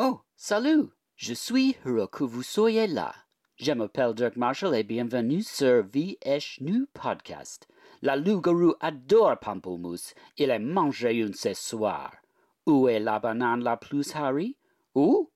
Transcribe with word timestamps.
Oh, 0.00 0.20
salut! 0.36 0.92
Je 1.16 1.34
suis 1.34 1.76
heureux 1.84 2.06
que 2.06 2.22
vous 2.22 2.44
soyez 2.44 2.86
là. 2.86 3.12
Je 3.56 3.72
m'appelle 3.72 4.14
Dirk 4.14 4.36
Marshall 4.36 4.76
et 4.76 4.84
bienvenue 4.84 5.42
sur 5.42 5.82
VHNU 5.82 6.86
Podcast. 6.94 7.66
La 8.00 8.14
loup-garou 8.14 8.76
adore 8.80 9.40
Pamplemousse. 9.40 10.14
Il 10.36 10.52
a 10.52 10.60
mangé 10.60 11.16
une 11.16 11.34
ce 11.34 11.52
soir. 11.52 12.12
Où 12.64 12.86
est 12.86 13.00
la 13.00 13.18
banane 13.18 13.64
la 13.64 13.76
plus 13.76 14.14
Harry? 14.14 14.56
Où? 14.94 15.32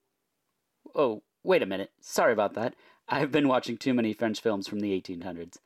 Oh, 0.94 1.24
wait 1.42 1.62
a 1.62 1.66
minute. 1.66 1.90
Sorry 2.00 2.30
about 2.30 2.54
that. 2.54 2.76
I've 3.08 3.32
been 3.32 3.48
watching 3.48 3.76
too 3.76 3.94
many 3.94 4.12
French 4.12 4.40
films 4.40 4.68
from 4.68 4.78
the 4.78 4.92
1800s. 4.92 5.56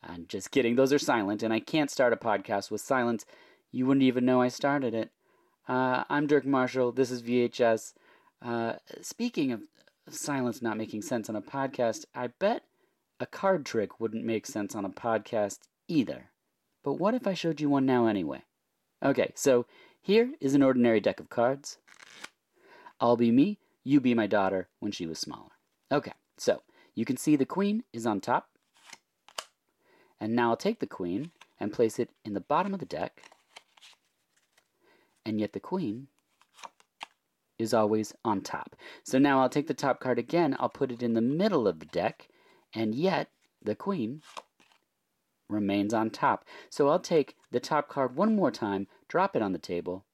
I'm 0.00 0.26
just 0.28 0.52
kidding. 0.52 0.76
Those 0.76 0.92
are 0.92 0.98
silent, 1.00 1.42
and 1.42 1.52
I 1.52 1.58
can't 1.58 1.90
start 1.90 2.12
a 2.12 2.16
podcast 2.16 2.70
with 2.70 2.82
silence. 2.82 3.26
You 3.72 3.86
wouldn't 3.86 4.04
even 4.04 4.24
know 4.24 4.40
I 4.40 4.46
started 4.46 4.94
it. 4.94 5.10
Uh, 5.66 6.04
I'm 6.08 6.28
Dirk 6.28 6.46
Marshall. 6.46 6.92
This 6.92 7.10
is 7.10 7.20
VHS. 7.20 7.94
Uh, 8.44 8.74
speaking 9.00 9.52
of 9.52 9.62
silence 10.10 10.60
not 10.60 10.76
making 10.76 11.00
sense 11.00 11.30
on 11.30 11.36
a 11.36 11.40
podcast, 11.40 12.04
I 12.14 12.26
bet 12.26 12.64
a 13.18 13.26
card 13.26 13.64
trick 13.64 13.98
wouldn't 13.98 14.24
make 14.24 14.46
sense 14.46 14.74
on 14.74 14.84
a 14.84 14.90
podcast 14.90 15.60
either. 15.88 16.30
But 16.82 16.94
what 16.94 17.14
if 17.14 17.26
I 17.26 17.32
showed 17.32 17.60
you 17.60 17.70
one 17.70 17.86
now 17.86 18.06
anyway? 18.06 18.42
Okay, 19.02 19.32
so 19.34 19.64
here 20.00 20.32
is 20.40 20.54
an 20.54 20.62
ordinary 20.62 21.00
deck 21.00 21.20
of 21.20 21.30
cards. 21.30 21.78
I'll 23.00 23.16
be 23.16 23.30
me, 23.30 23.58
you 23.82 24.00
be 24.00 24.12
my 24.12 24.26
daughter 24.26 24.68
when 24.78 24.92
she 24.92 25.06
was 25.06 25.18
smaller. 25.18 25.52
Okay, 25.90 26.12
so 26.36 26.62
you 26.94 27.06
can 27.06 27.16
see 27.16 27.36
the 27.36 27.46
queen 27.46 27.84
is 27.92 28.04
on 28.04 28.20
top. 28.20 28.48
And 30.20 30.34
now 30.34 30.50
I'll 30.50 30.56
take 30.56 30.80
the 30.80 30.86
queen 30.86 31.30
and 31.58 31.72
place 31.72 31.98
it 31.98 32.10
in 32.24 32.34
the 32.34 32.40
bottom 32.40 32.74
of 32.74 32.80
the 32.80 32.86
deck. 32.86 33.30
And 35.24 35.40
yet 35.40 35.54
the 35.54 35.60
queen 35.60 36.08
is 37.58 37.74
always 37.74 38.12
on 38.24 38.40
top. 38.40 38.76
So 39.02 39.18
now 39.18 39.40
I'll 39.40 39.48
take 39.48 39.66
the 39.66 39.74
top 39.74 40.00
card 40.00 40.18
again, 40.18 40.56
I'll 40.58 40.68
put 40.68 40.90
it 40.90 41.02
in 41.02 41.14
the 41.14 41.20
middle 41.20 41.68
of 41.68 41.80
the 41.80 41.86
deck, 41.86 42.28
and 42.74 42.94
yet 42.94 43.28
the 43.62 43.74
queen 43.74 44.22
remains 45.48 45.94
on 45.94 46.10
top. 46.10 46.44
So 46.70 46.88
I'll 46.88 46.98
take 46.98 47.36
the 47.50 47.60
top 47.60 47.88
card 47.88 48.16
one 48.16 48.34
more 48.34 48.50
time, 48.50 48.86
drop 49.08 49.36
it 49.36 49.42
on 49.42 49.52
the 49.52 49.58
table, 49.58 50.04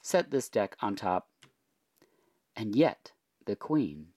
set 0.00 0.30
this 0.30 0.48
deck 0.48 0.76
on 0.80 0.96
top, 0.96 1.28
and 2.56 2.74
yet 2.74 3.12
the 3.46 3.56
queen 3.56 4.08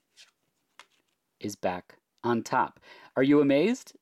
is 1.39 1.55
back 1.55 1.97
on 2.23 2.43
top. 2.43 2.79
Are 3.15 3.23
you 3.23 3.41
amazed? 3.41 3.93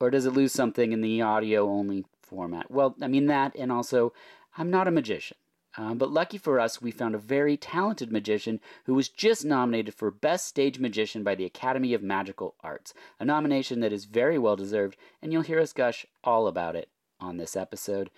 Or 0.00 0.10
does 0.10 0.26
it 0.26 0.32
lose 0.32 0.52
something 0.52 0.92
in 0.92 1.00
the 1.00 1.22
audio 1.22 1.68
only 1.68 2.04
format? 2.22 2.70
Well, 2.70 2.94
I 3.02 3.08
mean 3.08 3.26
that, 3.26 3.56
and 3.56 3.72
also, 3.72 4.12
I'm 4.56 4.70
not 4.70 4.86
a 4.86 4.92
magician. 4.92 5.36
Uh, 5.78 5.94
but 5.94 6.10
lucky 6.10 6.36
for 6.36 6.58
us, 6.58 6.82
we 6.82 6.90
found 6.90 7.14
a 7.14 7.18
very 7.18 7.56
talented 7.56 8.10
magician 8.10 8.58
who 8.86 8.94
was 8.94 9.08
just 9.08 9.44
nominated 9.44 9.94
for 9.94 10.10
Best 10.10 10.46
Stage 10.46 10.80
Magician 10.80 11.22
by 11.22 11.36
the 11.36 11.44
Academy 11.44 11.94
of 11.94 12.02
Magical 12.02 12.56
Arts, 12.64 12.92
a 13.20 13.24
nomination 13.24 13.78
that 13.78 13.92
is 13.92 14.04
very 14.04 14.38
well 14.38 14.56
deserved, 14.56 14.96
and 15.22 15.32
you'll 15.32 15.42
hear 15.42 15.60
us 15.60 15.72
gush 15.72 16.04
all 16.24 16.48
about 16.48 16.74
it 16.74 16.88
on 17.20 17.36
this 17.36 17.54
episode. 17.54 18.10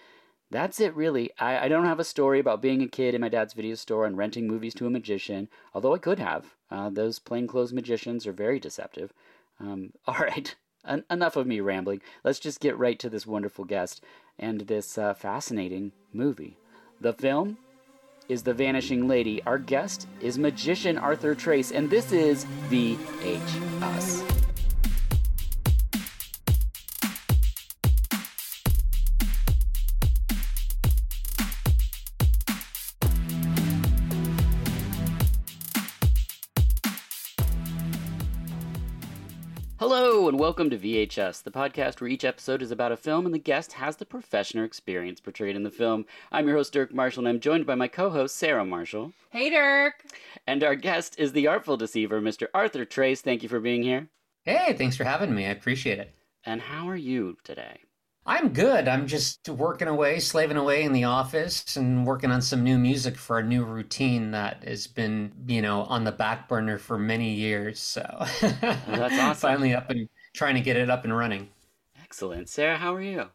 That's 0.50 0.80
it, 0.80 0.96
really. 0.96 1.30
I, 1.38 1.66
I 1.66 1.68
don't 1.68 1.84
have 1.84 2.00
a 2.00 2.04
story 2.04 2.40
about 2.40 2.62
being 2.62 2.80
a 2.80 2.88
kid 2.88 3.14
in 3.14 3.20
my 3.20 3.28
dad's 3.28 3.52
video 3.52 3.74
store 3.74 4.06
and 4.06 4.16
renting 4.16 4.48
movies 4.48 4.74
to 4.76 4.86
a 4.86 4.90
magician, 4.90 5.50
although 5.74 5.94
I 5.94 5.98
could 5.98 6.18
have. 6.18 6.56
Uh, 6.70 6.88
those 6.88 7.18
plainclothes 7.18 7.74
magicians 7.74 8.26
are 8.26 8.32
very 8.32 8.58
deceptive. 8.58 9.12
Um, 9.60 9.92
all 10.06 10.16
right, 10.18 10.56
En- 10.82 11.04
enough 11.10 11.36
of 11.36 11.46
me 11.46 11.60
rambling. 11.60 12.00
Let's 12.24 12.40
just 12.40 12.58
get 12.60 12.78
right 12.78 12.98
to 13.00 13.10
this 13.10 13.26
wonderful 13.26 13.66
guest 13.66 14.02
and 14.38 14.62
this 14.62 14.96
uh, 14.96 15.12
fascinating 15.12 15.92
movie. 16.10 16.56
The 17.02 17.14
film 17.14 17.56
is 18.28 18.42
The 18.42 18.52
Vanishing 18.52 19.08
Lady. 19.08 19.42
Our 19.44 19.58
guest 19.58 20.06
is 20.20 20.38
magician 20.38 20.98
Arthur 20.98 21.34
Trace, 21.34 21.72
and 21.72 21.88
this 21.88 22.12
is 22.12 22.44
VHS. 22.68 24.39
Welcome 40.40 40.70
to 40.70 40.78
VHS, 40.78 41.42
the 41.42 41.50
podcast 41.50 42.00
where 42.00 42.08
each 42.08 42.24
episode 42.24 42.62
is 42.62 42.70
about 42.70 42.90
a 42.92 42.96
film 42.96 43.26
and 43.26 43.34
the 43.34 43.38
guest 43.38 43.74
has 43.74 43.96
the 43.96 44.06
profession 44.06 44.58
or 44.58 44.64
experience 44.64 45.20
portrayed 45.20 45.54
in 45.54 45.64
the 45.64 45.70
film. 45.70 46.06
I'm 46.32 46.46
your 46.48 46.56
host, 46.56 46.72
Dirk 46.72 46.94
Marshall, 46.94 47.26
and 47.26 47.28
I'm 47.28 47.40
joined 47.40 47.66
by 47.66 47.74
my 47.74 47.88
co 47.88 48.08
host, 48.08 48.36
Sarah 48.36 48.64
Marshall. 48.64 49.12
Hey, 49.28 49.50
Dirk. 49.50 50.02
And 50.46 50.64
our 50.64 50.74
guest 50.76 51.16
is 51.18 51.32
the 51.32 51.46
artful 51.46 51.76
deceiver, 51.76 52.22
Mr. 52.22 52.46
Arthur 52.54 52.86
Trace. 52.86 53.20
Thank 53.20 53.42
you 53.42 53.50
for 53.50 53.60
being 53.60 53.82
here. 53.82 54.08
Hey, 54.44 54.72
thanks 54.72 54.96
for 54.96 55.04
having 55.04 55.34
me. 55.34 55.44
I 55.44 55.50
appreciate 55.50 55.98
it. 55.98 56.14
And 56.44 56.62
how 56.62 56.88
are 56.88 56.96
you 56.96 57.36
today? 57.44 57.80
I'm 58.24 58.54
good. 58.54 58.88
I'm 58.88 59.06
just 59.06 59.46
working 59.46 59.88
away, 59.88 60.20
slaving 60.20 60.56
away 60.56 60.84
in 60.84 60.94
the 60.94 61.04
office 61.04 61.76
and 61.76 62.06
working 62.06 62.30
on 62.30 62.40
some 62.40 62.64
new 62.64 62.78
music 62.78 63.18
for 63.18 63.40
a 63.40 63.44
new 63.44 63.62
routine 63.62 64.30
that 64.30 64.64
has 64.64 64.86
been, 64.86 65.32
you 65.46 65.60
know, 65.60 65.82
on 65.82 66.04
the 66.04 66.12
back 66.12 66.48
burner 66.48 66.78
for 66.78 66.96
many 66.96 67.34
years. 67.34 67.78
So 67.78 68.00
that's 68.40 69.18
awesome. 69.18 69.34
Finally 69.34 69.74
up 69.74 69.90
and 69.90 70.08
trying 70.34 70.54
to 70.54 70.60
get 70.60 70.76
it 70.76 70.90
up 70.90 71.04
and 71.04 71.16
running. 71.16 71.48
Excellent. 72.02 72.48
Sarah, 72.48 72.76
how 72.76 72.94
are 72.94 73.02
you? 73.02 73.26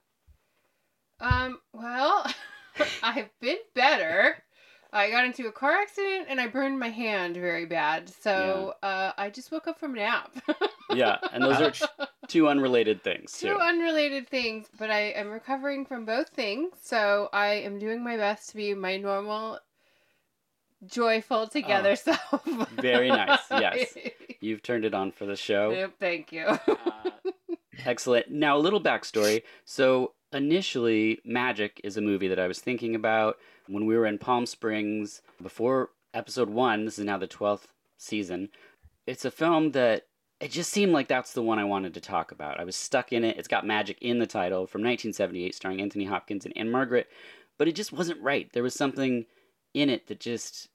Um, 1.20 1.60
well, 1.74 2.26
I've 3.04 3.30
been 3.40 3.58
better. 3.74 4.44
I 4.96 5.10
got 5.10 5.26
into 5.26 5.48
a 5.48 5.52
car 5.52 5.74
accident 5.74 6.28
and 6.30 6.40
I 6.40 6.48
burned 6.48 6.80
my 6.80 6.90
hand 6.90 7.36
very 7.36 7.66
bad. 7.66 8.10
So 8.10 8.76
yeah. 8.82 8.90
uh, 8.90 9.12
I 9.18 9.30
just 9.30 9.52
woke 9.52 9.68
up 9.68 9.78
from 9.78 9.94
a 9.94 9.98
nap. 9.98 10.32
yeah, 10.94 11.18
and 11.34 11.44
those 11.44 11.60
are 11.60 12.08
two 12.28 12.48
unrelated 12.48 13.04
things. 13.04 13.38
Two 13.38 13.58
unrelated 13.58 14.30
things, 14.30 14.68
but 14.80 14.90
I 14.90 15.12
am 15.12 15.30
recovering 15.30 15.86
from 15.86 16.06
both 16.06 16.30
things. 16.30 16.72
So 16.82 17.30
I 17.34 17.56
am 17.56 17.78
doing 17.78 18.06
my 18.06 18.16
best 18.16 18.52
to 18.52 18.56
be 18.56 18.74
my 18.74 18.96
normal, 18.96 19.60
joyful 20.88 21.48
together 21.48 21.92
oh, 21.92 21.96
self. 22.32 22.70
very 22.72 23.10
nice. 23.10 23.40
Yes, 23.52 23.96
you've 24.40 24.64
turned 24.64 24.86
it 24.86 24.94
on 24.94 25.12
for 25.12 25.26
the 25.26 25.36
show. 25.36 25.72
Yep. 25.72 25.94
Thank 26.00 26.32
you. 26.32 26.46
uh, 26.46 26.60
excellent. 27.86 28.32
Now 28.32 28.58
a 28.58 28.60
little 28.60 28.82
backstory. 28.82 29.44
So 29.64 30.14
initially, 30.34 31.20
Magic 31.26 31.82
is 31.84 31.98
a 31.98 32.02
movie 32.02 32.28
that 32.28 32.40
I 32.40 32.48
was 32.48 32.60
thinking 32.60 32.96
about 32.96 33.38
when 33.68 33.86
we 33.86 33.98
were 33.98 34.06
in 34.06 34.18
Palm 34.18 34.46
Springs 34.46 35.22
before 35.42 35.90
episode 36.14 36.50
one. 36.50 36.86
This 36.86 37.00
is 37.00 37.06
now 37.06 37.18
the 37.18 37.28
12th 37.28 37.68
season. 37.98 38.50
It's 39.08 39.26
a 39.26 39.32
film 39.32 39.72
that 39.72 40.04
it 40.40 40.52
just 40.52 40.72
seemed 40.72 40.92
like 40.92 41.08
that's 41.08 41.34
the 41.34 41.42
one 41.42 41.60
I 41.60 41.64
wanted 41.64 41.94
to 41.94 42.02
talk 42.02 42.32
about. 42.32 42.60
I 42.60 42.66
was 42.66 42.76
stuck 42.76 43.14
in 43.14 43.24
it. 43.24 43.38
It's 43.38 43.48
got 43.48 43.66
magic 43.66 43.98
in 44.02 44.20
the 44.20 44.28
title 44.28 44.68
from 44.68 44.82
1978, 44.82 45.56
starring 45.56 45.82
Anthony 45.82 46.06
Hopkins 46.06 46.46
and 46.46 46.56
Ann-Margret, 46.58 47.08
but 47.58 47.68
it 47.68 47.76
just 47.76 47.94
wasn't 47.94 48.22
right. 48.22 48.52
There 48.52 48.64
was 48.64 48.74
something 48.74 49.26
in 49.74 49.90
it 49.90 50.08
that 50.08 50.20
just, 50.20 50.70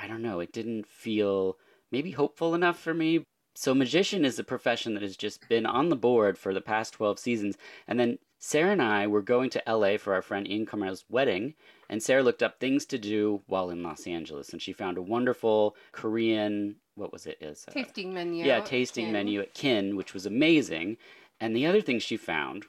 I 0.00 0.06
don't 0.06 0.22
know, 0.22 0.40
it 0.40 0.52
didn't 0.52 0.86
feel 0.86 1.58
maybe 1.90 2.12
hopeful 2.12 2.54
enough 2.54 2.78
for 2.78 2.94
me. 2.94 3.24
So, 3.54 3.74
magician 3.74 4.24
is 4.24 4.38
a 4.38 4.44
profession 4.44 4.94
that 4.94 5.02
has 5.02 5.16
just 5.16 5.48
been 5.48 5.66
on 5.66 5.88
the 5.88 5.96
board 5.96 6.38
for 6.38 6.54
the 6.54 6.60
past 6.60 6.92
12 6.94 7.18
seasons. 7.18 7.58
And 7.88 7.98
then 7.98 8.18
Sarah 8.38 8.70
and 8.70 8.82
I 8.82 9.08
were 9.08 9.22
going 9.22 9.50
to 9.50 9.62
LA 9.66 9.96
for 9.96 10.14
our 10.14 10.22
friend 10.22 10.46
Ian 10.46 10.64
Karmel's 10.64 11.04
wedding, 11.08 11.54
and 11.90 12.00
Sarah 12.00 12.22
looked 12.22 12.42
up 12.42 12.60
things 12.60 12.86
to 12.86 12.98
do 12.98 13.42
while 13.46 13.70
in 13.70 13.82
Los 13.82 14.06
Angeles, 14.06 14.50
and 14.50 14.62
she 14.62 14.72
found 14.72 14.96
a 14.96 15.02
wonderful 15.02 15.74
Korean 15.90 16.76
what 16.94 17.12
was 17.12 17.26
it 17.26 17.38
is 17.40 17.64
tasting 17.70 18.12
menu. 18.12 18.44
Yeah, 18.44 18.60
tasting 18.60 19.06
Kin. 19.06 19.12
menu 19.12 19.40
at 19.40 19.54
Kin, 19.54 19.96
which 19.96 20.14
was 20.14 20.26
amazing. 20.26 20.96
And 21.40 21.54
the 21.54 21.66
other 21.66 21.80
thing 21.80 21.98
she 21.98 22.16
found 22.16 22.66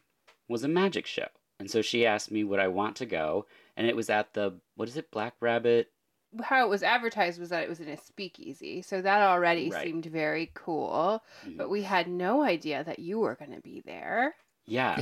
was 0.47 0.63
a 0.63 0.67
magic 0.67 1.05
show, 1.05 1.27
and 1.59 1.69
so 1.69 1.81
she 1.81 2.05
asked 2.05 2.31
me 2.31 2.43
would 2.43 2.59
I 2.59 2.67
want 2.67 2.95
to 2.97 3.05
go, 3.05 3.45
and 3.75 3.87
it 3.87 3.95
was 3.95 4.09
at 4.09 4.33
the 4.33 4.59
what 4.75 4.87
is 4.87 4.97
it 4.97 5.11
Black 5.11 5.35
Rabbit 5.39 5.91
how 6.43 6.65
it 6.65 6.69
was 6.69 6.83
advertised 6.83 7.39
was 7.39 7.49
that 7.49 7.63
it 7.63 7.69
was 7.69 7.79
in 7.79 7.89
a 7.89 7.97
speakeasy, 7.97 8.81
so 8.81 9.01
that 9.01 9.21
already 9.21 9.69
right. 9.69 9.83
seemed 9.83 10.05
very 10.05 10.51
cool. 10.53 11.23
Mm-hmm. 11.45 11.57
But 11.57 11.69
we 11.69 11.83
had 11.83 12.07
no 12.07 12.43
idea 12.43 12.83
that 12.83 12.99
you 12.99 13.19
were 13.19 13.35
going 13.35 13.53
to 13.53 13.61
be 13.61 13.81
there. 13.85 14.35
Yeah, 14.65 15.01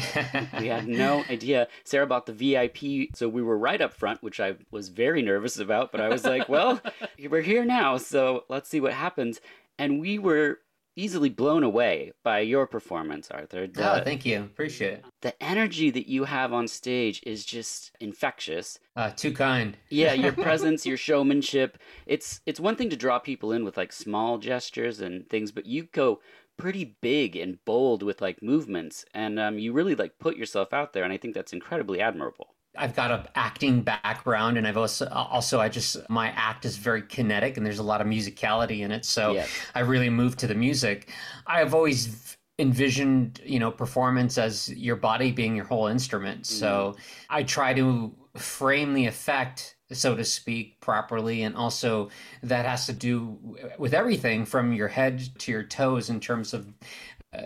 we 0.60 0.68
had 0.68 0.88
no 0.88 1.26
idea. 1.30 1.68
Sarah 1.84 2.08
bought 2.08 2.26
the 2.26 2.34
VIP, 2.34 3.16
so 3.16 3.28
we 3.28 3.42
were 3.42 3.58
right 3.58 3.82
up 3.82 3.94
front, 3.94 4.24
which 4.24 4.40
I 4.40 4.56
was 4.72 4.88
very 4.88 5.22
nervous 5.22 5.60
about. 5.60 5.92
But 5.92 6.00
I 6.00 6.08
was 6.08 6.24
like, 6.24 6.48
well, 6.48 6.82
we're 7.30 7.42
here 7.42 7.66
now, 7.66 7.98
so 7.98 8.46
let's 8.48 8.70
see 8.70 8.80
what 8.80 8.94
happens. 8.94 9.42
And 9.78 10.00
we 10.00 10.20
were 10.20 10.60
easily 10.98 11.30
blown 11.30 11.64
away 11.64 12.12
by 12.24 12.40
your 12.40 12.68
performance, 12.68 13.30
Arthur. 13.32 13.68
The, 13.68 14.02
oh, 14.02 14.04
thank 14.04 14.26
you. 14.26 14.42
Appreciate 14.42 14.94
it. 14.94 15.06
The 15.22 15.42
energy 15.42 15.90
that 15.92 16.10
you 16.10 16.26
have 16.26 16.52
on 16.52 16.68
stage 16.68 17.22
is 17.26 17.46
just 17.46 17.92
infectious. 18.00 18.80
Uh, 18.96 19.12
too 19.12 19.32
kind. 19.32 19.78
yeah, 19.90 20.14
your 20.14 20.32
presence, 20.48 20.86
your 20.86 20.98
showmanship. 20.98 21.78
It's 22.06 22.42
it's 22.46 22.60
one 22.60 22.76
thing 22.76 22.90
to 22.90 22.98
draw 22.98 23.20
people 23.20 23.52
in 23.52 23.64
with 23.64 23.78
like 23.78 23.94
small 23.94 24.38
gestures 24.38 25.00
and 25.00 25.30
things, 25.30 25.52
but 25.52 25.66
you 25.66 25.84
go 25.84 26.20
pretty 26.58 26.98
big 27.02 27.36
and 27.36 27.64
bold 27.66 28.02
with 28.02 28.20
like 28.20 28.42
movements 28.42 29.06
and 29.14 29.40
um, 29.40 29.60
you 29.60 29.72
really 29.72 29.94
like 29.94 30.18
put 30.20 30.36
yourself 30.36 30.74
out 30.74 30.92
there 30.92 31.04
and 31.04 31.14
i 31.14 31.18
think 31.18 31.36
that's 31.36 31.54
incredibly 31.54 32.02
admirable 32.02 32.56
I've 32.78 32.96
got 32.96 33.12
an 33.12 33.28
acting 33.36 33.82
background, 33.82 34.58
and 34.58 34.68
I've 34.68 34.78
also 34.78 35.08
also 35.08 35.60
I 35.60 35.70
just 35.70 35.98
my 36.10 36.30
act 36.30 36.66
is 36.66 36.78
very 36.78 37.02
kinetic, 37.02 37.58
and 37.58 37.66
there's 37.66 37.80
a 37.80 37.84
lot 37.84 38.02
of 38.02 38.08
musicality 38.08 38.80
in 38.82 38.92
it. 38.92 39.06
So 39.06 39.34
Yes. 39.34 39.50
I 39.76 39.82
really 39.82 40.10
moved 40.10 40.40
to 40.40 40.48
the 40.48 40.56
music. 40.56 41.12
I've 41.46 41.74
always 41.74 42.38
envisioned 42.60 43.40
you 43.46 43.60
know 43.60 43.70
performance 43.70 44.38
as 44.38 44.70
your 44.70 44.96
body 44.96 45.32
being 45.32 45.56
your 45.56 45.66
whole 45.66 45.88
instrument. 45.88 46.44
Mm-hmm. 46.44 46.60
So 46.60 46.96
I 47.30 47.44
try 47.44 47.74
to 47.74 48.14
frame 48.36 48.94
the 48.94 49.06
effect 49.06 49.76
so 49.94 50.16
to 50.16 50.24
speak 50.24 50.80
properly 50.82 51.44
and 51.44 51.56
also 51.56 52.10
that 52.44 52.66
has 52.66 52.86
to 52.86 52.94
do 52.94 53.38
with 53.78 53.94
everything 53.94 54.46
from 54.46 54.74
your 54.74 54.90
head 54.90 55.30
to 55.40 55.52
your 55.52 55.64
toes 55.64 56.10
in 56.10 56.20
terms 56.20 56.54
of 56.54 56.68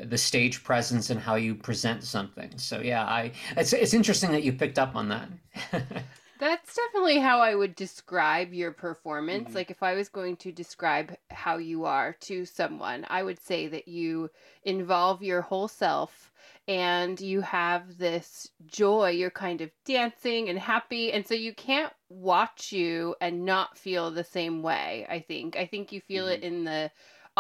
the 0.04 0.18
stage 0.18 0.63
presence 0.63 1.10
and 1.10 1.19
how 1.19 1.36
you 1.36 1.56
present 1.56 2.04
something. 2.04 2.57
So 2.57 2.81
yeah, 2.81 3.04
I 3.06 3.31
it's 3.57 3.74
it's 3.74 3.94
interesting 3.94 4.31
that 4.31 4.44
you 4.44 4.54
picked 4.54 4.80
up 4.80 4.95
on 4.95 5.10
that. 5.10 5.30
That's 6.39 6.74
definitely 6.75 7.19
how 7.19 7.39
I 7.39 7.54
would 7.56 7.75
describe 7.75 8.51
your 8.54 8.72
performance. 8.72 9.51
Mhm. 9.51 9.56
Like, 9.56 9.69
if 9.72 9.83
I 9.83 9.94
was 9.94 10.10
going 10.10 10.38
to 10.38 10.51
describe 10.51 11.16
how 11.30 11.57
you 11.57 11.86
are 11.86 12.13
to 12.22 12.45
someone, 12.45 13.06
I 13.10 13.22
would 13.24 13.39
say 13.39 13.68
that 13.68 13.88
you 13.88 14.31
involve 14.63 15.22
your 15.22 15.42
whole 15.42 15.68
self 15.68 16.31
and 16.68 17.19
you 17.22 17.42
have 17.42 17.98
this 17.98 18.50
joy. 18.66 19.10
You're 19.12 19.30
kind 19.30 19.62
of 19.62 19.72
dancing 19.86 20.50
and 20.50 20.57
happy. 20.57 21.12
And 21.13 21.25
so 21.28 21.36
you 21.36 21.54
can't 21.54 21.94
watch 22.10 22.72
you 22.72 23.16
and 23.22 23.45
not 23.45 23.78
feel 23.78 24.10
the 24.10 24.24
same 24.24 24.63
way, 24.63 25.06
I 25.10 25.19
think. 25.19 25.56
I 25.56 25.68
think 25.68 25.92
you 25.92 26.01
feel 26.01 26.28
it 26.28 26.42
in 26.42 26.63
the 26.63 26.92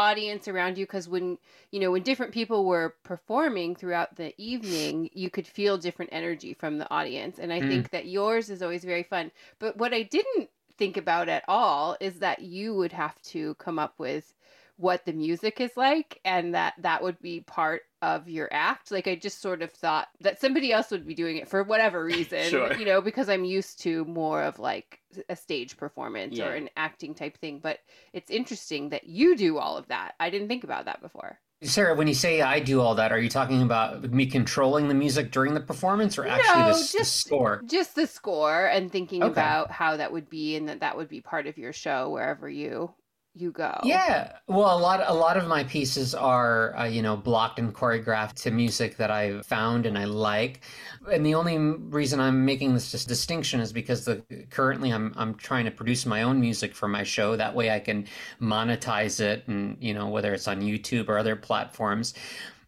audience 0.01 0.47
around 0.47 0.77
you 0.77 0.85
because 0.85 1.07
when 1.09 1.37
you 1.71 1.79
know 1.79 1.91
when 1.91 2.03
different 2.03 2.33
people 2.33 2.65
were 2.65 2.95
performing 3.03 3.75
throughout 3.75 4.15
the 4.15 4.33
evening 4.41 5.09
you 5.13 5.29
could 5.29 5.47
feel 5.47 5.77
different 5.77 6.11
energy 6.13 6.53
from 6.53 6.77
the 6.79 6.89
audience 6.91 7.39
and 7.39 7.53
i 7.53 7.61
Mm. 7.61 7.67
think 7.69 7.91
that 7.91 8.07
yours 8.07 8.49
is 8.49 8.63
always 8.63 8.83
very 8.83 9.03
fun 9.03 9.31
but 9.59 9.77
what 9.77 9.93
i 9.93 10.03
didn't 10.03 10.49
think 10.77 10.97
about 10.97 11.29
at 11.29 11.43
all 11.47 11.97
is 12.01 12.19
that 12.19 12.41
you 12.41 12.73
would 12.73 12.93
have 12.93 13.21
to 13.21 13.55
come 13.55 13.79
up 13.79 13.93
with 13.99 14.33
what 14.77 15.05
the 15.05 15.13
music 15.13 15.61
is 15.61 15.77
like 15.77 16.19
and 16.25 16.55
that 16.55 16.73
that 16.79 17.03
would 17.03 17.19
be 17.21 17.41
part 17.41 17.83
of 18.01 18.27
your 18.27 18.47
act 18.51 18.91
like 18.91 19.07
i 19.07 19.15
just 19.15 19.41
sort 19.41 19.61
of 19.61 19.71
thought 19.71 20.07
that 20.21 20.39
somebody 20.41 20.71
else 20.73 20.89
would 20.91 21.05
be 21.05 21.13
doing 21.13 21.37
it 21.37 21.47
for 21.47 21.63
whatever 21.63 22.03
reason 22.05 22.43
Sure. 22.49 22.73
you 22.73 22.85
know 22.85 23.01
because 23.01 23.29
i'm 23.29 23.43
used 23.45 23.79
to 23.81 24.03
more 24.05 24.41
of 24.43 24.59
like 24.59 24.99
a 25.29 25.35
stage 25.35 25.77
performance 25.77 26.37
Yeah. 26.37 26.47
or 26.47 26.53
an 26.53 26.69
acting 26.77 27.13
type 27.13 27.37
thing 27.37 27.59
but 27.61 27.79
it's 28.13 28.31
interesting 28.31 28.89
that 28.89 29.05
you 29.05 29.35
do 29.35 29.57
all 29.57 29.77
of 29.77 29.87
that 29.89 30.15
i 30.19 30.29
didn't 30.29 30.47
think 30.47 30.63
about 30.63 30.85
that 30.85 31.01
before 31.01 31.39
Sarah, 31.63 31.93
when 31.93 32.07
you 32.07 32.15
say 32.15 32.41
I 32.41 32.59
do 32.59 32.81
all 32.81 32.95
that, 32.95 33.11
are 33.11 33.19
you 33.19 33.29
talking 33.29 33.61
about 33.61 34.01
me 34.11 34.25
controlling 34.25 34.87
the 34.87 34.95
music 34.95 35.29
during 35.29 35.53
the 35.53 35.59
performance 35.59 36.17
or 36.17 36.25
actually 36.25 36.59
No, 36.59 36.65
the, 36.69 36.73
s- 36.79 36.91
the 36.91 36.97
just- 36.97 37.17
score? 37.17 37.61
just 37.67 37.93
the 37.93 38.07
score 38.07 38.65
and 38.65 38.91
thinking 38.91 39.21
Okay. 39.21 39.31
about 39.31 39.69
how 39.69 39.95
that 39.97 40.11
would 40.11 40.27
be 40.27 40.55
and 40.55 40.67
that 40.69 40.79
that 40.79 40.97
would 40.97 41.07
be 41.07 41.21
part 41.21 41.45
of 41.45 41.59
your 41.59 41.71
show 41.71 42.09
wherever 42.09 42.49
you 42.49 42.91
you 43.33 43.51
go 43.51 43.79
Yeah, 43.83 44.33
well, 44.47 44.77
a 44.77 44.79
lot 44.79 45.01
a 45.05 45.13
lot 45.13 45.37
of 45.37 45.47
my 45.47 45.63
pieces 45.63 46.13
are 46.13 46.75
uh, 46.75 46.83
you 46.85 47.01
know 47.01 47.15
blocked 47.15 47.59
and 47.59 47.73
choreographed 47.73 48.35
to 48.43 48.51
music 48.51 48.97
that 48.97 49.09
I've 49.09 49.45
found 49.45 49.85
and 49.85 49.97
I 49.97 50.03
like, 50.03 50.61
and 51.11 51.25
the 51.25 51.35
only 51.35 51.57
reason 51.57 52.19
I'm 52.19 52.43
making 52.43 52.73
this 52.73 52.91
dis- 52.91 53.05
distinction 53.05 53.61
is 53.61 53.71
because 53.71 54.03
the 54.03 54.21
currently 54.49 54.91
I'm 54.91 55.13
I'm 55.15 55.35
trying 55.35 55.65
to 55.65 55.71
produce 55.71 56.05
my 56.05 56.23
own 56.23 56.41
music 56.41 56.75
for 56.75 56.89
my 56.89 57.03
show. 57.03 57.35
That 57.37 57.55
way 57.55 57.71
I 57.71 57.79
can 57.79 58.07
monetize 58.41 59.21
it, 59.21 59.47
and 59.47 59.77
you 59.79 59.93
know 59.93 60.09
whether 60.09 60.33
it's 60.33 60.47
on 60.49 60.61
YouTube 60.61 61.07
or 61.07 61.17
other 61.17 61.35
platforms. 61.37 62.13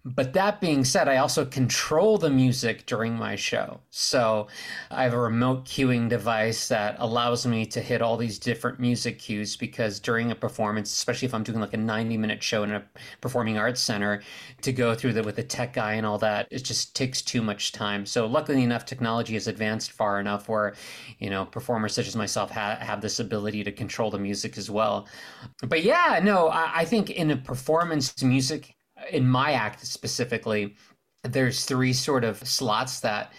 But 0.05 0.33
that 0.33 0.59
being 0.59 0.83
said, 0.83 1.07
I 1.07 1.15
also 1.15 1.45
control 1.45 2.17
the 2.17 2.29
music 2.29 2.85
during 2.85 3.13
my 3.15 3.37
show. 3.37 3.79
So 3.89 4.47
I 4.91 5.03
have 5.03 5.13
a 5.13 5.17
remote 5.19 5.63
cueing 5.63 6.09
device 6.09 6.67
that 6.67 6.97
allows 6.99 7.45
me 7.45 7.65
to 7.67 7.79
hit 7.79 8.01
all 8.01 8.17
these 8.17 8.37
different 8.37 8.81
music 8.81 9.17
cues 9.19 9.55
because 9.55 10.01
during 10.01 10.29
a 10.29 10.35
performance, 10.35 10.91
especially 10.91 11.27
if 11.27 11.33
I'm 11.33 11.43
doing 11.43 11.61
like 11.61 11.73
a 11.73 11.77
90 11.77 12.17
minute 12.17 12.43
show 12.43 12.63
in 12.63 12.71
a 12.73 12.83
performing 13.21 13.57
arts 13.57 13.79
center, 13.79 14.21
to 14.61 14.73
go 14.73 14.93
through 14.93 15.13
that 15.13 15.23
with 15.23 15.37
the 15.37 15.43
tech 15.43 15.71
guy 15.71 15.93
and 15.93 16.05
all 16.05 16.17
that, 16.17 16.49
it 16.51 16.65
just 16.65 16.95
takes 16.97 17.21
too 17.21 17.41
much 17.41 17.71
time. 17.71 18.05
So 18.05 18.25
luckily 18.25 18.61
enough, 18.63 18.85
technology 18.85 19.35
has 19.35 19.47
advanced 19.47 19.93
far 19.93 20.19
enough 20.19 20.49
where, 20.49 20.75
you 21.19 21.29
know, 21.29 21.45
performers 21.45 21.93
such 21.93 22.07
as 22.07 22.15
myself 22.17 22.51
ha- 22.51 22.77
have 22.81 22.99
this 22.99 23.21
ability 23.21 23.63
to 23.63 23.71
control 23.71 24.11
the 24.11 24.19
music 24.19 24.57
as 24.57 24.69
well. 24.69 25.07
But 25.67 25.83
yeah, 25.83 26.19
no, 26.23 26.49
I, 26.49 26.81
I 26.81 26.85
think 26.85 27.09
in 27.09 27.31
a 27.31 27.37
performance 27.37 28.21
music, 28.23 28.75
in 29.11 29.27
my 29.27 29.53
act 29.53 29.85
specifically, 29.85 30.75
there's 31.23 31.65
three 31.65 31.93
sort 31.93 32.23
of 32.23 32.37
slots 32.47 32.99
that 33.01 33.33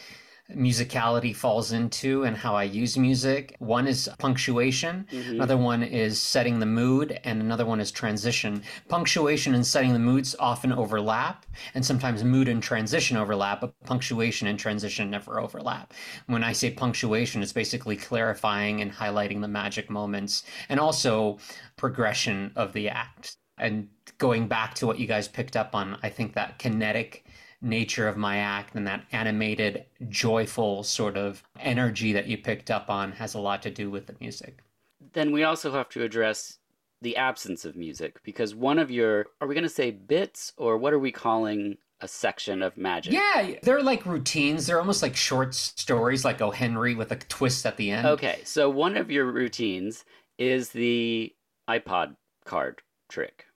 musicality 0.55 1.35
falls 1.35 1.73
into 1.73 2.25
and 2.25 2.37
how 2.37 2.55
I 2.55 2.65
use 2.65 2.99
music. 2.99 3.57
One 3.61 3.87
is 3.87 4.11
punctuation, 4.19 5.07
Mhm. 5.11 5.31
another 5.37 5.57
one 5.57 5.83
is 5.83 6.21
setting 6.21 6.59
the 6.59 6.67
mood, 6.67 7.19
and 7.25 7.41
another 7.41 7.65
one 7.65 7.81
is 7.81 7.91
transition. 7.91 8.63
Punctuation 8.89 9.55
and 9.55 9.67
setting 9.67 9.95
the 9.95 9.99
moods 9.99 10.37
often 10.39 10.71
overlap, 10.71 11.47
and 11.75 11.85
sometimes 11.85 12.23
mood 12.25 12.49
and 12.49 12.63
transition 12.63 13.17
overlap, 13.17 13.63
but 13.63 13.73
punctuation 13.85 14.47
and 14.47 14.59
transition 14.59 15.11
never 15.11 15.41
overlap. 15.41 15.95
When 16.27 16.45
I 16.45 16.53
say 16.53 16.71
punctuation, 16.71 17.43
it's 17.43 17.53
basically 17.53 17.97
clarifying 17.97 18.83
and 18.83 18.93
highlighting 18.93 19.41
the 19.41 19.49
magic 19.49 19.89
moments 19.89 20.43
and 20.69 20.79
also 20.79 21.39
progression 21.77 22.53
of 22.55 22.75
the 22.75 22.91
act. 22.91 23.39
And 23.59 23.89
going 24.19 24.49
back 24.49 24.75
to 24.75 24.87
what 24.87 24.99
you 24.99 25.07
guys 25.07 25.29
picked 25.29 25.57
up 25.57 25.75
on, 25.75 25.99
I 26.03 26.09
think 26.09 26.35
that 26.35 26.59
kinetic 26.59 27.25
nature 27.61 28.09
of 28.09 28.17
my 28.17 28.39
act 28.39 28.75
and 28.75 28.87
that 28.87 29.05
animated, 29.13 29.85
joyful 30.09 30.83
sort 30.83 31.17
of 31.17 31.43
energy 31.59 32.13
that 32.13 32.27
you 32.27 32.37
picked 32.37 32.71
up 32.71 32.91
on 32.91 33.13
has 33.13 33.35
a 33.35 33.41
lot 33.41 33.63
to 33.63 33.71
do 33.71 33.91
with 33.91 34.07
the 34.07 34.15
music. 34.21 34.59
Then 35.13 35.33
we 35.33 35.45
also 35.45 35.73
have 35.73 35.89
to 35.91 36.03
address 36.03 36.59
the 37.01 37.17
absence 37.17 37.65
of 37.65 37.77
music 37.77 38.23
because 38.23 38.55
one 38.55 38.79
of 38.79 38.91
your 38.91 39.27
are 39.41 39.47
we 39.47 39.55
going 39.55 39.63
to 39.63 39.69
say 39.69 39.91
bits 39.91 40.53
or 40.57 40.79
what 40.79 40.93
are 40.93 40.99
we 40.99 41.13
calling 41.13 41.77
a 42.01 42.09
section 42.09 42.63
of 42.63 42.77
magic? 42.77 43.13
Yeah, 43.13 43.55
they're 43.63 43.83
like 43.83 44.05
routines. 44.05 44.67
They're 44.67 44.81
almost 44.81 45.03
like 45.03 45.17
short 45.17 45.55
stories, 45.55 46.25
like 46.25 46.41
O. 46.41 46.51
Henry 46.51 46.95
with 46.95 47.13
a 47.13 47.17
twist 47.17 47.67
at 47.67 47.77
the 47.77 47.91
end. 47.91 48.07
Okay, 48.07 48.41
so 48.45 48.69
one 48.69 48.97
of 48.97 49.11
your 49.11 49.25
routines 49.31 50.05
is 50.39 50.71
the 50.71 51.35
iPod 51.69 52.17
card 52.45 52.83
trick. 53.15 53.47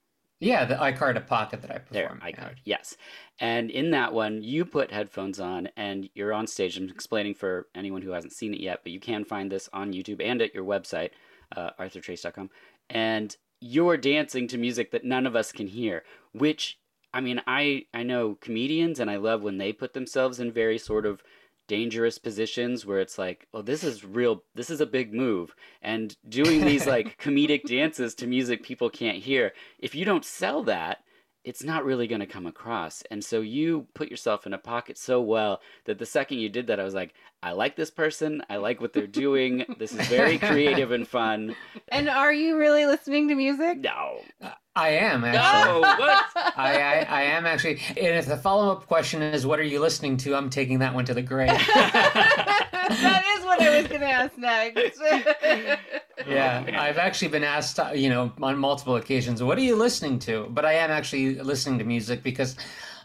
Yeah, 0.41 0.63
the 0.63 0.75
iCard 0.75 1.17
a 1.17 1.21
pocket 1.21 1.61
that 1.63 1.69
I 1.71 1.79
There, 1.91 2.07
performed. 2.07 2.21
yeah. 2.25 2.31
iCard, 2.31 2.55
yes. 2.63 2.95
And 3.39 3.69
in 3.69 3.91
that 3.91 4.13
one, 4.13 4.41
you 4.41 4.63
put 4.63 4.89
headphones 4.91 5.37
on 5.39 5.67
and 5.75 6.09
you're 6.15 6.31
on 6.33 6.47
stage. 6.47 6.77
I'm 6.77 6.87
explaining 6.89 7.33
for 7.35 7.67
anyone 7.75 8.01
who 8.01 8.11
hasn't 8.11 8.31
seen 8.33 8.53
it 8.53 8.61
yet, 8.61 8.79
but 8.83 8.93
you 8.93 9.01
can 9.01 9.25
find 9.25 9.51
this 9.51 9.67
on 9.73 9.91
YouTube 9.91 10.23
and 10.23 10.41
at 10.41 10.53
your 10.55 10.63
website, 10.63 11.09
uh, 11.57 11.71
arthurtrace.com. 11.77 12.49
And 12.89 13.35
you're 13.59 13.97
dancing 13.97 14.47
to 14.47 14.57
music 14.57 14.91
that 14.91 15.03
none 15.03 15.25
of 15.27 15.35
us 15.35 15.51
can 15.51 15.67
hear, 15.67 16.03
which, 16.31 16.79
I 17.13 17.19
mean, 17.19 17.41
I, 17.45 17.87
I 17.93 18.03
know 18.03 18.35
comedians 18.39 19.01
and 19.01 19.11
I 19.11 19.17
love 19.17 19.43
when 19.43 19.57
they 19.57 19.73
put 19.73 19.91
themselves 19.93 20.39
in 20.39 20.53
very 20.53 20.77
sort 20.77 21.05
of 21.05 21.21
dangerous 21.69 22.17
positions 22.17 22.85
where 22.85 22.99
it's 22.99 23.17
like, 23.17 23.47
oh, 23.53 23.61
this 23.61 23.85
is 23.85 24.03
real, 24.03 24.43
this 24.55 24.69
is 24.69 24.81
a 24.81 24.85
big 24.85 25.13
move. 25.13 25.55
And 25.81 26.17
doing 26.27 26.65
these 26.65 26.85
like 26.95 27.17
comedic 27.21 27.63
dances 27.63 28.13
to 28.15 28.27
music 28.27 28.63
people 28.63 28.89
can't 28.89 29.19
hear, 29.19 29.53
if 29.77 29.95
you 29.95 30.03
don't 30.03 30.25
sell 30.25 30.63
that, 30.63 30.97
it's 31.45 31.63
not 31.63 31.85
really 31.85 32.07
going 32.07 32.19
to 32.19 32.27
come 32.27 32.45
across. 32.45 33.01
And 33.09 33.23
so 33.23 33.39
you 33.39 33.87
put 33.93 34.09
yourself 34.11 34.45
in 34.45 34.53
a 34.53 34.57
pocket 34.57 34.97
so 34.97 35.21
well 35.21 35.61
that 35.85 35.97
the 35.97 36.05
second 36.05 36.39
you 36.39 36.49
did 36.49 36.67
that, 36.67 36.79
I 36.79 36.83
was 36.83 36.93
like, 36.93 37.13
I 37.41 37.53
like 37.53 37.77
this 37.77 37.89
person. 37.89 38.43
I 38.49 38.57
like 38.57 38.81
what 38.81 38.91
they're 38.91 39.07
doing. 39.07 39.63
This 39.79 39.93
is 39.93 40.05
very 40.07 40.37
creative 40.49 40.91
and 40.91 41.07
fun. 41.07 41.55
and 41.87 42.09
are 42.09 42.33
you 42.33 42.57
really 42.57 42.85
listening 42.85 43.29
to 43.29 43.35
music 43.35 43.77
No. 43.77 44.19
Uh, 44.41 44.51
I 44.79 44.89
am 44.89 45.25
actually. 45.25 45.71
No. 45.73 45.79
What? 45.81 46.25
I, 46.57 46.81
I, 46.81 47.07
I 47.09 47.21
am 47.23 47.45
actually. 47.45 47.81
And 47.89 48.15
if 48.15 48.25
the 48.25 48.37
follow 48.37 48.71
up 48.71 48.87
question 48.87 49.21
is, 49.21 49.45
what 49.45 49.59
are 49.59 49.63
you 49.63 49.79
listening 49.79 50.15
to? 50.17 50.35
I'm 50.35 50.49
taking 50.49 50.79
that 50.79 50.93
one 50.93 51.05
to 51.05 51.13
the 51.13 51.21
grave. 51.21 51.49
that 51.75 53.23
is 53.37 53.45
what 53.45 53.61
I 53.61 53.81
was 53.81 53.87
going 53.87 54.01
to 54.01 54.09
ask 54.09 54.37
next. 54.37 55.01
Yeah, 56.27 56.65
I've 56.77 56.97
actually 56.97 57.29
been 57.29 57.45
asked, 57.45 57.79
uh, 57.79 57.91
you 57.95 58.09
know, 58.09 58.31
on 58.41 58.57
multiple 58.57 58.97
occasions, 58.97 59.41
what 59.41 59.57
are 59.57 59.61
you 59.61 59.77
listening 59.77 60.19
to? 60.19 60.47
But 60.49 60.65
I 60.65 60.73
am 60.73 60.91
actually 60.91 61.35
listening 61.35 61.79
to 61.79 61.85
music 61.85 62.23
because 62.23 62.57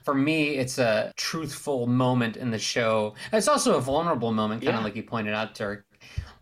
for 0.05 0.15
me, 0.15 0.57
it's 0.57 0.79
a 0.79 1.13
truthful 1.17 1.87
moment 1.87 2.37
in 2.37 2.51
the 2.51 2.59
show. 2.59 3.15
It's 3.33 3.47
also 3.47 3.77
a 3.77 3.81
vulnerable 3.81 4.33
moment, 4.33 4.63
kind 4.63 4.77
of 4.77 4.83
like 4.83 4.97
you 4.97 5.05
pointed 5.05 5.33
out, 5.33 5.55
Dirk, 5.55 5.87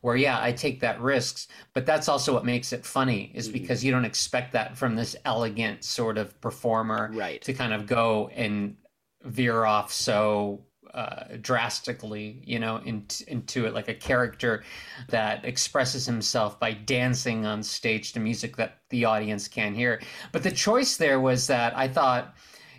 where, 0.03 0.17
yeah, 0.17 0.39
I 0.41 0.53
take 0.53 0.81
that 0.81 1.01
risks, 1.01 1.49
but 1.75 1.87
that's 1.87 2.09
also 2.09 2.35
what 2.35 2.45
makes 2.45 2.73
it 2.73 2.85
funny, 2.85 3.33
is 3.35 3.49
Mhm. 3.49 3.53
because 3.55 3.83
you 3.85 3.91
don't 3.91 4.05
expect 4.05 4.53
that 4.53 4.77
from 4.77 4.95
this 4.97 5.17
elegant 5.25 5.85
sort 5.85 6.19
of 6.19 6.39
performer 6.41 7.11
Right. 7.15 7.41
to 7.43 7.55
kind 7.55 7.73
of 7.73 7.87
go 7.87 8.29
and 8.35 8.77
veer 9.25 9.65
off 9.65 9.93
so 9.93 10.67
uh, 10.95 11.37
drastically, 11.41 12.43
you 12.47 12.59
know, 12.59 12.77
in, 12.85 13.07
into 13.27 13.65
it 13.65 13.73
like 13.73 13.89
a 13.89 13.95
character 13.95 14.63
that 15.09 15.43
expresses 15.45 16.05
himself 16.05 16.61
by 16.61 16.73
dancing 16.73 17.47
on 17.47 17.63
stage 17.63 18.13
to 18.13 18.21
music 18.21 18.57
that 18.57 18.81
the 18.91 19.05
audience 19.07 19.49
can't 19.49 19.75
hear. 19.75 20.03
But 20.33 20.43
the 20.43 20.51
choice 20.51 20.99
there 20.99 21.19
was 21.19 21.47
that 21.47 21.75
I 21.79 21.89
thought, 21.89 22.35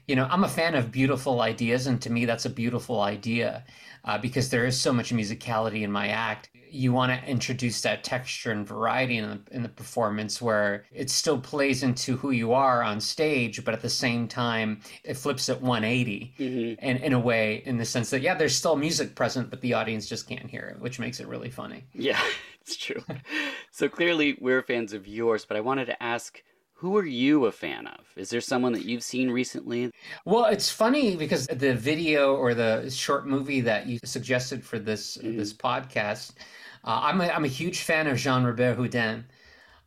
you 0.07 0.15
know, 0.15 0.27
I'm 0.29 0.43
a 0.43 0.49
fan 0.49 0.75
of 0.75 0.91
beautiful 0.91 1.41
ideas, 1.41 1.87
and 1.87 1.99
to 2.03 2.11
me, 2.11 2.25
that's 2.25 2.45
a 2.45 2.51
beautiful 2.51 3.01
idea 3.01 3.65
uh, 4.05 4.17
because 4.19 4.49
there 4.49 4.65
is 4.65 4.79
so 4.79 4.93
much 4.93 5.11
musicality 5.11 5.81
in 5.81 5.91
my 5.91 6.09
act. 6.09 6.49
You 6.73 6.91
want 6.91 7.11
to 7.11 7.29
introduce 7.29 7.81
that 7.81 8.03
texture 8.03 8.51
and 8.51 8.65
variety 8.67 9.17
in 9.17 9.29
the, 9.29 9.55
in 9.55 9.61
the 9.61 9.69
performance 9.69 10.41
where 10.41 10.85
it 10.91 11.11
still 11.11 11.39
plays 11.39 11.83
into 11.83 12.17
who 12.17 12.31
you 12.31 12.51
are 12.53 12.81
on 12.81 12.99
stage, 12.99 13.63
but 13.63 13.75
at 13.75 13.83
the 13.83 13.89
same 13.89 14.27
time, 14.27 14.81
it 15.03 15.13
flips 15.15 15.49
at 15.49 15.61
180 15.61 16.33
Mhm. 16.39 16.75
and 16.79 16.99
in 17.03 17.13
a 17.13 17.19
way, 17.19 17.61
in 17.65 17.77
the 17.77 17.85
sense 17.85 18.09
that, 18.09 18.21
yeah, 18.21 18.33
there's 18.33 18.55
still 18.55 18.75
music 18.75 19.13
present, 19.15 19.51
but 19.51 19.61
the 19.61 19.73
audience 19.73 20.09
just 20.09 20.27
can't 20.27 20.49
hear 20.49 20.73
it, 20.75 20.81
which 20.81 20.97
makes 20.99 21.19
it 21.19 21.27
really 21.27 21.51
funny. 21.51 21.83
Yeah, 21.93 22.19
it's 22.61 22.75
true. 22.75 23.03
so 23.71 23.87
clearly 23.87 24.35
we're 24.41 24.63
fans 24.63 24.93
of 24.93 25.07
yours, 25.07 25.45
but 25.45 25.55
I 25.57 25.61
wanted 25.61 25.85
to 25.85 26.01
ask 26.01 26.41
who 26.77 26.97
are 26.97 27.05
you 27.05 27.45
a 27.45 27.51
fan 27.51 27.87
of? 27.87 27.99
Is 28.17 28.29
there 28.29 28.41
someone 28.41 28.73
that 28.73 28.83
you've 28.83 29.03
seen 29.03 29.29
recently? 29.31 29.89
Well, 30.25 30.45
it's 30.45 30.69
funny 30.69 31.15
because 31.15 31.47
the 31.47 31.75
video 31.75 32.35
or 32.35 32.53
the 32.53 32.89
short 32.91 33.25
movie 33.25 33.61
that 33.61 33.87
you 33.87 33.99
suggested 34.03 34.65
for 34.65 34.79
this 34.79 35.17
Mhm. 35.17 35.37
this 35.37 35.53
podcast, 35.53 36.33
uh, 36.83 36.99
I'm 37.03 37.21
a, 37.21 37.27
I'm 37.27 37.45
a 37.45 37.49
huge 37.49 37.81
fan 37.81 38.07
of 38.07 38.17
Jean 38.17 38.43
Robert 38.43 38.75
Houdin, 38.75 39.25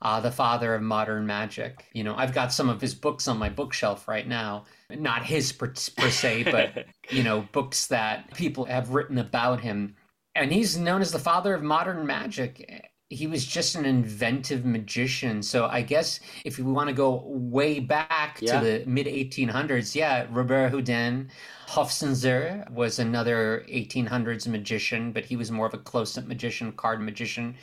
uh, 0.02 0.20
the 0.20 0.30
father 0.30 0.74
of 0.74 0.82
modern 0.82 1.26
magic. 1.26 1.86
You 1.92 2.04
know, 2.04 2.14
I've 2.16 2.34
got 2.34 2.52
some 2.52 2.68
of 2.68 2.80
his 2.80 2.94
books 2.94 3.28
on 3.28 3.38
my 3.38 3.48
bookshelf 3.48 4.08
right 4.08 4.26
now. 4.26 4.64
Not 4.90 5.24
his 5.24 5.52
per, 5.52 5.72
per 5.96 6.10
se, 6.10 6.44
but 6.50 6.86
you 7.10 7.22
know, 7.22 7.46
books 7.52 7.86
that 7.88 8.32
people 8.34 8.64
have 8.64 8.90
written 8.90 9.18
about 9.18 9.60
him. 9.60 9.96
And 10.34 10.52
he's 10.52 10.76
known 10.76 11.00
as 11.00 11.12
the 11.12 11.18
father 11.18 11.54
of 11.54 11.62
modern 11.62 12.06
magic. 12.06 12.90
He 13.08 13.28
was 13.28 13.46
just 13.46 13.76
an 13.76 13.84
inventive 13.84 14.64
magician. 14.64 15.40
So 15.42 15.66
I 15.66 15.82
guess 15.82 16.18
if 16.44 16.58
we 16.58 16.64
want 16.64 16.88
to 16.88 16.94
go 16.94 17.22
way 17.26 17.78
back 17.78 18.38
Yeah. 18.40 18.58
to 18.58 18.64
the 18.64 18.84
mid 18.86 19.06
1800s, 19.06 19.94
yeah, 19.94 20.26
Robert 20.30 20.70
Houdin. 20.70 21.30
Hofzinser 21.68 22.68
was 22.70 22.98
another 22.98 23.64
1800s 23.68 24.48
magician, 24.48 25.12
but 25.12 25.25
he 25.25 25.36
was 25.36 25.52
more 25.52 25.66
of 25.66 25.75
a 25.75 25.78
close-up 25.78 26.26
magician, 26.26 26.72
card 26.72 27.00
magician. 27.00 27.54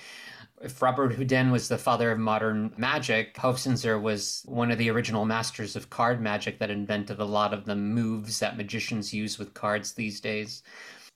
If 0.62 0.82
Robert 0.82 1.14
Houdin 1.16 1.52
was 1.52 1.68
the 1.68 1.78
father 1.78 2.12
of 2.12 2.20
modern 2.20 2.74
magic, 2.78 3.36
Hofzinser 3.36 4.02
was 4.02 4.44
one 4.46 4.72
of 4.72 4.78
the 4.78 4.90
original 4.90 5.26
masters 5.26 5.76
of 5.76 5.90
card 5.90 6.22
magic 6.22 6.60
that 6.60 6.70
invented 6.70 7.20
a 7.20 7.26
lot 7.26 7.54
of 7.54 7.66
the 7.66 7.76
moves 7.76 8.40
that 8.40 8.56
magicians 8.56 9.14
use 9.14 9.38
with 9.38 9.54
cards 9.54 9.94
these 9.94 10.22
days. 10.22 10.64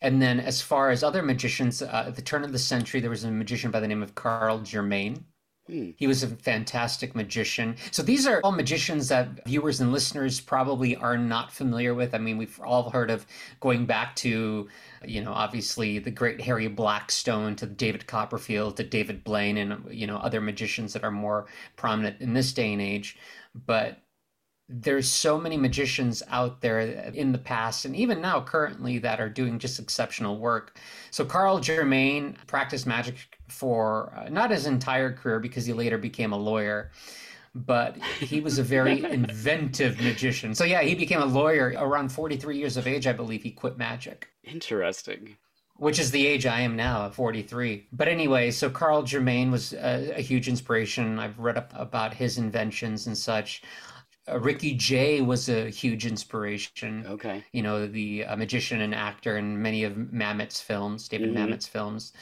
And 0.02 0.22
then, 0.22 0.40
as 0.40 0.62
far 0.62 0.92
as 0.92 1.04
other 1.04 1.24
magicians, 1.24 1.82
uh, 1.82 2.06
at 2.08 2.16
the 2.16 2.22
turn 2.22 2.44
of 2.44 2.52
the 2.52 2.60
century, 2.60 3.00
there 3.00 3.10
was 3.10 3.24
a 3.24 3.32
magician 3.32 3.72
by 3.72 3.80
the 3.80 3.88
name 3.88 4.04
of 4.04 4.14
Carl 4.14 4.60
Germain. 4.60 5.26
Hmm. 5.68 5.92
He 5.98 6.08
was 6.08 6.24
a 6.24 6.28
fantastic 6.28 7.16
magician. 7.16 7.76
So 7.92 8.02
these 8.02 8.26
are 8.26 8.40
all 8.44 8.52
magicians 8.52 9.10
that 9.10 9.46
viewers 9.46 9.82
and 9.82 9.92
listeners 9.92 10.40
probably 10.40 10.96
are 10.96 11.18
not 11.18 11.52
familiar 11.52 11.94
with. 11.94 12.14
I 12.14 12.20
mean, 12.20 12.38
we've 12.38 12.60
all 12.64 12.90
heard 12.90 13.12
of 13.12 13.26
going 13.60 13.86
back 13.86 14.16
to, 14.18 14.70
you 15.04 15.22
know, 15.22 15.34
obviously 15.34 16.00
the 16.00 16.12
great 16.12 16.40
Harry 16.42 16.68
Blackstone 16.68 17.56
to 17.58 17.66
David 17.66 18.08
Copperfield 18.08 18.78
to 18.78 18.84
David 18.84 19.24
Blaine 19.24 19.58
and, 19.58 19.84
you 19.92 20.08
know, 20.08 20.18
other 20.18 20.40
magicians 20.40 20.94
that 20.94 21.04
are 21.04 21.12
more 21.12 21.48
prominent 21.76 22.22
in 22.22 22.34
this 22.34 22.54
day 22.54 22.72
and 22.72 22.82
age. 22.82 23.18
But 23.66 23.98
there's 24.70 25.10
so 25.10 25.40
many 25.40 25.56
magicians 25.56 26.22
out 26.30 26.60
there 26.60 26.80
in 26.80 27.32
the 27.32 27.38
past 27.38 27.86
and 27.86 27.96
even 27.96 28.20
now 28.20 28.42
currently 28.42 29.00
that 29.00 29.22
are 29.22 29.30
doing 29.30 29.60
just 29.60 29.80
exceptional 29.80 30.38
work. 30.38 30.78
So 31.10 31.24
Carl 31.24 31.60
Germain 31.60 32.36
practiced 32.48 32.86
magic 32.86 33.16
for 33.48 34.14
uh, 34.16 34.30
not 34.30 34.52
his 34.52 34.66
entire 34.66 35.14
career 35.14 35.40
because 35.40 35.66
he 35.66 35.72
later 35.72 35.98
became 35.98 36.34
a 36.34 36.38
lawyer, 36.38 36.92
but 37.56 37.98
he 38.20 38.42
was 38.42 38.60
a 38.60 38.64
very 38.64 39.04
inventive 39.12 40.02
magician. 40.02 40.54
So 40.54 40.66
yeah, 40.66 40.82
he 40.82 40.96
became 40.96 41.22
a 41.22 41.26
lawyer 41.26 41.74
around 41.78 42.12
43 42.12 42.58
years 42.58 42.76
of 42.76 42.88
age, 42.88 43.08
I 43.08 43.14
believe 43.14 43.44
he 43.44 43.52
quit 43.52 43.78
magic. 43.78 44.28
Interesting. 44.44 45.38
Which 45.78 46.00
is 46.00 46.12
the 46.12 46.26
age 46.26 46.46
I 46.46 46.62
am 46.62 46.76
now, 46.76 47.06
at 47.06 47.14
43. 47.14 47.88
But 47.94 48.08
anyway, 48.08 48.50
so 48.50 48.70
Carl 48.70 49.04
Germain 49.04 49.52
was 49.52 49.74
a, 49.74 50.18
a 50.18 50.22
huge 50.22 50.50
inspiration. 50.50 51.20
I've 51.20 51.38
read 51.38 51.56
up 51.56 51.72
about 51.76 52.16
his 52.16 52.40
inventions 52.40 53.06
and 53.06 53.16
such. 53.16 53.62
Uh, 54.30 54.40
Ricky 54.40 54.74
Jay 54.74 55.22
was 55.22 55.50
a 55.50 55.70
huge 55.70 56.06
inspiration. 56.06 57.06
Okay. 57.08 57.44
You 57.54 57.62
know, 57.64 57.88
the 57.88 58.26
uh, 58.26 58.36
magician 58.36 58.82
and 58.82 58.94
actor 58.94 59.38
in 59.38 59.62
many 59.62 59.84
of 59.84 59.96
Mamet's 60.12 60.60
films, 60.62 61.08
David 61.08 61.30
Mhm. 61.30 61.34
Mamet's 61.34 61.68
films. 61.68 62.14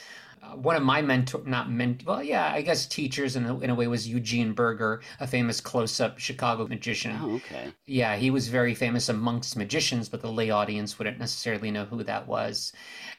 Uh, 0.43 0.55
one 0.55 0.75
of 0.75 0.83
my 0.83 1.01
mentor, 1.01 1.41
not 1.45 1.71
ment, 1.71 2.03
well, 2.05 2.21
yeah, 2.21 2.51
I 2.53 2.61
guess 2.61 2.85
teachers 2.85 3.35
in 3.35 3.45
a, 3.45 3.59
in 3.59 3.69
a 3.71 3.75
way 3.75 3.87
was 3.87 4.07
Eugene 4.07 4.53
Burger, 4.53 5.01
a 5.19 5.25
famous 5.25 5.59
close-up 5.59 6.19
Chicago 6.19 6.67
magician. 6.67 7.17
Oh, 7.21 7.35
okay. 7.35 7.73
Yeah, 7.85 8.15
he 8.15 8.29
was 8.29 8.47
very 8.49 8.75
famous 8.75 9.09
amongst 9.09 9.55
magicians, 9.57 10.07
but 10.07 10.21
the 10.21 10.31
lay 10.31 10.51
audience 10.51 10.99
wouldn't 10.99 11.17
necessarily 11.19 11.71
know 11.71 11.85
who 11.85 12.03
that 12.03 12.27
was. 12.27 12.71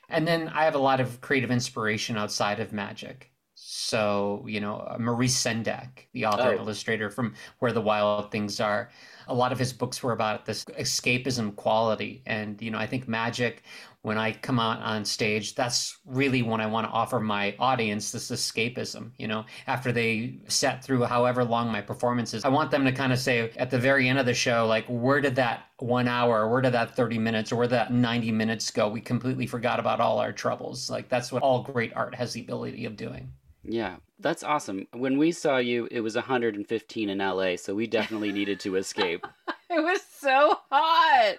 And 0.09 0.27
then 0.29 0.49
I 0.49 0.65
have 0.65 0.75
a 0.77 0.79
lot 0.79 1.01
of 1.01 1.21
creative 1.21 1.51
inspiration 1.51 2.17
outside 2.17 2.61
of 2.61 2.73
magic. 2.73 3.33
So, 3.69 4.45
you 4.47 4.61
know, 4.61 4.77
uh, 4.77 4.97
Maurice 4.99 5.37
Sendak, 5.43 6.07
the 6.13 6.25
author 6.27 6.51
and 6.51 6.61
Oh. 6.61 6.63
illustrator 6.63 7.11
from 7.11 7.35
Where 7.59 7.73
the 7.73 7.81
Wild 7.81 8.31
Things 8.31 8.61
Are, 8.61 8.91
a 9.27 9.35
lot 9.35 9.51
of 9.51 9.59
his 9.59 9.73
books 9.73 10.03
were 10.05 10.13
about 10.13 10.47
this 10.47 10.65
escapism 10.79 11.57
quality. 11.57 12.23
And, 12.27 12.63
you 12.63 12.71
know, 12.71 12.79
I 12.79 12.87
think 12.87 13.09
magic, 13.09 13.65
when 14.03 14.19
I 14.19 14.33
come 14.33 14.61
out 14.61 14.81
on 14.83 15.05
stage, 15.05 15.57
that's 15.57 15.99
really 16.07 16.43
when 16.43 16.61
I 16.61 16.67
want 16.67 16.87
to 16.87 16.93
offer 16.93 17.19
my 17.19 17.57
audience 17.59 18.13
this 18.13 18.31
escapism. 18.31 19.11
You 19.19 19.27
know, 19.27 19.45
after 19.67 19.91
they 19.91 20.39
sat 20.47 20.85
through 20.85 21.03
however 21.03 21.45
long 21.45 21.73
my 21.73 21.81
performance 21.81 22.35
is, 22.35 22.45
I 22.45 22.49
want 22.51 22.71
them 22.71 22.85
to 22.85 22.93
kind 22.93 23.13
of 23.13 23.19
say 23.19 23.51
at 23.57 23.71
the 23.71 23.81
very 23.81 24.09
end 24.09 24.21
of 24.21 24.27
the 24.27 24.35
show, 24.35 24.67
like, 24.69 24.87
where 24.87 25.21
did 25.21 25.35
that 25.37 25.67
one 25.79 26.07
hour, 26.07 26.49
where 26.49 26.61
did 26.63 26.73
that 26.75 26.95
30 26.95 27.19
minutes, 27.19 27.51
or 27.51 27.57
where 27.57 27.67
did 27.67 27.75
that 27.75 27.93
90 27.93 28.31
minutes 28.31 28.71
go? 28.71 28.89
We 28.89 29.01
completely 29.01 29.47
forgot 29.49 29.81
about 29.81 30.01
all 30.01 30.21
our 30.21 30.33
troubles. 30.33 30.89
Like, 30.89 31.09
that's 31.09 31.33
what 31.33 31.43
all 31.43 31.63
great 31.65 31.93
art 31.97 32.15
has 32.15 32.33
the 32.33 32.43
ability 32.43 32.85
of 32.85 32.97
doing. 32.97 33.33
Yeah, 33.69 33.97
that's 34.19 34.43
awesome. 34.43 34.87
When 34.93 35.19
we 35.19 35.33
saw 35.33 35.59
you, 35.59 35.89
it 35.91 36.01
was 36.01 36.15
115 36.15 37.09
in 37.09 37.19
LA, 37.19 37.57
so 37.57 37.75
we 37.75 37.87
definitely 37.87 38.33
needed 38.33 38.61
to 38.61 38.77
escape. 38.77 39.27
It 39.69 39.83
was 39.83 40.01
so 40.21 40.61
hot. 40.71 41.37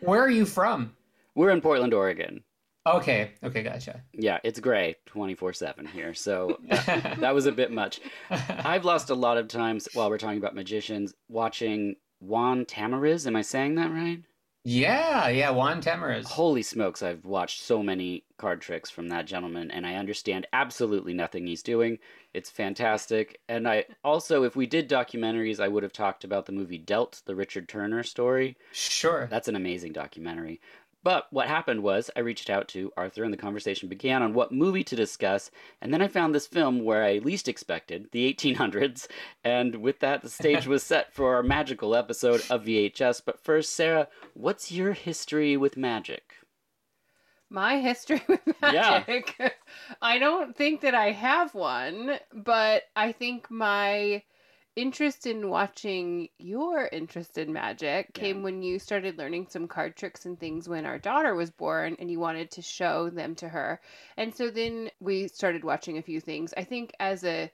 Where 0.00 0.22
are 0.22 0.30
you 0.30 0.44
from? 0.44 0.94
We're 1.34 1.50
in 1.50 1.62
Portland, 1.62 1.94
Oregon. 1.94 2.44
Okay, 2.86 3.32
okay, 3.42 3.62
gotcha. 3.62 4.02
Yeah, 4.12 4.38
it's 4.44 4.60
gray 4.60 4.96
24 5.06 5.54
7 5.54 5.86
here, 5.86 6.14
so 6.14 6.58
that 6.68 7.34
was 7.34 7.46
a 7.46 7.52
bit 7.52 7.72
much. 7.72 8.00
I've 8.30 8.84
lost 8.84 9.10
a 9.10 9.14
lot 9.14 9.38
of 9.38 9.48
times 9.48 9.88
while 9.94 10.08
we're 10.10 10.18
talking 10.18 10.38
about 10.38 10.54
magicians 10.54 11.14
watching 11.28 11.96
Juan 12.20 12.64
Tamariz. 12.64 13.26
Am 13.26 13.34
I 13.34 13.42
saying 13.42 13.74
that 13.76 13.90
right? 13.90 14.22
Yeah, 14.64 15.28
yeah, 15.28 15.50
Juan 15.50 15.80
Tamariz. 15.80 16.26
Holy 16.26 16.62
smokes, 16.62 17.02
I've 17.02 17.24
watched 17.24 17.62
so 17.62 17.82
many 17.82 18.24
card 18.36 18.60
tricks 18.60 18.90
from 18.90 19.08
that 19.08 19.26
gentleman, 19.26 19.70
and 19.70 19.86
I 19.86 19.94
understand 19.94 20.46
absolutely 20.52 21.14
nothing 21.14 21.46
he's 21.46 21.62
doing. 21.62 21.98
It's 22.34 22.50
fantastic. 22.50 23.40
And 23.48 23.66
I 23.66 23.86
also, 24.04 24.44
if 24.44 24.56
we 24.56 24.66
did 24.66 24.88
documentaries, 24.88 25.60
I 25.60 25.68
would 25.68 25.82
have 25.82 25.92
talked 25.92 26.24
about 26.24 26.46
the 26.46 26.52
movie 26.52 26.78
Dealt, 26.78 27.22
the 27.24 27.34
Richard 27.34 27.68
Turner 27.68 28.02
story. 28.02 28.56
Sure. 28.72 29.26
That's 29.30 29.48
an 29.48 29.56
amazing 29.56 29.92
documentary. 29.92 30.60
But 31.02 31.26
what 31.30 31.48
happened 31.48 31.82
was 31.82 32.10
I 32.14 32.20
reached 32.20 32.50
out 32.50 32.68
to 32.68 32.92
Arthur 32.96 33.24
and 33.24 33.32
the 33.32 33.38
conversation 33.38 33.88
began 33.88 34.22
on 34.22 34.34
what 34.34 34.52
movie 34.52 34.84
to 34.84 34.96
discuss. 34.96 35.50
And 35.80 35.94
then 35.94 36.02
I 36.02 36.08
found 36.08 36.34
this 36.34 36.46
film 36.46 36.84
where 36.84 37.02
I 37.04 37.18
least 37.18 37.48
expected, 37.48 38.08
the 38.12 38.32
1800s. 38.32 39.06
And 39.42 39.76
with 39.76 40.00
that, 40.00 40.22
the 40.22 40.28
stage 40.28 40.66
was 40.66 40.82
set 40.82 41.12
for 41.14 41.34
our 41.34 41.42
magical 41.42 41.94
episode 41.94 42.42
of 42.50 42.64
VHS. 42.64 43.22
But 43.24 43.42
first, 43.42 43.72
Sarah, 43.72 44.08
what's 44.34 44.70
your 44.70 44.92
history 44.92 45.56
with 45.56 45.76
magic? 45.76 46.34
My 47.48 47.78
history 47.78 48.22
with 48.28 48.40
Yeah. 48.62 49.04
magic. 49.08 49.40
I 50.02 50.18
don't 50.18 50.56
think 50.56 50.82
that 50.82 50.94
I 50.94 51.12
have 51.12 51.54
one, 51.54 52.18
but 52.32 52.82
I 52.94 53.12
think 53.12 53.50
my 53.50 54.22
interest 54.76 55.26
in 55.26 55.48
watching 55.50 56.28
your 56.38 56.88
interest 56.92 57.38
in 57.38 57.52
magic 57.52 58.10
Yeah. 58.14 58.22
came 58.22 58.42
when 58.42 58.62
you 58.62 58.78
started 58.78 59.18
learning 59.18 59.48
some 59.48 59.66
card 59.68 59.96
tricks 59.96 60.24
and 60.26 60.38
things 60.38 60.68
when 60.68 60.86
our 60.86 60.98
daughter 60.98 61.34
was 61.34 61.50
born 61.50 61.96
and 61.98 62.10
you 62.10 62.20
wanted 62.20 62.50
to 62.52 62.62
show 62.62 63.10
them 63.10 63.34
to 63.36 63.48
her. 63.48 63.80
And 64.16 64.34
so 64.34 64.50
then 64.50 64.90
we 65.00 65.28
started 65.28 65.64
watching 65.64 65.98
a 65.98 66.02
few 66.02 66.20
things. 66.20 66.54
I 66.56 66.64
think 66.64 66.92
as 67.00 67.24
a 67.24 67.50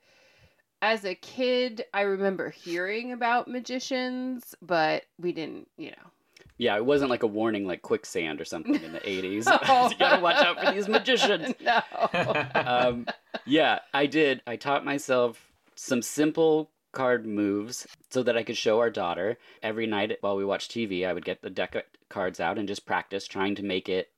as 0.82 1.04
a 1.06 1.14
kid, 1.14 1.85
I 1.94 2.02
remember 2.02 2.50
hearing 2.50 3.12
about 3.12 3.49
magicians, 3.49 4.54
but 4.61 5.04
we 5.18 5.32
didn't, 5.32 5.68
you 5.78 5.90
know. 5.90 6.11
Yeah, 6.58 6.76
it 6.76 6.85
wasn't 6.85 7.11
like 7.11 7.23
a 7.23 7.26
warning 7.26 7.66
like 7.66 7.82
quicksand 7.82 8.40
or 8.40 8.44
something 8.44 8.75
in 8.75 8.92
the 8.92 9.00
80s. 9.00 9.46
No. 9.46 9.88
you 9.90 9.96
gotta 9.96 10.23
watch 10.23 10.37
out 10.37 10.61
for 10.62 10.73
these 10.73 10.88
magicians. 10.88 11.54
no. 11.61 12.46
um, 12.54 13.06
yeah, 13.46 13.80
I 13.92 14.06
did. 14.06 14.42
I 14.46 14.56
taught 14.56 14.85
myself 14.85 15.50
some 15.75 16.02
simple 16.02 16.70
card 16.96 17.26
moves 17.26 17.86
so 18.10 18.22
that 18.22 18.36
I 18.36 18.42
could 18.42 18.56
show 18.56 18.78
our 18.80 18.90
daughter. 18.90 19.36
Every 19.62 19.86
night 19.86 20.16
while 20.22 20.36
we 20.36 20.44
watched 20.44 20.70
TV, 20.72 21.06
I 21.06 21.12
would 21.12 21.24
get 21.24 21.42
the 21.42 21.50
deck 21.50 21.74
of 21.74 21.82
cards 22.08 22.40
out 22.40 22.58
and 22.58 22.66
just 22.66 22.86
practice 22.86 23.26
trying 23.26 23.54
to 23.56 23.62
make 23.62 23.88
it 23.88 24.08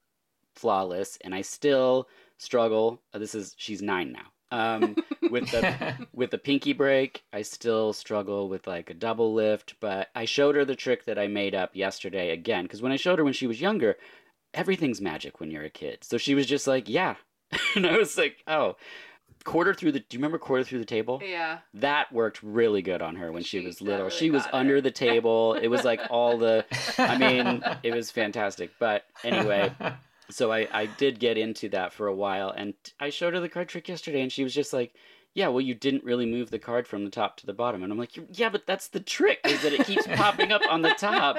flawless. 0.54 1.18
And 1.22 1.34
I 1.34 1.42
still 1.42 2.08
struggle. 2.38 3.02
uh, 3.12 3.18
This 3.18 3.34
is, 3.34 3.54
she's 3.58 3.82
nine 3.82 4.12
now. 4.12 4.26
Um, 4.50 4.96
with 5.30 5.50
the 5.50 5.94
with 6.14 6.30
the 6.30 6.38
pinky 6.38 6.72
break, 6.72 7.22
I 7.34 7.42
still 7.42 7.92
struggle 7.92 8.48
with 8.48 8.66
like 8.66 8.88
a 8.88 8.94
double 8.94 9.34
lift, 9.34 9.74
but 9.80 10.08
I 10.14 10.24
showed 10.24 10.54
her 10.54 10.64
the 10.64 10.74
trick 10.74 11.04
that 11.04 11.18
I 11.18 11.26
made 11.26 11.54
up 11.54 11.76
yesterday 11.76 12.30
again 12.30 12.64
because 12.64 12.80
when 12.80 12.92
I 12.92 12.96
showed 12.96 13.18
her 13.18 13.24
when 13.24 13.34
she 13.34 13.46
was 13.46 13.60
younger, 13.60 13.96
everything's 14.54 15.02
magic 15.02 15.38
when 15.38 15.50
you're 15.50 15.64
a 15.64 15.70
kid. 15.70 15.98
So 16.02 16.16
she 16.16 16.34
was 16.34 16.46
just 16.46 16.66
like, 16.66 16.88
"Yeah." 16.88 17.16
and 17.76 17.86
I 17.86 17.98
was 17.98 18.16
like, 18.16 18.38
"Oh, 18.46 18.76
quarter 19.44 19.72
through 19.74 19.92
the 19.92 20.00
do 20.00 20.06
you 20.10 20.18
remember 20.18 20.38
quarter 20.38 20.64
through 20.64 20.78
the 20.80 20.84
table? 20.84 21.20
Yeah. 21.24 21.58
That 21.74 22.12
worked 22.12 22.42
really 22.42 22.82
good 22.82 23.02
on 23.02 23.16
her 23.16 23.30
when 23.32 23.42
she, 23.42 23.60
She- 23.60 23.66
was 23.66 23.80
little. 23.80 24.06
really 24.06 24.10
she 24.16 24.30
was 24.30 24.44
under 24.52 24.80
the 24.80 24.90
table. 25.06 25.54
It 25.54 25.68
was 25.68 25.84
like 25.84 26.00
all 26.10 26.38
the 26.38 26.64
I 26.98 27.16
mean, 27.18 27.62
it 27.82 27.94
was 27.94 28.10
fantastic. 28.10 28.70
But 28.78 29.04
anyway, 29.24 29.72
so 30.30 30.52
I, 30.52 30.68
I 30.72 30.86
did 30.86 31.18
get 31.18 31.38
into 31.38 31.68
that 31.70 31.92
for 31.92 32.06
a 32.06 32.14
while 32.14 32.50
and 32.50 32.74
I 33.00 33.10
showed 33.10 33.34
her 33.34 33.40
the 33.40 33.48
card 33.48 33.68
trick 33.68 33.88
yesterday 33.88 34.20
and 34.22 34.30
she 34.32 34.44
was 34.44 34.54
just 34.54 34.72
like, 34.72 34.92
Yeah, 35.34 35.48
well 35.48 35.60
you 35.60 35.74
didn't 35.74 36.04
really 36.04 36.26
move 36.26 36.50
the 36.50 36.58
card 36.58 36.86
from 36.86 37.04
the 37.04 37.10
top 37.10 37.36
to 37.38 37.46
the 37.46 37.52
bottom. 37.54 37.82
And 37.82 37.92
I'm 37.92 37.98
like, 37.98 38.18
Yeah, 38.38 38.48
but 38.50 38.66
that's 38.66 38.88
the 38.88 39.00
trick, 39.00 39.40
is 39.44 39.62
that 39.62 39.72
it 39.72 39.86
keeps 39.86 40.06
popping 40.06 40.52
up 40.52 40.62
on 40.70 40.82
the 40.82 40.90
top. 40.90 41.36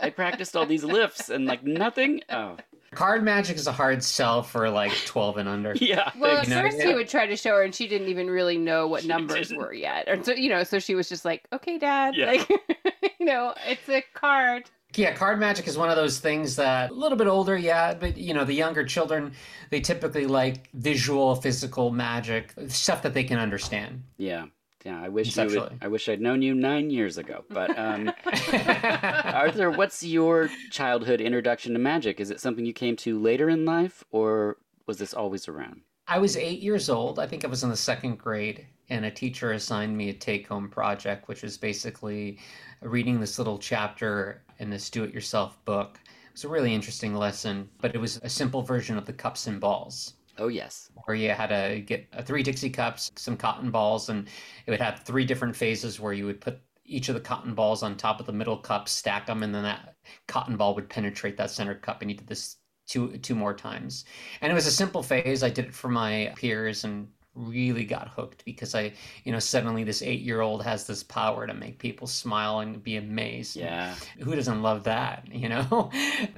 I 0.00 0.10
practiced 0.10 0.56
all 0.56 0.66
these 0.66 0.84
lifts 0.84 1.28
and 1.30 1.46
like 1.46 1.64
nothing. 1.64 2.20
Oh 2.30 2.56
Card 2.92 3.22
magic 3.22 3.56
is 3.56 3.66
a 3.66 3.72
hard 3.72 4.02
sell 4.02 4.42
for 4.42 4.70
like 4.70 4.92
12 5.04 5.36
and 5.38 5.48
under. 5.48 5.74
yeah. 5.80 6.10
Well, 6.18 6.38
at 6.38 6.46
thanks. 6.46 6.48
You 6.48 6.54
know, 6.54 6.62
first 6.62 6.78
yeah. 6.78 6.86
he 6.88 6.94
would 6.94 7.08
try 7.08 7.26
to 7.26 7.36
show 7.36 7.50
her, 7.56 7.62
and 7.62 7.74
she 7.74 7.86
didn't 7.86 8.08
even 8.08 8.28
really 8.30 8.56
know 8.56 8.86
what 8.86 9.02
She 9.02 9.08
numbers 9.08 9.48
didn't. 9.48 9.62
were 9.62 9.72
yet. 9.74 10.08
And 10.08 10.24
so, 10.24 10.32
you 10.32 10.48
know, 10.48 10.64
so 10.64 10.78
she 10.78 10.94
was 10.94 11.08
just 11.08 11.24
like, 11.24 11.44
"Okay, 11.52 11.78
Dad, 11.78 12.14
Yeah. 12.16 12.26
like, 12.26 12.48
you 13.20 13.26
know, 13.26 13.54
it's 13.66 13.88
a 13.88 14.02
card." 14.14 14.70
Yeah, 14.94 15.12
card 15.14 15.38
magic 15.38 15.66
is 15.68 15.76
one 15.76 15.90
of 15.90 15.96
those 15.96 16.18
things 16.18 16.56
that 16.56 16.90
a 16.90 16.94
little 16.94 17.18
bit 17.18 17.26
older, 17.26 17.56
yeah, 17.58 17.92
but 17.92 18.16
you 18.16 18.32
know, 18.32 18.44
the 18.44 18.54
younger 18.54 18.84
children, 18.84 19.32
they 19.70 19.80
typically 19.80 20.26
like 20.26 20.70
visual, 20.72 21.34
physical 21.34 21.90
magic, 21.90 22.54
stuff 22.68 23.02
that 23.02 23.12
they 23.12 23.22
can 23.22 23.38
understand. 23.38 24.02
Yeah. 24.16 24.46
Yeah. 24.84 25.02
I 25.02 25.08
wish 25.08 25.36
you 25.36 25.44
would, 25.46 25.78
I 25.80 25.88
wish 25.88 26.08
I'd 26.08 26.20
known 26.20 26.40
you 26.40 26.54
nine 26.54 26.90
years 26.90 27.18
ago. 27.18 27.44
But 27.50 27.76
um 27.78 28.12
Arthur, 28.24 29.70
what's 29.70 30.02
your 30.02 30.50
childhood 30.70 31.20
introduction 31.20 31.72
to 31.72 31.78
magic? 31.78 32.20
Is 32.20 32.30
it 32.30 32.40
something 32.40 32.64
you 32.64 32.72
came 32.72 32.96
to 32.96 33.18
later 33.18 33.48
in 33.48 33.64
life, 33.64 34.04
or 34.10 34.58
was 34.86 34.98
this 34.98 35.14
always 35.14 35.48
around? 35.48 35.82
I 36.06 36.18
was 36.18 36.36
eight 36.36 36.60
years 36.60 36.88
old. 36.88 37.18
I 37.18 37.26
think 37.26 37.44
I 37.44 37.48
was 37.48 37.62
in 37.62 37.68
the 37.68 37.76
second 37.76 38.18
grade, 38.18 38.66
and 38.88 39.04
a 39.04 39.10
teacher 39.10 39.52
assigned 39.52 39.96
me 39.96 40.08
a 40.08 40.14
take 40.14 40.48
home 40.48 40.68
project, 40.68 41.28
which 41.28 41.42
was 41.42 41.58
basically 41.58 42.38
reading 42.80 43.20
this 43.20 43.38
little 43.38 43.58
chapter 43.58 44.42
in 44.58 44.70
this 44.70 44.88
do 44.88 45.04
it 45.04 45.12
yourself 45.12 45.62
book. 45.66 45.98
It 46.04 46.32
was 46.32 46.44
a 46.44 46.48
really 46.48 46.72
interesting 46.72 47.14
lesson, 47.14 47.68
but 47.80 47.94
it 47.94 47.98
was 47.98 48.18
a 48.22 48.28
simple 48.28 48.62
version 48.62 48.96
of 48.96 49.04
the 49.04 49.12
cups 49.12 49.46
and 49.48 49.60
balls. 49.60 50.14
Oh 50.38 50.48
yes. 50.48 50.90
where 51.04 51.16
you 51.16 51.30
had 51.30 51.48
to 51.48 51.80
get 51.80 52.06
uh, 52.12 52.22
three 52.22 52.42
Dixie 52.42 52.70
cups, 52.70 53.10
some 53.16 53.36
cotton 53.36 53.70
balls, 53.70 54.08
and 54.08 54.28
it 54.66 54.70
would 54.70 54.80
have 54.80 55.00
three 55.00 55.24
different 55.24 55.56
phases 55.56 56.00
where 56.00 56.12
you 56.12 56.26
would 56.26 56.40
put 56.40 56.60
each 56.84 57.08
of 57.08 57.14
the 57.14 57.20
cotton 57.20 57.54
balls 57.54 57.82
on 57.82 57.96
top 57.96 58.20
of 58.20 58.26
the 58.26 58.32
middle 58.32 58.56
cup, 58.56 58.88
stack 58.88 59.26
them, 59.26 59.42
and 59.42 59.54
then 59.54 59.62
that 59.64 59.96
cotton 60.26 60.56
ball 60.56 60.74
would 60.74 60.88
penetrate 60.88 61.36
that 61.36 61.50
center 61.50 61.74
cup. 61.74 62.02
And 62.02 62.10
you 62.10 62.16
did 62.16 62.26
this 62.26 62.56
two 62.86 63.16
two 63.18 63.34
more 63.34 63.54
times. 63.54 64.04
And 64.40 64.50
it 64.50 64.54
was 64.54 64.66
a 64.66 64.72
simple 64.72 65.02
phase. 65.02 65.42
I 65.42 65.50
did 65.50 65.66
it 65.66 65.74
for 65.74 65.88
my 65.88 66.32
peers 66.36 66.84
and 66.84 67.08
really 67.38 67.84
got 67.84 68.08
hooked 68.08 68.44
because 68.44 68.74
I, 68.74 68.92
you 69.24 69.32
know, 69.32 69.38
suddenly 69.38 69.84
this 69.84 70.02
eight 70.02 70.20
year 70.20 70.40
old 70.40 70.62
has 70.64 70.86
this 70.86 71.02
power 71.02 71.46
to 71.46 71.54
make 71.54 71.78
people 71.78 72.06
smile 72.06 72.58
and 72.60 72.82
be 72.82 72.96
amazed. 72.96 73.56
Yeah. 73.56 73.94
Who 74.20 74.34
doesn't 74.34 74.62
love 74.62 74.84
that, 74.84 75.26
you 75.32 75.48
know? 75.48 75.90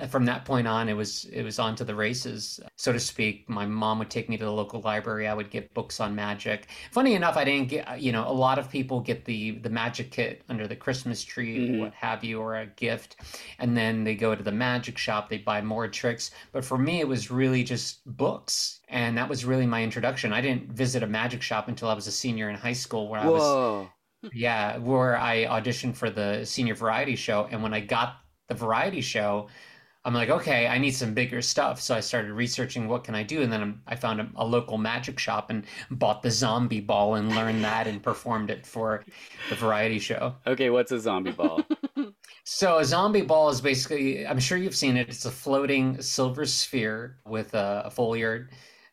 From 0.08 0.26
that 0.26 0.44
point 0.44 0.66
on, 0.68 0.88
it 0.88 0.94
was 0.94 1.24
it 1.26 1.42
was 1.42 1.58
on 1.58 1.74
to 1.76 1.84
the 1.84 1.94
races, 1.94 2.60
so 2.76 2.92
to 2.92 3.00
speak. 3.00 3.48
My 3.48 3.66
mom 3.66 3.98
would 3.98 4.10
take 4.10 4.28
me 4.28 4.36
to 4.36 4.44
the 4.44 4.52
local 4.52 4.80
library. 4.82 5.26
I 5.26 5.34
would 5.34 5.50
get 5.50 5.72
books 5.74 6.00
on 6.00 6.14
magic. 6.14 6.66
Funny 6.92 7.14
enough, 7.14 7.36
I 7.36 7.44
didn't 7.44 7.68
get, 7.68 8.00
you 8.00 8.12
know, 8.12 8.28
a 8.28 8.32
lot 8.32 8.58
of 8.58 8.70
people 8.70 9.00
get 9.00 9.24
the 9.24 9.52
the 9.52 9.70
magic 9.70 10.10
kit 10.10 10.42
under 10.48 10.66
the 10.68 10.76
Christmas 10.76 11.22
tree, 11.24 11.58
Mhm. 11.70 11.78
what 11.80 11.94
have 11.94 12.22
you, 12.24 12.40
or 12.40 12.56
a 12.56 12.66
gift, 12.66 13.16
and 13.58 13.76
then 13.76 14.04
they 14.04 14.14
go 14.14 14.34
to 14.34 14.42
the 14.42 14.52
magic 14.52 14.98
shop. 14.98 15.28
They 15.28 15.38
buy 15.38 15.60
more 15.62 15.88
tricks. 15.88 16.30
But 16.52 16.64
for 16.64 16.76
me, 16.78 17.00
it 17.00 17.08
was 17.08 17.30
really 17.30 17.64
just 17.64 18.00
books, 18.16 18.79
and 18.90 19.16
that 19.16 19.28
was 19.28 19.44
really 19.44 19.66
my 19.66 19.82
introduction. 19.82 20.32
I 20.32 20.40
didn't 20.40 20.72
visit 20.72 21.02
a 21.02 21.06
magic 21.06 21.42
shop 21.42 21.68
until 21.68 21.88
I 21.88 21.94
was 21.94 22.06
a 22.06 22.12
senior 22.12 22.50
in 22.50 22.56
high 22.56 22.74
school, 22.74 23.08
where 23.08 23.20
I 23.20 23.26
was 23.26 23.42
Whoa. 23.42 23.90
yeah, 24.32 24.76
where 24.78 25.16
I 25.16 25.46
auditioned 25.46 25.96
for 25.96 26.10
the 26.10 26.44
senior 26.44 26.74
variety 26.74 27.16
show. 27.16 27.48
And 27.50 27.62
when 27.62 27.72
I 27.72 27.80
got 27.80 28.16
the 28.48 28.54
variety 28.54 29.00
show, 29.00 29.48
I'm 30.04 30.14
like, 30.14 30.30
okay, 30.30 30.66
I 30.66 30.78
need 30.78 30.92
some 30.92 31.14
bigger 31.14 31.40
stuff. 31.42 31.80
So 31.80 31.94
I 31.94 32.00
started 32.00 32.32
researching 32.32 32.88
what 32.88 33.04
can 33.04 33.14
I 33.14 33.22
do, 33.22 33.42
and 33.42 33.52
then 33.52 33.80
I 33.86 33.94
found 33.96 34.20
a, 34.20 34.28
a 34.36 34.44
local 34.44 34.76
magic 34.78 35.18
shop 35.18 35.50
and 35.50 35.64
bought 35.90 36.22
the 36.22 36.30
zombie 36.30 36.80
ball 36.80 37.14
and 37.14 37.34
learned 37.34 37.62
that 37.64 37.86
and 37.86 38.02
performed 38.02 38.50
it 38.50 38.66
for 38.66 39.04
the 39.48 39.54
variety 39.54 39.98
show. 39.98 40.34
Okay, 40.46 40.70
what's 40.70 40.92
a 40.92 40.98
zombie 40.98 41.32
ball? 41.32 41.62
So 42.44 42.78
a 42.78 42.84
zombie 42.84 43.22
ball 43.22 43.50
is 43.50 43.60
basically, 43.60 44.26
I'm 44.26 44.40
sure 44.40 44.58
you've 44.58 44.74
seen 44.74 44.96
it. 44.96 45.08
It's 45.08 45.24
a 45.24 45.30
floating 45.30 46.00
silver 46.02 46.44
sphere 46.46 47.18
with 47.24 47.54
a, 47.54 47.82
a 47.86 47.90
foulard. 47.90 48.48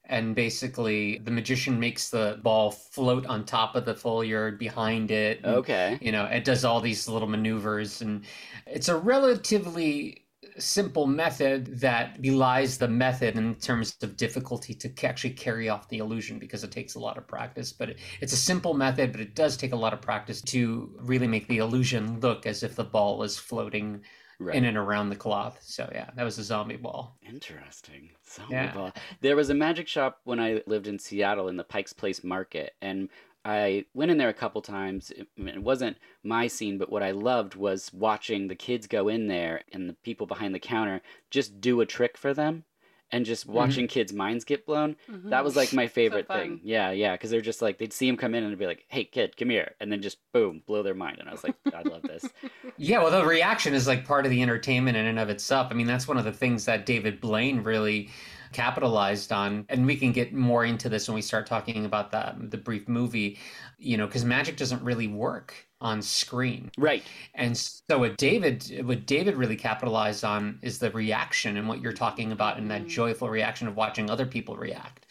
And 0.08 0.36
basically, 0.36 1.18
the 1.20 1.32
magician 1.32 1.80
makes 1.80 2.10
the 2.10 2.40
ball 2.42 2.72
float 2.72 3.26
on 3.26 3.46
top 3.46 3.76
of 3.76 3.86
the 3.86 3.94
foulard 3.94 4.58
behind 4.58 5.12
it. 5.12 5.42
and 5.44 5.60
Okay. 5.60 6.00
you 6.00 6.12
know 6.12 6.26
it 6.26 6.44
does 6.46 6.64
all 6.66 6.80
these 6.82 7.08
little 7.08 7.28
maneuvers 7.28 8.02
and 8.02 8.24
it's 8.66 8.88
a 8.90 8.96
relatively 8.96 10.24
simple 10.60 11.06
method 11.08 11.80
that 11.80 12.22
belies 12.22 12.78
the 12.78 12.88
method 12.88 13.36
in 13.38 13.56
terms 13.56 13.96
of 14.02 14.16
difficulty 14.18 14.74
to 14.74 14.90
actually 15.06 15.32
carry 15.34 15.70
off 15.70 15.90
the 15.90 15.98
illusion 16.00 16.40
because 16.40 16.64
it 16.64 16.72
takes 16.72 16.96
a 16.96 17.00
lot 17.00 17.18
of 17.18 17.28
practice 17.28 17.72
but 17.74 17.90
it, 17.90 18.00
it's 18.22 18.34
a 18.34 18.38
simple 18.38 18.74
method 18.74 19.12
but 19.12 19.22
it 19.22 19.36
does 19.36 19.58
take 19.58 19.74
a 19.74 19.76
lot 19.76 19.94
of 19.94 20.02
practice 20.02 20.42
to 20.42 20.96
really 21.00 21.28
make 21.28 21.48
the 21.48 21.58
illusion 21.58 22.20
look 22.20 22.46
as 22.46 22.64
if 22.64 22.76
the 22.76 22.84
ball 22.84 23.24
is 23.24 23.38
floating 23.38 24.02
Right. 24.40 24.56
in 24.56 24.66
and 24.66 24.78
around 24.78 25.10
the 25.10 25.16
cloth 25.16 25.58
so 25.64 25.90
yeah 25.92 26.10
that 26.16 26.24
was 26.24 26.38
a 26.38 26.44
zombie 26.44 26.76
ball 26.78 27.18
Interesting. 27.28 28.12
Zombie 28.30 28.54
Yeah. 28.54 28.74
ball. 28.74 28.92
There 29.22 29.36
was 29.36 29.50
a 29.50 29.54
magic 29.56 29.88
shop 29.88 30.20
when 30.26 30.40
I 30.40 30.62
lived 30.68 30.88
in 30.88 31.00
Seattle 31.00 31.48
in 31.48 31.56
the 31.58 31.64
Pikes 31.64 31.94
Place 31.94 32.24
Market, 32.24 32.74
and 32.82 33.10
I 33.46 33.86
went 33.94 34.12
in 34.12 34.18
there 34.18 34.30
a 34.30 34.34
couple 34.34 34.62
times. 34.62 35.12
It, 35.12 35.28
it 35.38 35.64
wasn't 35.64 35.98
my 36.24 36.48
scene, 36.48 36.78
but 36.78 36.92
what 36.92 37.04
I 37.04 37.12
loved 37.12 37.56
was 37.56 37.92
watching 37.94 38.48
the 38.48 38.56
kids 38.56 38.86
go 38.88 39.08
in 39.08 39.28
there 39.28 39.62
and 39.72 39.90
the 39.90 39.94
people 39.94 40.28
behind 40.28 40.54
the 40.54 40.60
counter 40.60 41.02
just 41.32 41.62
do 41.62 41.80
a 41.82 41.86
trick 41.86 42.18
for 42.18 42.34
them, 42.34 42.66
and 43.12 43.26
just 43.26 43.46
mm-hmm. 43.46 43.56
watching 43.56 43.88
kids' 43.88 44.14
minds 44.14 44.44
get 44.44 44.66
blown. 44.66 44.96
Mm-hmm. 45.10 45.30
That 45.30 45.44
was 45.44 45.56
like 45.56 45.74
my 45.74 45.88
favorite 45.88 46.28
fun. 46.28 46.40
thing. 46.40 46.60
Yeah, 46.64 46.92
yeah, 46.92 47.14
because 47.14 47.30
they're 47.30 47.42
just 47.42 47.62
like 47.62 47.78
they'd 47.78 47.94
see 47.94 48.08
him 48.08 48.18
come 48.18 48.36
in 48.36 48.44
and 48.44 48.52
they'd 48.52 48.60
be 48.60 48.66
like, 48.66 48.86
"Hey, 48.88 49.06
kid, 49.06 49.38
come 49.38 49.50
here," 49.50 49.76
and 49.80 49.92
then 49.92 50.02
just 50.02 50.18
boom, 50.34 50.62
blow 50.66 50.84
their 50.84 50.94
mind. 50.94 51.18
And 51.20 51.30
I 51.30 51.32
was 51.32 51.44
like, 51.44 51.56
"I 51.74 51.82
love 51.84 52.04
this." 52.04 52.28
Yeah, 52.80 53.02
well, 53.02 53.10
the 53.10 53.26
reaction 53.26 53.74
is 53.74 53.88
like 53.88 54.06
part 54.06 54.26
of 54.26 54.30
the 54.30 54.40
entertainment 54.44 54.96
in 54.96 55.08
and 55.08 55.18
of 55.18 55.30
itself. 55.30 55.70
I 55.72 55.74
mean, 55.74 55.88
that's 55.88 56.08
one 56.08 56.18
of 56.18 56.26
the 56.26 56.32
things 56.32 56.64
that 56.66 56.86
David 56.86 57.20
Blaine 57.20 57.64
really 57.64 58.12
capitalized 58.52 59.32
on, 59.32 59.66
and 59.70 59.84
we 59.84 59.96
can 59.96 60.12
get 60.12 60.32
more 60.32 60.64
into 60.64 60.88
this 60.88 61.08
when 61.08 61.16
we 61.16 61.24
start 61.24 61.48
talking 61.48 61.86
about 61.86 62.12
that 62.12 62.36
um, 62.36 62.50
the 62.50 62.58
brief 62.58 62.88
movie. 62.88 63.40
You 63.80 63.98
know, 63.98 64.06
because 64.06 64.26
magic 64.26 64.58
doesn't 64.58 64.84
really 64.84 65.08
work 65.08 65.67
on 65.80 66.02
screen, 66.02 66.72
Right. 66.78 67.04
and 67.36 67.56
so 67.56 68.00
what 68.00 68.18
David 68.18 68.82
what 68.86 69.06
David 69.06 69.36
really 69.36 69.56
capitalized 69.56 70.24
on 70.24 70.60
is 70.62 70.80
the 70.80 70.90
reaction 70.92 71.58
and 71.58 71.68
what 71.68 71.82
you're 71.82 71.94
talking 71.94 72.32
about, 72.32 72.58
and 72.58 72.70
that 72.72 72.84
Mhm. 72.84 72.90
joyful 72.90 73.30
reaction 73.30 73.68
of 73.68 73.76
watching 73.76 74.10
other 74.10 74.26
people 74.26 74.58
react. 74.58 75.06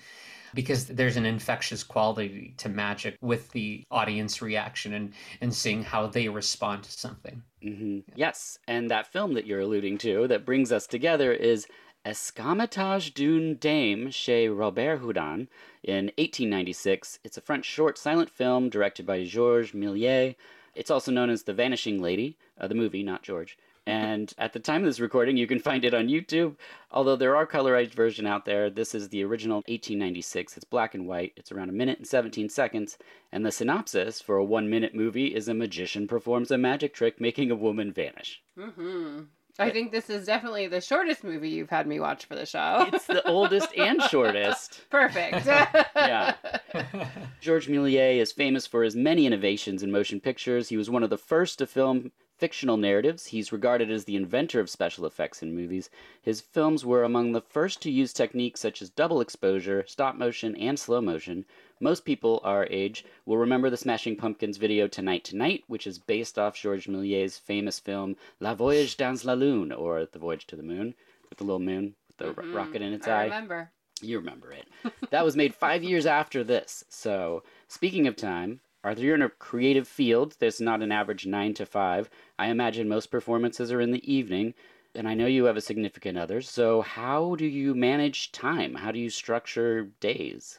Because 0.55 0.87
there's 0.87 1.17
an 1.17 1.27
infectious 1.27 1.85
quality 1.85 2.55
to 2.59 2.69
magic 2.69 3.17
with 3.21 3.51
the 3.51 3.85
audience 3.91 4.41
reaction 4.41 4.95
and, 4.95 5.13
and 5.41 5.55
seeing 5.55 5.83
how 5.83 6.07
they 6.07 6.29
respond 6.29 6.85
to 6.85 6.91
something. 6.93 7.43
hmm 7.63 8.01
Yes, 8.15 8.59
and 8.67 8.91
that 8.91 9.07
film 9.07 9.35
that 9.35 9.47
you're 9.47 9.61
alluding 9.61 9.99
to 9.99 10.27
that 10.29 10.47
brings 10.47 10.73
us 10.73 10.87
together 10.87 11.33
is 11.33 11.67
Escamotage 12.07 13.13
d'une 13.15 13.57
Dame 13.57 14.11
chez 14.11 14.49
Robert 14.49 14.99
Houdin 14.99 15.49
in 15.83 16.11
1896. 16.17 17.19
It's 17.25 17.37
a 17.37 17.41
French 17.41 17.65
short 17.67 17.99
silent 17.99 18.31
film 18.31 18.69
directed 18.71 19.05
by 19.05 19.25
Georges 19.25 19.73
Méliès. 19.73 20.37
It's 20.77 20.91
also 20.91 21.11
known 21.11 21.31
as 21.31 21.43
The 21.43 21.55
Vanishing 21.55 22.03
Lady, 22.03 22.37
uh, 22.61 22.69
the 22.69 22.75
movie, 22.75 23.03
not 23.03 23.23
George. 23.23 23.57
And 23.87 24.35
at 24.37 24.53
the 24.53 24.59
time 24.59 24.83
of 24.83 24.87
this 24.87 25.01
recording, 25.01 25.37
you 25.37 25.47
can 25.47 25.61
find 25.61 25.85
it 25.85 25.95
on 25.95 26.09
YouTube. 26.09 26.57
Although 26.91 27.17
there 27.17 27.37
are 27.37 27.47
colorized 27.47 27.95
version 27.95 28.27
out 28.27 28.45
there, 28.45 28.69
this 28.69 28.95
is 28.95 29.09
the 29.09 29.23
original 29.25 29.59
1896. 29.59 30.57
It's 30.57 30.65
black 30.65 30.95
and 30.95 31.07
white. 31.07 31.33
It's 31.37 31.53
around 31.53 31.69
a 31.71 31.73
minute 31.73 31.99
and 31.99 32.07
17 32.07 32.49
seconds. 32.49 32.99
And 33.31 33.47
the 33.47 33.53
synopsis 33.53 34.21
for 34.21 34.37
a 34.37 34.45
one 34.45 34.69
minute 34.69 34.95
movie 34.95 35.35
is 35.35 35.49
a 35.49 35.55
magician 35.55 36.09
performs 36.09 36.51
a 36.51 36.59
magic 36.59 36.95
trick 36.95 37.21
making 37.21 37.51
a 37.51 37.57
woman 37.57 37.93
vanish. 37.93 38.43
hmm 38.59 39.23
I 39.59 39.71
think 39.71 39.93
this 39.93 40.11
is 40.11 40.27
definitely 40.27 40.67
the 40.67 40.81
shortest 40.81 41.25
movie 41.25 41.49
you've 41.51 41.71
had 41.71 41.87
me 41.87 41.99
watch 42.01 42.27
for 42.27 42.35
the 42.35 42.47
show. 42.47 42.89
It's 42.93 43.07
the 43.07 43.27
oldest 43.29 43.69
and 43.77 44.03
shortest. 44.11 44.85
Perfect. 44.91 45.47
Yeah. 45.97 46.35
Georges 47.41 47.69
Méliès 47.71 48.21
is 48.21 48.33
famous 48.33 48.67
for 48.67 48.83
his 48.83 48.95
many 48.95 49.27
innovations 49.27 49.83
in 49.83 49.91
motion 49.91 50.21
pictures. 50.21 50.69
He 50.69 50.77
was 50.77 50.91
one 50.91 51.03
of 51.03 51.11
the 51.11 51.19
first 51.19 51.59
to 51.59 51.67
film 51.67 52.13
fictional 52.37 52.77
narratives. 52.77 53.27
He's 53.27 53.51
regarded 53.51 53.91
as 53.91 54.05
the 54.05 54.15
inventor 54.15 54.61
of 54.61 54.69
special 54.69 55.07
effects 55.07 55.43
in 55.43 55.55
movies. 55.55 55.89
His 56.21 56.41
films 56.41 56.85
were 56.85 57.03
among 57.03 57.33
the 57.33 57.41
first 57.41 57.81
to 57.83 57.91
use 57.91 58.13
techniques 58.13 58.61
such 58.61 58.83
as 58.83 58.91
double 58.91 59.21
exposure, 59.21 59.85
stop 59.87 60.17
motion, 60.17 60.55
and 60.57 60.79
slow 60.79 61.01
motion. 61.01 61.47
Most 61.81 62.07
people 62.07 62.41
our 62.43 62.67
age 62.71 63.05
will 63.27 63.37
remember 63.37 63.69
the 63.69 63.77
Smashing 63.77 64.17
Pumpkins 64.17 64.57
video 64.57 64.89
Tonight 64.89 65.25
Tonight, 65.25 65.63
which 65.67 65.87
is 65.87 65.99
based 65.99 66.39
off 66.39 66.57
Georges 66.57 66.87
Méliès's 66.87 67.37
famous 67.39 67.79
film 67.79 68.17
La 68.41 68.55
Voyage 68.55 68.97
dans 68.97 69.23
la 69.27 69.35
Lune, 69.35 69.73
or 69.73 70.07
The 70.07 70.19
Voyage 70.19 70.47
to 70.47 70.57
the 70.57 70.63
Moon, 70.63 70.95
with 71.29 71.37
the 71.37 71.45
little 71.45 71.59
moon 71.61 71.95
with 72.09 72.17
the 72.17 72.33
Mhm. 72.43 72.55
rocket 72.55 72.81
in 72.81 72.95
its 72.95 73.07
eye. 73.07 73.11
I 73.11 73.21
eye. 73.21 73.25
remember. 73.25 73.73
You 74.01 74.19
remember 74.19 74.53
it. 74.53 74.67
that 75.11 75.25
was 75.25 75.37
made 75.37 75.55
five 75.55 75.83
years 75.85 76.07
after 76.07 76.43
this. 76.43 76.85
So, 76.89 77.43
speaking 77.69 78.07
of 78.07 78.17
time, 78.17 78.61
Arthur, 78.83 79.03
you're 79.03 79.15
in 79.15 79.21
a 79.23 79.29
creative 79.29 79.87
field. 79.87 80.37
There's 80.39 80.61
not 80.63 80.81
an 80.83 80.93
average 80.93 81.27
nine 81.27 81.53
to 81.55 81.67
five. 81.67 82.09
I 82.39 82.49
imagine 82.49 82.89
most 82.89 83.11
performances 83.11 83.71
are 83.71 83.81
in 83.83 83.91
the 83.91 84.11
evening. 84.11 84.55
And 84.95 85.07
I 85.07 85.13
know 85.13 85.27
you 85.27 85.45
have 85.45 85.59
a 85.59 85.61
significant 85.61 86.17
other. 86.17 86.41
So, 86.41 86.81
how 86.81 87.35
do 87.35 87.45
you 87.45 87.75
manage 87.75 88.33
time? 88.33 88.77
How 88.77 88.93
do 88.93 88.99
you 88.99 89.11
structure 89.11 89.91
days? 90.01 90.59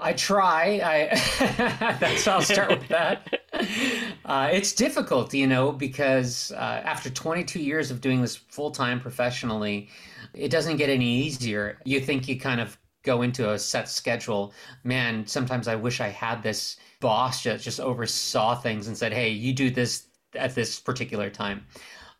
I 0.00 0.12
try. 0.12 0.80
I 0.82 1.96
that's 2.00 2.26
I'll 2.26 2.42
start 2.42 2.70
with 2.70 2.88
that. 2.88 3.40
Uh, 4.24 4.48
it's 4.52 4.72
difficult, 4.72 5.34
you 5.34 5.46
know, 5.46 5.72
because 5.72 6.52
uh, 6.52 6.82
after 6.84 7.10
22 7.10 7.60
years 7.60 7.90
of 7.90 8.00
doing 8.00 8.20
this 8.22 8.36
full 8.36 8.70
time 8.70 9.00
professionally, 9.00 9.88
it 10.34 10.50
doesn't 10.50 10.76
get 10.76 10.90
any 10.90 11.22
easier. 11.22 11.78
You 11.84 12.00
think 12.00 12.28
you 12.28 12.38
kind 12.38 12.60
of 12.60 12.78
go 13.02 13.22
into 13.22 13.50
a 13.52 13.58
set 13.58 13.88
schedule. 13.88 14.52
Man, 14.84 15.26
sometimes 15.26 15.66
I 15.66 15.74
wish 15.76 16.00
I 16.00 16.08
had 16.08 16.42
this 16.42 16.76
boss 17.00 17.42
that 17.44 17.60
just 17.60 17.80
oversaw 17.80 18.54
things 18.54 18.86
and 18.86 18.96
said, 18.96 19.12
"Hey, 19.12 19.30
you 19.30 19.52
do 19.52 19.70
this 19.70 20.06
at 20.34 20.54
this 20.54 20.78
particular 20.78 21.30
time." 21.30 21.66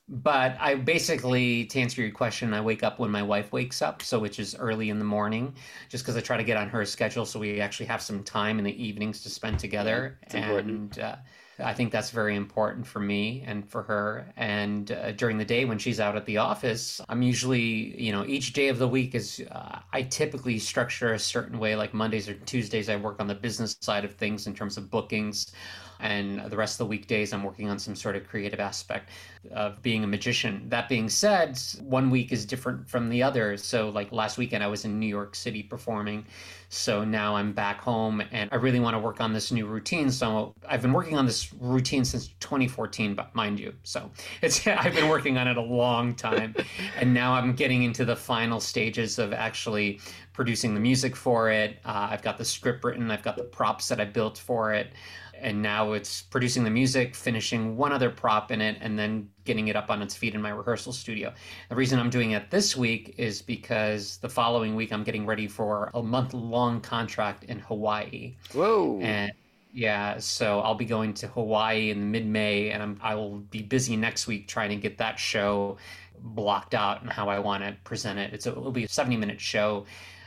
But 0.08 0.56
I 0.58 0.74
basically, 0.74 1.66
to 1.66 1.80
answer 1.80 2.00
your 2.00 2.10
question, 2.10 2.54
I 2.54 2.62
wake 2.62 2.82
up 2.82 2.98
when 2.98 3.10
my 3.10 3.22
wife 3.22 3.52
wakes 3.52 3.82
up, 3.82 4.00
so 4.00 4.18
which 4.18 4.38
is 4.38 4.56
early 4.58 4.88
in 4.88 4.98
the 4.98 5.04
morning, 5.04 5.54
just 5.90 6.02
because 6.04 6.16
I 6.16 6.20
try 6.20 6.38
to 6.38 6.44
get 6.44 6.56
on 6.56 6.68
her 6.70 6.84
schedule 6.86 7.26
so 7.26 7.38
we 7.38 7.60
actually 7.60 7.86
have 7.86 8.00
some 8.00 8.22
time 8.24 8.58
in 8.58 8.64
the 8.64 8.82
evenings 8.82 9.22
to 9.22 9.30
spend 9.30 9.58
together. 9.58 10.18
it's 10.22 10.34
and 10.34 10.98
uh, 10.98 11.16
I 11.60 11.74
think 11.74 11.92
that's 11.92 12.10
very 12.10 12.36
important 12.36 12.86
for 12.86 13.00
me 13.00 13.42
and 13.46 13.68
for 13.68 13.82
her. 13.82 14.32
And 14.36 14.90
uh, 14.92 15.12
during 15.12 15.36
the 15.36 15.44
day 15.44 15.64
when 15.64 15.78
she's 15.78 16.00
out 16.00 16.16
at 16.16 16.24
the 16.24 16.38
office, 16.38 17.00
I'm 17.08 17.20
usually, 17.20 18.00
you 18.00 18.12
know, 18.12 18.24
each 18.24 18.52
day 18.52 18.68
of 18.68 18.78
the 18.78 18.88
week 18.88 19.14
is, 19.14 19.42
uh, 19.50 19.80
I 19.92 20.02
typically 20.02 20.58
structure 20.58 21.12
a 21.12 21.18
certain 21.18 21.58
way. 21.58 21.74
Like 21.76 21.92
Mondays 21.92 22.28
or 22.28 22.34
Tuesdays, 22.34 22.88
I 22.88 22.96
work 22.96 23.20
on 23.20 23.26
the 23.26 23.34
business 23.34 23.76
side 23.80 24.04
of 24.04 24.14
things 24.14 24.46
in 24.46 24.54
terms 24.54 24.76
of 24.76 24.90
bookings. 24.90 25.52
And 26.00 26.40
the 26.50 26.56
rest 26.56 26.74
of 26.74 26.78
the 26.78 26.90
weekdays, 26.90 27.32
I'm 27.32 27.42
working 27.42 27.68
on 27.68 27.78
some 27.78 27.96
sort 27.96 28.16
of 28.16 28.26
creative 28.28 28.60
aspect 28.60 29.10
of 29.52 29.82
being 29.82 30.04
a 30.04 30.06
magician. 30.06 30.68
That 30.68 30.88
being 30.88 31.08
said, 31.08 31.58
one 31.80 32.10
week 32.10 32.32
is 32.32 32.44
different 32.44 32.88
from 32.88 33.08
the 33.08 33.22
other. 33.22 33.56
So, 33.56 33.88
like 33.88 34.12
last 34.12 34.38
weekend, 34.38 34.62
I 34.62 34.68
was 34.68 34.84
in 34.84 34.98
New 34.98 35.06
York 35.06 35.34
City 35.34 35.62
performing. 35.62 36.24
So 36.70 37.02
now 37.02 37.34
I'm 37.34 37.52
back 37.52 37.80
home 37.80 38.22
and 38.30 38.50
I 38.52 38.56
really 38.56 38.78
want 38.78 38.94
to 38.94 38.98
work 38.98 39.20
on 39.22 39.32
this 39.32 39.50
new 39.50 39.66
routine. 39.66 40.10
So 40.10 40.54
I've 40.68 40.82
been 40.82 40.92
working 40.92 41.16
on 41.16 41.24
this 41.24 41.52
routine 41.54 42.04
since 42.04 42.28
2014, 42.40 43.14
but 43.14 43.34
mind 43.34 43.58
you. 43.58 43.72
So 43.84 44.10
it's 44.42 44.66
I've 44.66 44.94
been 44.94 45.08
working 45.08 45.38
on 45.38 45.48
it 45.48 45.56
a 45.56 45.62
long 45.62 46.14
time. 46.14 46.54
and 46.98 47.14
now 47.14 47.32
I'm 47.32 47.54
getting 47.54 47.84
into 47.84 48.04
the 48.04 48.16
final 48.16 48.60
stages 48.60 49.18
of 49.18 49.32
actually 49.32 50.00
producing 50.34 50.74
the 50.74 50.80
music 50.80 51.16
for 51.16 51.50
it. 51.50 51.78
Uh, 51.84 52.08
I've 52.10 52.22
got 52.22 52.36
the 52.36 52.44
script 52.44 52.84
written, 52.84 53.10
I've 53.10 53.22
got 53.22 53.36
the 53.36 53.44
props 53.44 53.88
that 53.88 54.00
I 54.00 54.04
built 54.04 54.36
for 54.36 54.72
it. 54.72 54.92
And 55.40 55.62
now 55.62 55.92
it's 55.92 56.22
producing 56.22 56.64
the 56.64 56.70
music, 56.70 57.14
finishing 57.14 57.76
one 57.76 57.92
other 57.92 58.10
prop 58.10 58.50
in 58.50 58.60
it, 58.60 58.78
and 58.80 58.98
then 58.98 59.30
getting 59.44 59.68
it 59.68 59.76
up 59.76 59.90
on 59.90 60.02
its 60.02 60.14
feet 60.14 60.34
in 60.34 60.42
my 60.42 60.50
rehearsal 60.50 60.92
studio. 60.92 61.32
The 61.68 61.76
reason 61.76 61.98
I'm 61.98 62.10
doing 62.10 62.32
it 62.32 62.50
this 62.50 62.76
week 62.76 63.14
is 63.18 63.40
because 63.40 64.18
the 64.18 64.28
following 64.28 64.74
week 64.74 64.92
I'm 64.92 65.04
getting 65.04 65.26
ready 65.26 65.46
for 65.46 65.90
a 65.94 66.02
month 66.02 66.34
long 66.34 66.80
contract 66.80 67.44
in 67.44 67.60
Hawaii. 67.60 68.36
Whoa. 68.52 69.00
And 69.00 69.32
yeah, 69.72 70.18
so 70.18 70.60
I'll 70.60 70.74
be 70.74 70.84
going 70.84 71.14
to 71.14 71.28
Hawaii 71.28 71.90
in 71.90 72.10
mid 72.10 72.26
May, 72.26 72.70
and 72.70 72.82
I'm, 72.82 72.98
I 73.02 73.14
will 73.14 73.38
be 73.38 73.62
busy 73.62 73.96
next 73.96 74.26
week 74.26 74.48
trying 74.48 74.70
to 74.70 74.76
get 74.76 74.98
that 74.98 75.18
show 75.18 75.78
blocked 76.20 76.74
out 76.74 77.02
and 77.02 77.10
how 77.10 77.28
I 77.28 77.38
want 77.38 77.62
to 77.64 77.76
present 77.84 78.18
it. 78.18 78.32
It's 78.32 78.46
a, 78.46 78.50
it'll 78.50 78.72
be 78.72 78.84
a 78.84 78.88
70 78.88 79.16
minute 79.16 79.40
show 79.40 79.86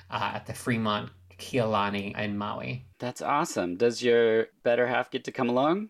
uh, 0.09 0.31
at 0.35 0.45
the 0.45 0.53
Fremont 0.53 1.09
Kialani 1.37 2.17
in 2.17 2.37
Maui. 2.37 2.85
That's 3.01 3.21
awesome. 3.23 3.77
Does 3.77 4.03
your 4.03 4.47
better 4.63 4.85
half 4.85 5.09
get 5.09 5.23
to 5.23 5.31
come 5.31 5.49
along? 5.49 5.89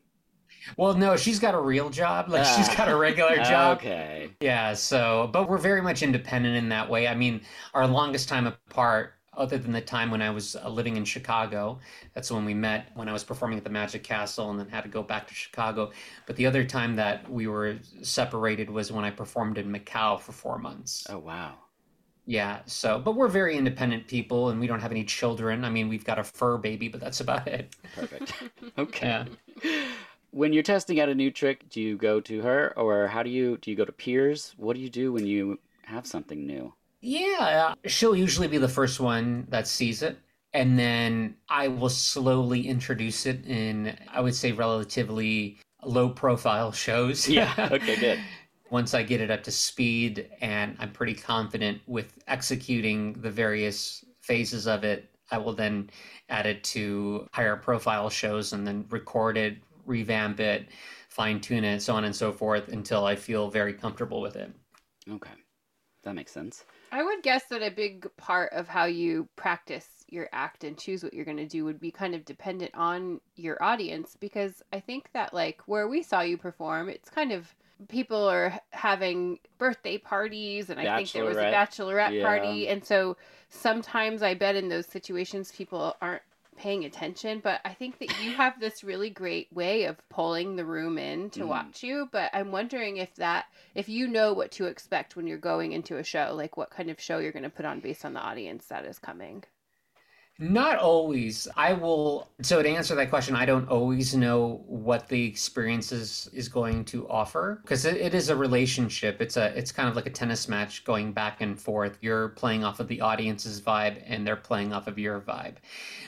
Well, 0.78 0.94
no, 0.94 1.18
she's 1.18 1.40
got 1.40 1.54
a 1.54 1.60
real 1.60 1.90
job. 1.90 2.30
Like 2.30 2.46
she's 2.46 2.74
got 2.74 2.88
a 2.88 2.96
regular 2.96 3.36
job. 3.44 3.78
Okay. 3.80 4.30
Yeah, 4.40 4.74
so, 4.74 5.30
but 5.34 5.50
we're 5.50 5.58
very 5.58 5.82
much 5.82 6.04
independent 6.04 6.56
in 6.56 6.70
that 6.70 6.90
way. 6.90 7.08
I 7.08 7.16
mean, 7.16 7.42
our 7.74 7.86
longest 7.86 8.30
time 8.30 8.48
apart, 8.48 9.16
other 9.36 9.58
than 9.58 9.74
the 9.74 9.82
time 9.82 10.10
when 10.10 10.22
I 10.22 10.30
was 10.30 10.56
uh, 10.56 10.70
living 10.70 10.96
in 10.96 11.04
Chicago, 11.04 11.80
that's 12.14 12.32
when 12.32 12.46
we 12.46 12.54
met 12.54 12.92
when 12.94 13.10
I 13.10 13.14
was 13.14 13.26
performing 13.26 13.58
at 13.58 13.66
the 13.66 13.70
Magic 13.70 14.04
Castle 14.04 14.50
and 14.50 14.58
then 14.58 14.70
had 14.70 14.84
to 14.84 14.90
go 14.90 15.04
back 15.04 15.28
to 15.28 15.34
Chicago. 15.34 15.92
But 16.28 16.38
the 16.38 16.46
other 16.46 16.64
time 16.64 16.96
that 16.96 17.30
we 17.30 17.48
were 17.48 17.80
separated 18.04 18.70
was 18.70 18.90
when 18.90 19.04
I 19.04 19.12
performed 19.12 19.58
in 19.58 19.70
Macau 19.70 20.18
for 20.18 20.32
four 20.32 20.60
months. 20.60 21.06
Oh, 21.10 21.20
wow. 21.20 21.56
Yeah, 22.26 22.62
so, 22.66 23.00
but 23.00 23.16
we're 23.16 23.28
very 23.28 23.58
independent 23.58 24.08
people 24.08 24.50
and 24.50 24.60
we 24.60 24.68
don't 24.68 24.80
have 24.80 24.92
any 24.92 25.04
children. 25.04 25.66
I 25.66 25.70
mean, 25.70 25.90
we've 25.90 26.06
got 26.06 26.20
a 26.20 26.24
fur 26.24 26.58
baby, 26.58 26.88
but 26.88 27.02
that's 27.02 27.20
about 27.20 27.48
it. 27.48 27.76
Perfect. 27.96 28.34
Okay. 28.78 29.08
Yeah. 29.08 29.26
When 30.32 30.54
you're 30.54 30.64
testing 30.64 31.00
out 31.00 31.10
a 31.10 31.16
new 31.16 31.32
trick, 31.32 31.70
do 31.70 31.82
you 31.82 31.98
go 31.98 32.22
to 32.22 32.42
her 32.42 32.74
or 32.78 33.08
how 33.08 33.24
do 33.24 33.30
you 33.30 33.58
do 33.58 33.70
you 33.72 33.78
go 33.78 33.86
to 33.86 33.92
peers? 33.92 34.54
What 34.58 34.76
do 34.76 34.82
you 34.82 34.90
do 34.90 35.12
when 35.12 35.26
you 35.26 35.60
have 35.84 36.08
something 36.08 36.46
new? 36.46 36.74
Yeah, 37.02 37.74
she'll 37.86 38.16
usually 38.16 38.48
be 38.48 38.58
the 38.58 38.68
first 38.68 39.00
one 39.00 39.48
that 39.50 39.68
sees 39.68 40.04
it. 40.04 40.20
And 40.54 40.78
then 40.78 41.36
I 41.50 41.68
will 41.70 41.90
slowly 41.90 42.68
introduce 42.68 43.26
it 43.26 43.46
in, 43.48 43.98
I 44.08 44.20
would 44.22 44.36
say, 44.36 44.52
relatively 44.52 45.58
low 45.84 46.10
profile 46.10 46.72
shows. 46.72 47.28
Yeah, 47.28 47.54
okay, 47.72 47.96
good. 47.96 48.20
Once 48.72 48.94
I 48.94 49.04
get 49.04 49.20
it 49.20 49.30
up 49.30 49.44
to 49.44 49.52
speed 49.52 50.30
and 50.40 50.78
I'm 50.80 50.94
pretty 50.94 51.14
confident 51.14 51.82
with 51.88 52.18
executing 52.28 53.14
the 53.22 53.30
various 53.30 54.04
phases 54.22 54.66
of 54.66 54.86
it, 54.86 55.10
I 55.30 55.38
will 55.40 55.54
then 55.54 55.90
add 56.30 56.46
it 56.46 56.64
to 56.66 57.28
higher 57.34 57.58
profile 57.58 58.10
shows 58.10 58.54
and 58.54 58.66
then 58.66 58.86
record 58.90 59.38
it, 59.38 59.58
revamp 59.86 60.40
it, 60.40 60.70
fine 61.10 61.42
tune 61.42 61.66
it, 61.66 61.82
so 61.82 61.96
on 61.96 62.06
and 62.06 62.16
so 62.16 62.32
forth 62.32 62.70
until 62.70 63.06
I 63.06 63.18
feel 63.18 63.50
very 63.50 63.74
comfortable 63.74 64.22
with 64.22 64.38
it. 64.38 64.50
Okay. 65.10 65.32
That 66.04 66.16
makes 66.16 66.32
sense. 66.32 66.64
I 66.94 67.04
would 67.04 67.24
guess 67.24 67.44
that 67.50 67.62
a 67.62 67.72
big 67.72 68.08
part 68.16 68.54
of 68.54 68.70
how 68.70 68.86
you 68.86 69.28
practice 69.36 69.88
your 70.08 70.30
act 70.32 70.64
and 70.64 70.78
choose 70.78 71.04
what 71.04 71.14
you're 71.14 71.26
going 71.26 71.38
to 71.38 71.46
do 71.46 71.66
would 71.66 71.80
be 71.80 71.92
kind 71.92 72.16
of 72.16 72.26
dependent 72.26 72.72
on 72.74 73.20
your 73.36 73.62
audience 73.62 74.18
because 74.20 74.64
I 74.72 74.80
think 74.80 75.10
that 75.14 75.34
like 75.34 75.62
where 75.66 75.88
we 75.90 76.04
saw 76.04 76.22
you 76.22 76.38
perform, 76.38 76.90
it's 76.90 77.10
kind 77.10 77.32
of 77.34 77.54
people 77.88 78.28
are 78.28 78.60
having 78.72 79.40
birthday 79.58 79.98
parties 79.98 80.70
and 80.70 80.80
I 80.80 80.98
think 80.98 81.12
there 81.12 81.26
was 81.26 81.38
a 81.38 81.42
bachelorette 81.52 82.14
Yeah. 82.16 82.24
party 82.24 82.68
and 82.68 82.86
so 82.86 83.18
sometimes 83.50 84.22
I 84.22 84.34
bet 84.34 84.56
in 84.56 84.70
those 84.70 84.86
situations 84.88 85.52
people 85.52 85.96
aren't 86.02 86.22
paying 86.58 86.86
attention 86.86 87.40
but 87.44 87.60
I 87.66 87.74
think 87.74 87.98
that 88.00 88.22
you 88.22 88.34
have 88.36 88.60
this 88.60 88.84
really 88.84 89.10
great 89.10 89.52
way 89.52 89.86
of 89.86 89.98
pulling 90.10 90.58
the 90.58 90.66
room 90.66 90.98
in 90.98 91.30
to 91.32 91.42
Mhm. 91.42 91.48
watch 91.48 91.82
you 91.82 92.08
but 92.12 92.30
I'm 92.34 92.52
wondering 92.52 92.98
if 92.98 93.16
that 93.16 93.46
if 93.74 93.90
you 93.90 94.08
know 94.08 94.34
what 94.34 94.52
to 94.54 94.66
expect 94.66 95.16
when 95.16 95.26
you're 95.28 95.38
going 95.38 95.72
into 95.72 95.98
a 95.98 96.04
show, 96.04 96.34
like 96.36 96.58
what 96.58 96.70
kind 96.70 96.90
of 96.90 97.00
show 97.02 97.18
you're 97.20 97.32
going 97.32 97.44
to 97.44 97.50
put 97.50 97.66
on 97.66 97.80
based 97.80 98.06
on 98.06 98.14
the 98.14 98.20
audience 98.20 98.68
that 98.68 98.86
is 98.86 99.00
coming. 99.00 99.44
Not 100.42 100.80
always. 100.80 101.48
I 101.56 101.74
will. 101.74 102.28
So 102.42 102.64
to 102.64 102.68
answer 102.68 102.96
that 102.96 103.12
question, 103.12 103.36
I 103.36 103.46
don't 103.46 103.70
always 103.70 104.16
know 104.16 104.64
what 104.66 105.08
the 105.08 105.24
experience 105.24 105.92
is, 105.92 106.30
is 106.34 106.50
going 106.50 106.84
to 106.86 107.08
offer 107.10 107.60
because 107.62 107.86
it, 107.86 107.98
it 107.98 108.16
is 108.16 108.30
a 108.30 108.36
relationship. 108.36 109.22
It's 109.22 109.38
a 109.38 109.56
it's 109.56 109.72
kind 109.72 109.88
of 109.88 109.96
like 109.96 110.08
a 110.08 110.10
tennis 110.10 110.50
match 110.50 110.84
going 110.84 111.12
back 111.14 111.42
and 111.42 111.62
forth. 111.62 112.00
You're 112.02 112.30
playing 112.30 112.64
off 112.64 112.80
of 112.80 112.88
the 112.88 113.02
audience's 113.02 113.62
vibe, 113.62 114.02
and 114.08 114.26
they're 114.26 114.36
playing 114.36 114.74
off 114.74 114.88
of 114.88 114.98
your 114.98 115.20
vibe. 115.22 115.58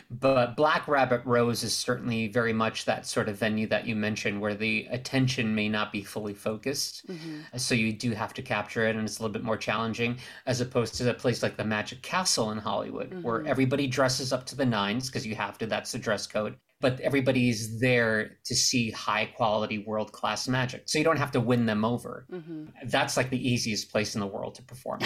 But 0.09 0.55
Black 0.55 0.87
Rabbit 0.87 1.21
Rose 1.25 1.63
is 1.63 1.73
certainly 1.73 2.27
very 2.27 2.53
much 2.53 2.85
that 2.85 3.05
sort 3.05 3.29
of 3.29 3.37
venue 3.37 3.67
that 3.67 3.85
you 3.85 3.95
mentioned, 3.95 4.41
where 4.41 4.55
the 4.55 4.87
attention 4.89 5.53
may 5.53 5.69
not 5.69 5.91
be 5.91 6.01
fully 6.03 6.33
focused. 6.33 7.05
So 7.57 7.75
you 7.75 7.93
do 7.93 8.11
have 8.13 8.33
to 8.33 8.41
capture 8.41 8.87
it, 8.87 8.95
and 8.95 9.05
it's 9.05 9.19
a 9.19 9.21
little 9.21 9.33
bit 9.33 9.43
more 9.43 9.57
challenging 9.57 10.17
as 10.47 10.59
opposed 10.59 10.95
to 10.95 11.09
a 11.09 11.13
place 11.13 11.43
like 11.43 11.55
the 11.55 11.63
Magic 11.63 12.01
Castle 12.01 12.49
in 12.51 12.57
Hollywood, 12.57 13.23
where 13.23 13.41
Mhm. 13.41 13.47
everybody 13.47 13.85
dresses 13.87 14.22
up 14.31 14.45
to 14.45 14.55
the 14.55 14.65
nines 14.65 15.09
because 15.09 15.25
you 15.25 15.35
have 15.35 15.57
to. 15.57 15.65
That's 15.65 15.91
the 15.91 15.99
dress 15.99 16.27
code. 16.27 16.55
But 16.79 16.99
everybody's 17.01 17.79
there 17.79 18.37
to 18.45 18.55
see 18.55 18.91
high 18.91 19.25
quality, 19.25 19.79
world 19.79 20.11
class 20.11 20.47
magic. 20.47 20.83
So 20.85 20.97
you 20.97 21.03
don't 21.03 21.17
have 21.17 21.31
to 21.31 21.39
win 21.39 21.65
them 21.65 21.83
over. 21.83 22.25
hmm 22.29 22.65
That's 22.85 23.17
like 23.17 23.29
the 23.29 23.49
easiest 23.49 23.91
place 23.91 24.15
in 24.15 24.21
the 24.21 24.27
world 24.27 24.55
to 24.55 24.63
perform. 24.63 24.99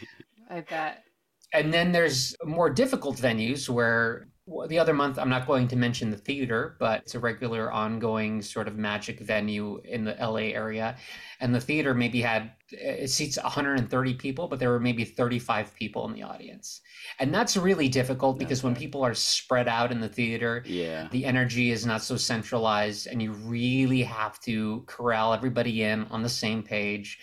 I 0.50 0.60
bet. 0.60 1.04
and 1.52 1.72
then 1.72 1.92
there's 1.92 2.34
more 2.44 2.70
difficult 2.70 3.16
venues 3.16 3.68
where 3.68 4.28
the 4.46 4.78
other 4.78 4.92
month, 4.92 5.18
I'm 5.18 5.30
not 5.30 5.46
going 5.46 5.68
to 5.68 5.76
mention 5.76 6.10
the 6.10 6.18
theater, 6.18 6.76
but 6.78 7.00
it's 7.00 7.14
a 7.14 7.18
regular 7.18 7.72
ongoing 7.72 8.42
sort 8.42 8.68
of 8.68 8.76
magic 8.76 9.20
venue 9.20 9.80
in 9.84 10.04
the 10.04 10.14
LA 10.20 10.52
area. 10.52 10.96
And 11.40 11.54
the 11.54 11.60
theater 11.60 11.94
maybe 11.94 12.20
had, 12.20 12.52
it 12.70 13.08
seats 13.08 13.38
130 13.42 14.14
people, 14.14 14.46
but 14.46 14.58
there 14.58 14.70
were 14.70 14.80
maybe 14.80 15.04
35 15.04 15.74
people 15.74 16.06
in 16.06 16.12
the 16.12 16.22
audience. 16.24 16.82
And 17.18 17.32
that's 17.32 17.56
really 17.56 17.88
difficult 17.88 18.38
because 18.38 18.60
okay. 18.60 18.68
when 18.68 18.76
people 18.76 19.02
are 19.02 19.14
spread 19.14 19.66
out 19.66 19.90
in 19.90 20.00
the 20.00 20.10
theater, 20.10 20.62
yeah. 20.66 21.08
the 21.10 21.24
energy 21.24 21.70
is 21.70 21.86
not 21.86 22.02
so 22.02 22.18
centralized 22.18 23.06
and 23.06 23.22
you 23.22 23.32
really 23.32 24.02
have 24.02 24.38
to 24.40 24.84
corral 24.86 25.32
everybody 25.32 25.84
in 25.84 26.04
on 26.10 26.22
the 26.22 26.28
same 26.28 26.62
page. 26.62 27.18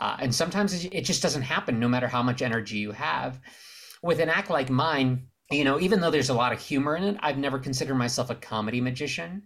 Uh, 0.00 0.16
and 0.18 0.34
sometimes 0.34 0.84
it 0.84 1.02
just 1.02 1.22
doesn't 1.22 1.42
happen 1.42 1.78
no 1.78 1.86
matter 1.86 2.08
how 2.08 2.22
much 2.22 2.42
energy 2.42 2.78
you 2.78 2.90
have. 2.90 3.40
With 4.02 4.18
an 4.18 4.28
act 4.28 4.50
like 4.50 4.68
mine, 4.68 5.28
you 5.50 5.64
know, 5.64 5.78
even 5.80 6.00
though 6.00 6.10
there's 6.10 6.30
a 6.30 6.34
lot 6.34 6.52
of 6.52 6.60
humor 6.60 6.96
in 6.96 7.04
it, 7.04 7.16
I've 7.20 7.38
never 7.38 7.58
considered 7.58 7.96
myself 7.96 8.30
a 8.30 8.34
comedy 8.34 8.80
magician. 8.80 9.42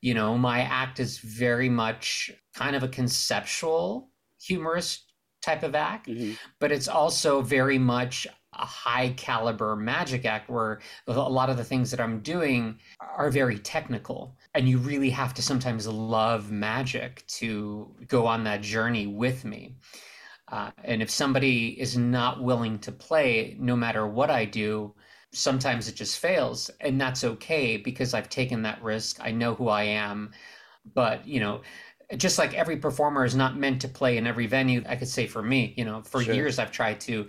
You 0.00 0.14
know, 0.14 0.36
my 0.36 0.60
act 0.60 1.00
is 1.00 1.18
very 1.18 1.68
much 1.68 2.30
kind 2.54 2.76
of 2.76 2.82
a 2.82 2.88
conceptual, 2.88 4.10
humorous 4.40 5.04
type 5.42 5.62
of 5.62 5.74
act, 5.74 6.08
mm-hmm. 6.08 6.32
but 6.58 6.72
it's 6.72 6.88
also 6.88 7.42
very 7.42 7.78
much 7.78 8.26
a 8.54 8.64
high 8.64 9.10
caliber 9.10 9.76
magic 9.76 10.24
act 10.24 10.50
where 10.50 10.80
a 11.06 11.12
lot 11.12 11.50
of 11.50 11.56
the 11.56 11.64
things 11.64 11.90
that 11.90 12.00
I'm 12.00 12.20
doing 12.20 12.78
are 13.00 13.30
very 13.30 13.58
technical. 13.58 14.36
And 14.54 14.68
you 14.68 14.78
really 14.78 15.10
have 15.10 15.34
to 15.34 15.42
sometimes 15.42 15.86
love 15.86 16.50
magic 16.50 17.24
to 17.28 17.94
go 18.08 18.26
on 18.26 18.44
that 18.44 18.62
journey 18.62 19.06
with 19.06 19.44
me. 19.44 19.76
Uh, 20.50 20.70
and 20.82 21.02
if 21.02 21.10
somebody 21.10 21.78
is 21.80 21.96
not 21.96 22.42
willing 22.42 22.78
to 22.80 22.90
play, 22.90 23.54
no 23.60 23.76
matter 23.76 24.06
what 24.06 24.30
I 24.30 24.46
do, 24.46 24.94
sometimes 25.32 25.88
it 25.88 25.94
just 25.94 26.18
fails 26.18 26.70
and 26.80 27.00
that's 27.00 27.24
okay 27.24 27.76
because 27.76 28.14
i've 28.14 28.28
taken 28.28 28.62
that 28.62 28.82
risk. 28.82 29.18
I 29.20 29.30
know 29.30 29.54
who 29.54 29.68
i 29.68 29.82
am. 29.82 30.32
But 30.94 31.26
you 31.26 31.40
know 31.40 31.60
just 32.16 32.38
like 32.38 32.54
every 32.54 32.76
performer 32.76 33.24
is 33.24 33.34
not 33.34 33.56
meant 33.56 33.80
to 33.82 33.88
play 33.88 34.16
in 34.16 34.26
every 34.26 34.46
venue 34.46 34.82
i 34.88 34.96
could 34.96 35.08
say 35.08 35.26
for 35.26 35.42
me 35.42 35.74
you 35.76 35.84
know 35.84 36.00
for 36.02 36.22
sure. 36.22 36.34
years 36.34 36.58
i've 36.58 36.72
tried 36.72 36.98
to 37.00 37.26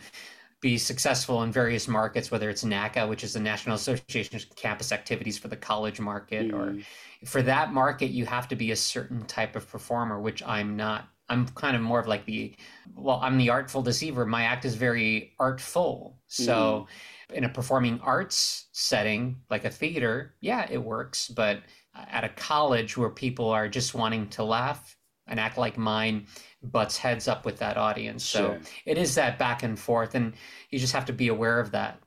be 0.61 0.77
successful 0.77 1.43
in 1.43 1.51
various 1.51 1.87
markets 1.87 2.31
whether 2.31 2.49
it's 2.49 2.63
naca 2.63 3.07
which 3.07 3.23
is 3.23 3.33
the 3.33 3.39
national 3.39 3.75
association 3.75 4.35
of 4.35 4.55
campus 4.55 4.91
activities 4.91 5.37
for 5.37 5.49
the 5.49 5.55
college 5.55 5.99
market 5.99 6.51
mm. 6.51 6.53
or 6.53 6.81
for 7.25 7.41
that 7.41 7.73
market 7.73 8.11
you 8.11 8.25
have 8.25 8.47
to 8.47 8.55
be 8.55 8.71
a 8.71 8.75
certain 8.75 9.25
type 9.25 9.55
of 9.55 9.69
performer 9.69 10.19
which 10.19 10.41
i'm 10.43 10.75
not. 10.75 11.07
I'm 11.31 11.47
kind 11.49 11.75
of 11.75 11.83
more 11.83 11.99
of 11.99 12.07
like 12.07 12.25
the 12.25 12.55
well 12.95 13.19
i'm 13.21 13.37
the 13.37 13.51
artful 13.51 13.83
deceiver. 13.83 14.25
My 14.25 14.45
act 14.45 14.65
is 14.65 14.73
very 14.73 15.35
artful. 15.37 16.17
So 16.25 16.87
mm 16.89 16.93
in 17.33 17.43
a 17.43 17.49
performing 17.49 17.99
arts 18.01 18.67
setting 18.71 19.41
like 19.49 19.65
a 19.65 19.69
theater, 19.69 20.35
yeah, 20.41 20.67
it 20.69 20.83
works. 20.83 21.27
But 21.27 21.61
at 21.95 22.23
a 22.23 22.29
college 22.29 22.97
where 22.97 23.09
people 23.09 23.49
are 23.49 23.67
just 23.67 23.93
wanting 23.93 24.27
to 24.29 24.43
laugh, 24.43 24.97
an 25.27 25.39
act 25.39 25.57
like 25.57 25.77
mine 25.77 26.25
butts 26.63 26.97
heads 26.97 27.27
up 27.27 27.45
with 27.45 27.59
that 27.59 27.77
audience. 27.77 28.25
Sure. 28.25 28.59
So 28.61 28.69
it 28.85 28.97
is 28.97 29.15
that 29.15 29.37
back 29.37 29.63
and 29.63 29.77
forth, 29.77 30.15
and 30.15 30.33
you 30.69 30.79
just 30.79 30.93
have 30.93 31.05
to 31.05 31.13
be 31.13 31.27
aware 31.27 31.59
of 31.59 31.71
that. 31.71 31.99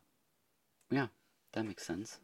Yeah, 0.91 1.07
that 1.53 1.65
makes 1.65 1.87
sense. 1.87 2.19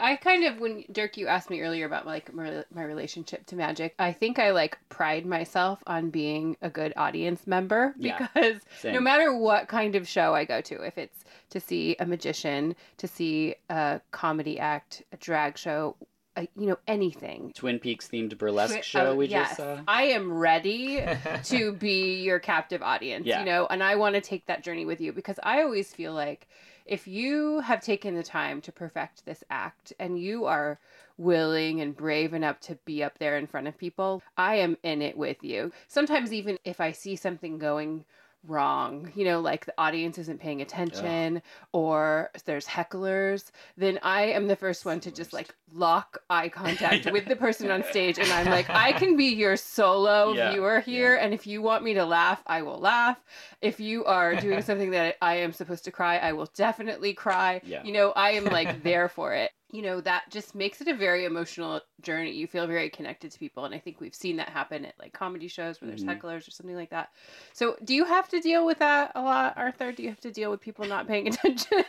I 0.00 0.16
kind 0.16 0.44
of 0.44 0.58
when 0.58 0.84
Dirk 0.90 1.16
you 1.16 1.26
asked 1.26 1.50
me 1.50 1.60
earlier 1.60 1.86
about 1.86 2.06
like 2.06 2.32
my, 2.34 2.64
my 2.74 2.82
relationship 2.82 3.46
to 3.46 3.56
magic. 3.56 3.94
I 3.98 4.12
think 4.12 4.38
I 4.38 4.50
like 4.50 4.78
pride 4.88 5.26
myself 5.26 5.82
on 5.86 6.10
being 6.10 6.56
a 6.62 6.70
good 6.70 6.92
audience 6.96 7.46
member 7.46 7.94
because 7.98 8.60
yeah, 8.82 8.92
no 8.92 9.00
matter 9.00 9.36
what 9.36 9.68
kind 9.68 9.94
of 9.94 10.08
show 10.08 10.34
I 10.34 10.44
go 10.44 10.60
to, 10.62 10.82
if 10.82 10.98
it's 10.98 11.24
to 11.50 11.60
see 11.60 11.96
a 12.00 12.06
magician, 12.06 12.74
to 12.98 13.06
see 13.06 13.54
a 13.68 14.00
comedy 14.10 14.58
act, 14.58 15.02
a 15.12 15.16
drag 15.18 15.58
show, 15.58 15.96
a, 16.36 16.48
you 16.56 16.66
know 16.66 16.78
anything. 16.86 17.52
Twin 17.54 17.78
Peaks 17.78 18.08
themed 18.08 18.36
burlesque 18.38 18.74
Twi- 18.74 18.82
show 18.82 19.12
uh, 19.12 19.14
we 19.14 19.26
yes. 19.26 19.48
just 19.48 19.56
saw. 19.58 19.80
I 19.86 20.04
am 20.04 20.32
ready 20.32 21.04
to 21.44 21.72
be 21.72 22.22
your 22.22 22.38
captive 22.38 22.82
audience, 22.82 23.26
yeah. 23.26 23.40
you 23.40 23.46
know, 23.46 23.66
and 23.68 23.82
I 23.82 23.96
want 23.96 24.14
to 24.14 24.20
take 24.20 24.46
that 24.46 24.62
journey 24.62 24.84
with 24.84 25.00
you 25.00 25.12
because 25.12 25.38
I 25.42 25.62
always 25.62 25.92
feel 25.92 26.14
like 26.14 26.48
if 26.86 27.06
you 27.06 27.60
have 27.60 27.80
taken 27.80 28.14
the 28.14 28.22
time 28.22 28.60
to 28.62 28.72
perfect 28.72 29.24
this 29.24 29.44
act 29.50 29.92
and 29.98 30.18
you 30.18 30.44
are 30.44 30.78
willing 31.18 31.80
and 31.80 31.96
brave 31.96 32.34
enough 32.34 32.60
to 32.60 32.76
be 32.84 33.02
up 33.02 33.18
there 33.18 33.36
in 33.36 33.46
front 33.46 33.68
of 33.68 33.78
people, 33.78 34.22
I 34.36 34.56
am 34.56 34.76
in 34.82 35.02
it 35.02 35.16
with 35.16 35.42
you. 35.42 35.72
Sometimes, 35.88 36.32
even 36.32 36.58
if 36.64 36.80
I 36.80 36.92
see 36.92 37.16
something 37.16 37.58
going 37.58 38.04
wrong, 38.46 39.12
you 39.14 39.24
know, 39.24 39.40
like 39.40 39.66
the 39.66 39.74
audience 39.78 40.18
isn't 40.18 40.40
paying 40.40 40.60
attention 40.60 41.42
or 41.72 42.30
there's 42.44 42.66
hecklers, 42.66 43.50
then 43.76 43.98
I 44.02 44.24
am 44.24 44.48
the 44.48 44.56
first 44.56 44.84
one 44.84 45.00
to 45.00 45.10
just 45.10 45.32
like 45.32 45.54
lock 45.72 46.18
eye 46.28 46.48
contact 46.50 47.10
with 47.12 47.26
the 47.26 47.36
person 47.36 47.70
on 47.70 47.84
stage 47.84 48.18
and 48.18 48.30
I'm 48.30 48.46
like, 48.46 48.68
I 48.68 48.92
can 48.92 49.16
be 49.16 49.26
your 49.26 49.56
solo 49.56 50.32
yeah. 50.34 50.52
viewer 50.52 50.80
here 50.80 51.14
yeah. 51.14 51.24
and 51.24 51.32
if 51.34 51.46
you 51.46 51.62
want 51.62 51.84
me 51.84 51.94
to 51.94 52.04
laugh, 52.04 52.42
I 52.46 52.62
will 52.62 52.78
laugh. 52.78 53.18
If 53.60 53.78
you 53.78 54.04
are 54.04 54.34
doing 54.34 54.62
something 54.62 54.90
that 54.90 55.16
I 55.22 55.36
am 55.36 55.52
supposed 55.52 55.84
to 55.84 55.92
cry, 55.92 56.18
I 56.18 56.32
will 56.32 56.50
definitely 56.54 57.14
cry. 57.14 57.60
Yeah. 57.64 57.84
You 57.84 57.92
know, 57.92 58.10
I 58.12 58.32
am 58.32 58.44
like 58.46 58.82
there 58.82 59.08
for 59.08 59.34
it 59.34 59.52
you 59.72 59.82
know 59.82 60.00
that 60.00 60.22
just 60.30 60.54
makes 60.54 60.80
it 60.80 60.86
a 60.86 60.94
very 60.94 61.24
emotional 61.24 61.80
journey 62.02 62.30
you 62.30 62.46
feel 62.46 62.66
very 62.66 62.90
connected 62.90 63.32
to 63.32 63.38
people 63.38 63.64
and 63.64 63.74
i 63.74 63.78
think 63.78 64.00
we've 64.00 64.14
seen 64.14 64.36
that 64.36 64.48
happen 64.48 64.84
at 64.84 64.94
like 65.00 65.12
comedy 65.12 65.48
shows 65.48 65.80
where 65.80 65.88
there's 65.88 66.04
mm-hmm. 66.04 66.10
hecklers 66.10 66.46
or 66.46 66.50
something 66.50 66.76
like 66.76 66.90
that 66.90 67.08
so 67.52 67.76
do 67.82 67.94
you 67.94 68.04
have 68.04 68.28
to 68.28 68.40
deal 68.40 68.64
with 68.64 68.78
that 68.78 69.10
a 69.14 69.22
lot 69.22 69.54
arthur 69.56 69.90
do 69.90 70.02
you 70.02 70.08
have 70.08 70.20
to 70.20 70.30
deal 70.30 70.50
with 70.50 70.60
people 70.60 70.84
not 70.84 71.08
paying 71.08 71.26
attention 71.32 71.84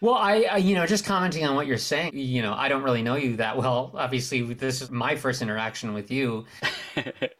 Well, 0.00 0.14
I, 0.14 0.42
I, 0.42 0.56
you 0.58 0.76
know, 0.76 0.86
just 0.86 1.04
commenting 1.04 1.44
on 1.44 1.56
what 1.56 1.66
you're 1.66 1.76
saying, 1.76 2.12
you 2.14 2.40
know, 2.40 2.54
I 2.54 2.68
don't 2.68 2.84
really 2.84 3.02
know 3.02 3.16
you 3.16 3.36
that 3.38 3.56
well. 3.56 3.90
Obviously, 3.96 4.42
this 4.42 4.80
is 4.80 4.92
my 4.92 5.16
first 5.16 5.42
interaction 5.42 5.92
with 5.92 6.12
you. 6.12 6.44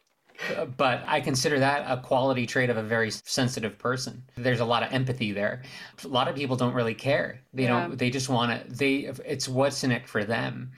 but 0.77 1.03
I 1.07 1.21
consider 1.21 1.59
that 1.59 1.85
a 1.89 2.01
quality 2.01 2.45
trait 2.45 2.69
of 2.69 2.77
a 2.77 2.83
very 2.83 3.11
sensitive 3.11 3.77
person. 3.77 4.23
There's 4.35 4.59
a 4.59 4.65
lot 4.65 4.83
of 4.83 4.93
empathy 4.93 5.31
there. 5.31 5.63
A 6.03 6.07
lot 6.07 6.27
of 6.27 6.35
people 6.35 6.55
don't 6.55 6.73
really 6.73 6.93
care. 6.93 7.41
They 7.53 7.63
yeah. 7.63 7.87
don't. 7.87 7.97
They 7.97 8.09
just 8.09 8.29
want 8.29 8.69
to. 8.69 8.75
They. 8.75 9.11
It's 9.25 9.47
what's 9.47 9.83
in 9.83 9.91
it 9.91 10.07
for 10.07 10.23
them. 10.23 10.71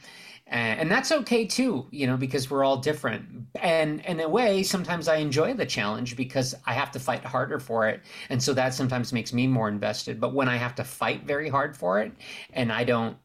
And, 0.51 0.81
and 0.81 0.91
that's 0.91 1.13
okay 1.13 1.45
too, 1.45 1.87
you 1.91 2.05
know, 2.05 2.17
because 2.17 2.51
we're 2.51 2.65
all 2.65 2.77
different. 2.77 3.47
And 3.55 4.01
in 4.01 4.19
a 4.19 4.27
way, 4.27 4.63
sometimes 4.63 5.07
I 5.07 5.15
enjoy 5.15 5.53
the 5.53 5.65
challenge 5.65 6.17
because 6.17 6.53
I 6.65 6.73
have 6.73 6.91
to 6.91 6.99
fight 6.99 7.23
harder 7.23 7.57
for 7.57 7.87
it. 7.87 8.01
And 8.29 8.43
so 8.43 8.53
that 8.53 8.73
sometimes 8.73 9.13
makes 9.13 9.31
me 9.31 9.47
more 9.47 9.69
invested. 9.69 10.19
But 10.19 10.33
when 10.33 10.49
I 10.49 10.57
have 10.57 10.75
to 10.75 10.83
fight 10.83 11.23
very 11.23 11.47
hard 11.47 11.77
for 11.77 12.01
it 12.01 12.11
and 12.51 12.69
I 12.69 12.83
don't 12.83 13.15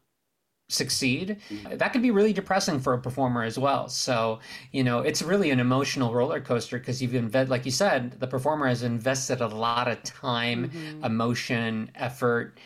succeed 0.69 1.37
mm-hmm. 1.49 1.77
that 1.77 1.93
can 1.93 2.01
be 2.01 2.11
really 2.11 2.33
depressing 2.33 2.79
for 2.79 2.93
a 2.93 2.99
performer 2.99 3.43
as 3.43 3.57
well. 3.57 3.87
So 3.87 4.39
you 4.71 4.83
know 4.83 4.99
it's 4.99 5.21
really 5.21 5.49
an 5.49 5.59
emotional 5.59 6.13
roller 6.13 6.41
coaster 6.41 6.77
because 6.77 7.01
you've 7.01 7.15
invested 7.15 7.49
like 7.49 7.65
you 7.65 7.71
said 7.71 8.19
the 8.19 8.27
performer 8.27 8.67
has 8.67 8.83
invested 8.83 9.41
a 9.41 9.47
lot 9.47 9.87
of 9.87 10.01
time 10.03 10.69
mm-hmm. 10.69 11.03
emotion 11.03 11.91
effort 11.95 12.59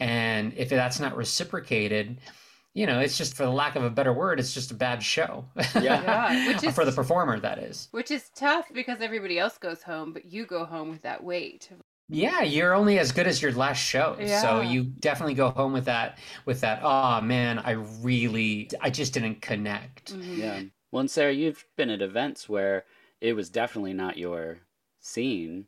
and 0.00 0.52
if 0.56 0.68
that's 0.68 0.98
not 0.98 1.16
reciprocated 1.16 2.18
you 2.72 2.86
know 2.86 2.98
it's 2.98 3.16
just 3.16 3.36
for 3.36 3.44
the 3.44 3.50
lack 3.50 3.76
of 3.76 3.84
a 3.84 3.90
better 3.90 4.12
word 4.12 4.40
it's 4.40 4.52
just 4.52 4.72
a 4.72 4.74
bad 4.74 5.00
show. 5.00 5.44
Yeah, 5.74 5.80
yeah 5.80 6.48
which 6.48 6.64
is, 6.64 6.74
for 6.74 6.84
the 6.84 6.92
performer 6.92 7.38
that 7.38 7.58
is. 7.58 7.88
Which 7.92 8.10
is 8.10 8.30
tough 8.34 8.66
because 8.74 9.00
everybody 9.00 9.38
else 9.38 9.58
goes 9.58 9.82
home 9.82 10.12
but 10.12 10.24
you 10.32 10.44
go 10.44 10.64
home 10.64 10.90
with 10.90 11.02
that 11.02 11.22
weight 11.22 11.68
yeah, 12.08 12.42
you're 12.42 12.74
only 12.74 12.98
as 12.98 13.12
good 13.12 13.26
as 13.26 13.40
your 13.40 13.52
last 13.52 13.78
show. 13.78 14.16
Yeah. 14.18 14.42
So 14.42 14.60
you 14.60 14.84
definitely 14.84 15.34
go 15.34 15.50
home 15.50 15.72
with 15.72 15.86
that 15.86 16.18
with 16.44 16.60
that, 16.60 16.80
oh 16.82 17.20
man, 17.20 17.58
I 17.58 17.72
really 18.02 18.70
I 18.80 18.90
just 18.90 19.14
didn't 19.14 19.40
connect. 19.40 20.14
Mm-hmm. 20.14 20.40
Yeah. 20.40 20.62
Well, 20.90 21.00
and 21.00 21.10
Sarah, 21.10 21.32
you've 21.32 21.64
been 21.76 21.90
at 21.90 22.02
events 22.02 22.48
where 22.48 22.84
it 23.20 23.32
was 23.32 23.48
definitely 23.50 23.94
not 23.94 24.18
your 24.18 24.58
scene. 25.00 25.66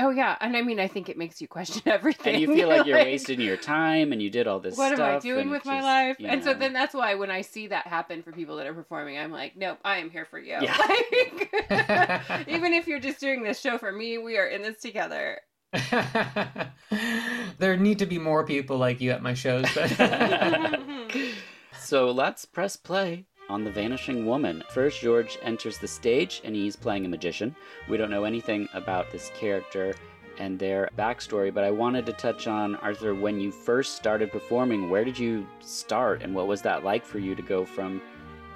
Oh 0.00 0.10
yeah, 0.10 0.36
and 0.40 0.56
I 0.56 0.62
mean, 0.62 0.78
I 0.78 0.86
think 0.86 1.08
it 1.08 1.18
makes 1.18 1.40
you 1.40 1.48
question 1.48 1.82
everything. 1.86 2.34
And 2.34 2.42
you 2.42 2.54
feel 2.54 2.68
like 2.68 2.86
you're 2.86 2.98
like, 2.98 3.06
wasting 3.06 3.40
your 3.40 3.56
time, 3.56 4.12
and 4.12 4.22
you 4.22 4.30
did 4.30 4.46
all 4.46 4.60
this. 4.60 4.78
What 4.78 4.92
am 4.92 5.02
I 5.02 5.18
doing 5.18 5.50
with 5.50 5.64
just, 5.64 5.66
my 5.66 5.80
life? 5.80 6.16
And 6.20 6.40
know. 6.40 6.52
so 6.52 6.58
then 6.58 6.72
that's 6.72 6.94
why 6.94 7.16
when 7.16 7.30
I 7.30 7.40
see 7.40 7.66
that 7.68 7.88
happen 7.88 8.22
for 8.22 8.30
people 8.30 8.56
that 8.56 8.66
are 8.66 8.74
performing, 8.74 9.18
I'm 9.18 9.32
like, 9.32 9.56
nope, 9.56 9.78
I 9.84 9.98
am 9.98 10.10
here 10.10 10.24
for 10.24 10.38
you. 10.38 10.56
Yeah. 10.60 10.76
Like, 10.88 12.48
even 12.48 12.72
if 12.72 12.86
you're 12.86 13.00
just 13.00 13.20
doing 13.20 13.42
this 13.42 13.60
show 13.60 13.76
for 13.76 13.92
me, 13.92 14.18
we 14.18 14.38
are 14.38 14.46
in 14.46 14.62
this 14.62 14.80
together. 14.80 15.40
there 17.58 17.76
need 17.76 17.98
to 17.98 18.06
be 18.06 18.18
more 18.18 18.44
people 18.44 18.78
like 18.78 19.00
you 19.00 19.10
at 19.10 19.22
my 19.22 19.34
shows. 19.34 19.66
so 21.78 22.10
let's 22.10 22.44
press 22.44 22.76
play 22.76 23.26
on 23.48 23.64
The 23.64 23.70
Vanishing 23.70 24.26
Woman. 24.26 24.62
First, 24.70 25.00
George 25.00 25.38
enters 25.42 25.78
the 25.78 25.88
stage 25.88 26.40
and 26.44 26.54
he's 26.54 26.76
playing 26.76 27.04
a 27.04 27.08
magician. 27.08 27.54
We 27.88 27.96
don't 27.96 28.10
know 28.10 28.24
anything 28.24 28.68
about 28.74 29.10
this 29.10 29.30
character 29.38 29.94
and 30.38 30.58
their 30.58 30.88
backstory, 30.96 31.52
but 31.52 31.64
I 31.64 31.70
wanted 31.70 32.06
to 32.06 32.12
touch 32.12 32.46
on, 32.46 32.76
Arthur, 32.76 33.14
when 33.14 33.40
you 33.40 33.50
first 33.50 33.96
started 33.96 34.30
performing, 34.30 34.88
where 34.88 35.04
did 35.04 35.18
you 35.18 35.46
start 35.60 36.22
and 36.22 36.34
what 36.34 36.46
was 36.46 36.62
that 36.62 36.84
like 36.84 37.04
for 37.04 37.18
you 37.18 37.34
to 37.34 37.42
go 37.42 37.64
from 37.64 38.00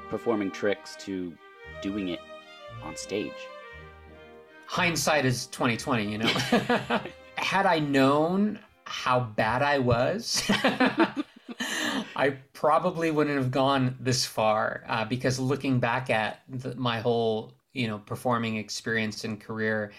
performing 0.09 0.51
tricks 0.51 0.97
to 1.01 1.33
doing 1.83 2.09
it 2.09 2.21
on 2.83 2.97
stage? 2.97 3.33
Hindsight 4.73 5.27
is 5.27 5.49
2020 5.49 6.11
you 6.11 6.17
know 6.17 6.27
had 7.37 7.67
i 7.67 7.79
known 7.79 8.59
how 8.85 9.21
bad 9.21 9.61
i 9.61 9.79
was 9.79 10.43
I 12.17 12.31
probably 12.53 13.11
wouldn't 13.11 13.37
have 13.37 13.51
gone 13.51 13.97
this 14.01 14.25
far 14.25 14.85
uh, 14.89 15.05
because 15.05 15.39
looking 15.39 15.81
back 15.81 16.11
at 16.11 16.43
the, 16.49 16.75
my 16.77 17.01
whole, 17.01 17.53
you 17.73 17.89
know, 17.89 17.99
performing 17.99 18.57
experience 18.57 19.25
and 19.25 19.41
career, 19.41 19.93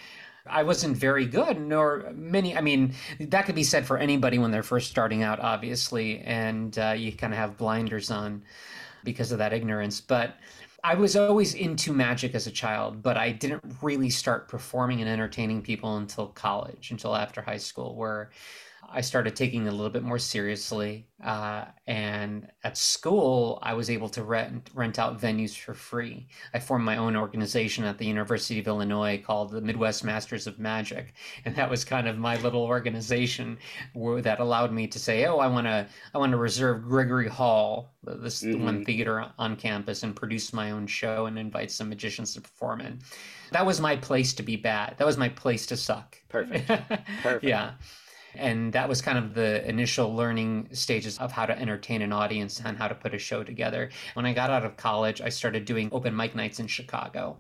I 0.45 0.63
wasn't 0.63 0.97
very 0.97 1.25
good, 1.25 1.59
nor 1.59 2.11
many. 2.13 2.55
I 2.55 2.61
mean, 2.61 2.93
that 3.19 3.45
could 3.45 3.55
be 3.55 3.63
said 3.63 3.85
for 3.85 3.97
anybody 3.97 4.39
when 4.39 4.51
they're 4.51 4.63
first 4.63 4.89
starting 4.89 5.23
out, 5.23 5.39
obviously, 5.39 6.19
and 6.19 6.77
uh, 6.77 6.95
you 6.97 7.13
kind 7.13 7.33
of 7.33 7.39
have 7.39 7.57
blinders 7.57 8.11
on 8.11 8.43
because 9.03 9.31
of 9.31 9.37
that 9.37 9.53
ignorance. 9.53 10.01
But 10.01 10.35
I 10.85 10.95
was 10.95 11.15
always 11.15 11.53
into 11.53 11.93
magic 11.93 12.35
as 12.35 12.45
a 12.45 12.51
child, 12.51 13.01
but 13.01 13.15
I 13.15 13.31
didn't 13.31 13.63
really 13.81 14.09
start 14.09 14.49
performing 14.49 14.99
and 14.99 15.09
entertaining 15.09 15.61
people 15.61 15.95
until 15.95 16.27
college, 16.27 16.91
until 16.91 17.15
after 17.15 17.41
high 17.41 17.57
school, 17.57 17.95
where 17.95 18.31
I 18.93 19.01
started 19.01 19.35
taking 19.35 19.65
it 19.65 19.69
a 19.69 19.71
little 19.71 19.89
bit 19.89 20.03
more 20.03 20.19
seriously. 20.19 21.07
Uh, 21.23 21.65
and 21.87 22.47
at 22.63 22.77
school, 22.77 23.57
I 23.63 23.73
was 23.73 23.89
able 23.89 24.09
to 24.09 24.23
rent 24.23 24.69
rent 24.73 24.99
out 24.99 25.19
venues 25.19 25.57
for 25.57 25.73
free. 25.73 26.27
I 26.53 26.59
formed 26.59 26.85
my 26.85 26.97
own 26.97 27.15
organization 27.15 27.85
at 27.85 27.97
the 27.97 28.05
University 28.05 28.59
of 28.59 28.67
Illinois 28.67 29.23
called 29.25 29.51
the 29.51 29.61
Midwest 29.61 30.03
Masters 30.03 30.47
of 30.47 30.59
Magic, 30.59 31.13
and 31.45 31.55
that 31.55 31.69
was 31.69 31.85
kind 31.85 32.07
of 32.07 32.17
my 32.17 32.35
little 32.37 32.63
organization 32.63 33.57
that 33.95 34.39
allowed 34.39 34.73
me 34.73 34.85
to 34.87 34.99
say, 34.99 35.25
"Oh, 35.25 35.37
I 35.37 35.47
want 35.47 35.65
to 35.65 35.87
I 36.13 36.17
want 36.17 36.31
to 36.31 36.37
reserve 36.37 36.83
Gregory 36.83 37.29
Hall, 37.29 37.93
this 38.03 38.43
mm-hmm. 38.43 38.63
one 38.63 38.85
theater 38.85 39.25
on 39.39 39.55
campus, 39.55 40.03
and 40.03 40.15
produce 40.15 40.53
my 40.53 40.71
own 40.71 40.87
show 40.87 41.25
and 41.25 41.39
invite 41.39 41.71
some 41.71 41.89
magicians 41.89 42.33
to 42.33 42.41
perform 42.41 42.81
in." 42.81 42.99
That 43.51 43.65
was 43.65 43.79
my 43.79 43.95
place 43.95 44.33
to 44.33 44.43
be 44.43 44.57
bad. 44.57 44.95
That 44.97 45.05
was 45.05 45.17
my 45.17 45.29
place 45.29 45.65
to 45.67 45.77
suck. 45.77 46.17
Perfect. 46.27 46.67
Perfect. 47.23 47.43
yeah. 47.43 47.73
And 48.35 48.73
that 48.73 48.89
was 48.89 49.01
kind 49.01 49.17
of 49.17 49.33
the 49.33 49.67
initial 49.67 50.13
learning 50.13 50.69
stages 50.71 51.17
of 51.19 51.31
how 51.31 51.45
to 51.45 51.57
entertain 51.57 52.01
an 52.01 52.13
audience 52.13 52.61
and 52.63 52.77
how 52.77 52.87
to 52.87 52.95
put 52.95 53.13
a 53.13 53.19
show 53.19 53.43
together. 53.43 53.89
When 54.13 54.25
I 54.25 54.33
got 54.33 54.49
out 54.49 54.65
of 54.65 54.77
college, 54.77 55.21
I 55.21 55.29
started 55.29 55.65
doing 55.65 55.89
open 55.91 56.15
mic 56.15 56.35
nights 56.35 56.59
in 56.59 56.67
Chicago. 56.67 57.37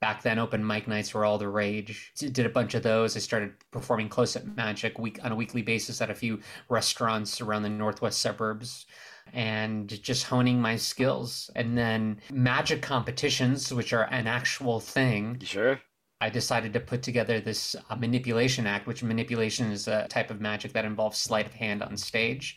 Back 0.00 0.22
then, 0.22 0.38
open 0.38 0.66
mic 0.66 0.86
nights 0.86 1.14
were 1.14 1.24
all 1.24 1.38
the 1.38 1.48
rage. 1.48 2.12
Did 2.16 2.44
a 2.44 2.50
bunch 2.50 2.74
of 2.74 2.82
those. 2.82 3.16
I 3.16 3.20
started 3.20 3.54
performing 3.70 4.08
close 4.08 4.36
up 4.36 4.44
magic 4.44 4.98
week 4.98 5.18
on 5.24 5.32
a 5.32 5.36
weekly 5.36 5.62
basis 5.62 6.02
at 6.02 6.10
a 6.10 6.14
few 6.14 6.40
restaurants 6.68 7.40
around 7.40 7.62
the 7.62 7.70
northwest 7.70 8.20
suburbs 8.20 8.86
and 9.32 10.02
just 10.02 10.24
honing 10.24 10.60
my 10.60 10.76
skills. 10.76 11.50
And 11.56 11.78
then 11.78 12.20
magic 12.30 12.82
competitions, 12.82 13.72
which 13.72 13.92
are 13.94 14.04
an 14.04 14.26
actual 14.26 14.78
thing. 14.78 15.40
Sure. 15.42 15.80
I 16.24 16.30
decided 16.30 16.72
to 16.72 16.80
put 16.80 17.02
together 17.02 17.38
this 17.38 17.76
uh, 17.90 17.96
manipulation 17.96 18.66
act, 18.66 18.86
which 18.86 19.02
manipulation 19.02 19.70
is 19.70 19.88
a 19.88 20.08
type 20.08 20.30
of 20.30 20.40
magic 20.40 20.72
that 20.72 20.86
involves 20.86 21.18
sleight 21.18 21.44
of 21.44 21.52
hand 21.52 21.82
on 21.82 21.98
stage. 21.98 22.56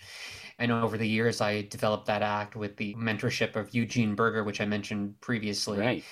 And 0.58 0.72
over 0.72 0.98
the 0.98 1.08
years, 1.08 1.42
I 1.42 1.64
developed 1.64 2.06
that 2.06 2.22
act 2.22 2.56
with 2.56 2.78
the 2.78 2.96
mentorship 2.96 3.58
of 3.58 3.76
Eugene 3.76 4.16
Burger, 4.16 4.46
which 4.46 4.62
I 4.62 4.66
mentioned 4.66 5.20
previously. 5.20 5.80
Right. 5.80 6.04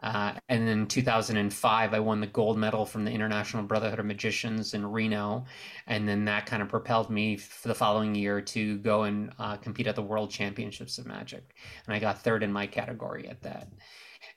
Uh, 0.00 0.34
and 0.48 0.68
in 0.68 0.86
2005, 0.86 1.94
I 1.94 1.98
won 1.98 2.20
the 2.20 2.28
gold 2.28 2.56
medal 2.56 2.86
from 2.86 3.04
the 3.04 3.10
International 3.10 3.64
Brotherhood 3.64 3.98
of 3.98 4.06
Magicians 4.06 4.72
in 4.74 4.86
Reno. 4.86 5.46
And 5.88 6.08
then 6.08 6.24
that 6.26 6.46
kind 6.46 6.62
of 6.62 6.68
propelled 6.68 7.10
me 7.10 7.36
for 7.36 7.66
the 7.66 7.74
following 7.74 8.14
year 8.14 8.40
to 8.40 8.78
go 8.78 9.02
and 9.02 9.32
uh, 9.40 9.56
compete 9.56 9.88
at 9.88 9.96
the 9.96 10.02
World 10.02 10.30
Championships 10.30 10.98
of 10.98 11.06
Magic. 11.06 11.56
And 11.86 11.94
I 11.94 11.98
got 11.98 12.22
third 12.22 12.44
in 12.44 12.52
my 12.52 12.68
category 12.68 13.26
at 13.26 13.42
that. 13.42 13.66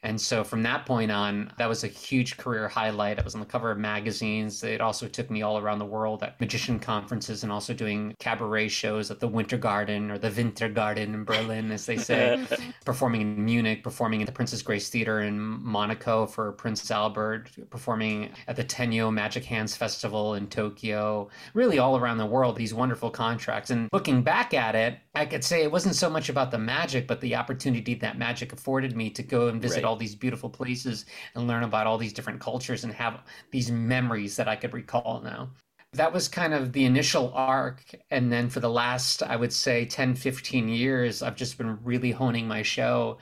And 0.03 0.19
so 0.19 0.43
from 0.43 0.63
that 0.63 0.85
point 0.85 1.11
on, 1.11 1.51
that 1.57 1.69
was 1.69 1.85
a 1.85 1.87
huge 1.87 2.35
career 2.35 2.67
highlight. 2.67 3.19
I 3.19 3.23
was 3.23 3.35
on 3.35 3.39
the 3.39 3.47
cover 3.47 3.71
of 3.71 3.77
magazines. 3.77 4.61
It 4.63 4.81
also 4.81 5.07
took 5.07 5.31
me 5.31 5.41
all 5.41 5.57
around 5.57 5.79
the 5.79 5.85
world 5.85 6.23
at 6.23 6.39
magician 6.41 6.77
conferences 6.77 7.43
and 7.43 7.51
also 7.51 7.73
doing 7.73 8.13
cabaret 8.19 8.67
shows 8.67 9.09
at 9.11 9.21
the 9.21 9.27
Winter 9.27 9.57
Garden 9.57 10.11
or 10.11 10.17
the 10.17 10.29
Wintergarten 10.29 10.97
in 10.97 11.23
Berlin, 11.23 11.71
as 11.71 11.85
they 11.85 11.95
say, 11.95 12.45
performing 12.85 13.21
in 13.21 13.45
Munich, 13.45 13.81
performing 13.81 14.21
at 14.21 14.25
the 14.25 14.33
Princess 14.33 14.61
Grace 14.61 14.89
Theater 14.89 15.21
in 15.21 15.39
Monaco 15.39 16.25
for 16.25 16.51
Prince 16.51 16.91
Albert, 16.91 17.51
performing 17.69 18.29
at 18.47 18.57
the 18.57 18.63
Tenyo 18.63 19.11
Magic 19.11 19.45
Hands 19.45 19.73
Festival 19.73 20.33
in 20.33 20.47
Tokyo, 20.47 21.29
really 21.53 21.79
all 21.79 21.97
around 21.97 22.17
the 22.17 22.25
world, 22.25 22.57
these 22.57 22.73
wonderful 22.73 23.09
contracts. 23.09 23.69
And 23.69 23.87
looking 23.93 24.21
back 24.21 24.53
at 24.53 24.75
it, 24.75 24.99
I 25.15 25.25
could 25.25 25.43
say 25.43 25.61
it 25.61 25.71
wasn't 25.71 25.95
so 25.95 26.09
much 26.09 26.29
about 26.29 26.49
the 26.49 26.57
magic, 26.57 27.05
but 27.05 27.21
the 27.21 27.35
opportunity 27.35 27.93
that 27.95 28.17
magic 28.17 28.51
afforded 28.51 28.95
me 28.95 29.11
to 29.11 29.21
go 29.21 29.47
and 29.47 29.61
visit 29.61 29.77
right. 29.77 29.85
all 29.85 29.95
these 29.95 30.15
beautiful 30.15 30.49
places 30.49 31.05
and 31.35 31.47
learn 31.47 31.63
about 31.63 31.85
all 31.85 31.99
these 31.99 32.13
different 32.13 32.39
cultures 32.39 32.83
and 32.83 32.91
have 32.93 33.21
these 33.51 33.69
memories 33.69 34.35
that 34.37 34.47
I 34.47 34.55
could 34.55 34.73
recall 34.73 35.21
now. 35.23 35.49
That 35.93 36.11
was 36.11 36.27
kind 36.27 36.55
of 36.55 36.73
the 36.73 36.85
initial 36.85 37.31
arc. 37.35 37.83
And 38.09 38.31
then 38.31 38.49
for 38.49 38.59
the 38.59 38.69
last, 38.69 39.21
I 39.21 39.35
would 39.35 39.53
say, 39.53 39.85
10, 39.85 40.15
15 40.15 40.67
years, 40.67 41.21
I've 41.21 41.35
just 41.35 41.59
been 41.59 41.77
really 41.83 42.09
honing 42.09 42.47
my 42.47 42.63
show 42.63 43.19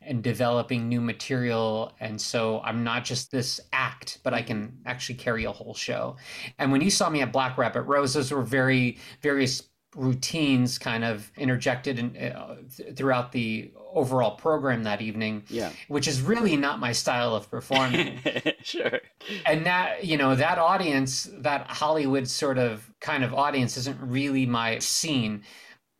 and 0.00 0.22
developing 0.22 0.88
new 0.88 1.00
material. 1.00 1.92
And 1.98 2.20
so 2.20 2.60
I'm 2.60 2.84
not 2.84 3.04
just 3.04 3.32
this 3.32 3.60
act, 3.72 4.18
but 4.22 4.32
I 4.32 4.38
mm-hmm. 4.38 4.46
can 4.46 4.78
actually 4.86 5.16
carry 5.16 5.44
a 5.44 5.52
whole 5.52 5.74
show. 5.74 6.16
And 6.60 6.70
when 6.70 6.80
you 6.80 6.90
saw 6.90 7.10
me 7.10 7.22
at 7.22 7.32
Black 7.32 7.58
Rabbit 7.58 7.82
Rose, 7.82 8.14
those 8.14 8.30
were 8.30 8.42
very 8.42 8.98
various 9.20 9.62
routines 9.94 10.78
kind 10.78 11.04
of 11.04 11.30
interjected 11.36 11.98
in, 11.98 12.16
uh, 12.16 12.56
th- 12.76 12.96
throughout 12.96 13.32
the 13.32 13.70
overall 13.92 14.36
program 14.36 14.84
that 14.84 15.02
evening 15.02 15.42
yeah. 15.48 15.70
which 15.88 16.08
is 16.08 16.22
really 16.22 16.56
not 16.56 16.80
my 16.80 16.92
style 16.92 17.34
of 17.34 17.50
performing. 17.50 18.18
Sure. 18.62 19.00
And 19.44 19.66
that 19.66 20.04
you 20.04 20.16
know 20.16 20.36
that 20.36 20.56
audience 20.56 21.28
that 21.38 21.66
hollywood 21.66 22.28
sort 22.28 22.58
of 22.58 22.88
kind 23.00 23.24
of 23.24 23.34
audience 23.34 23.76
isn't 23.76 23.98
really 24.00 24.46
my 24.46 24.78
scene. 24.78 25.42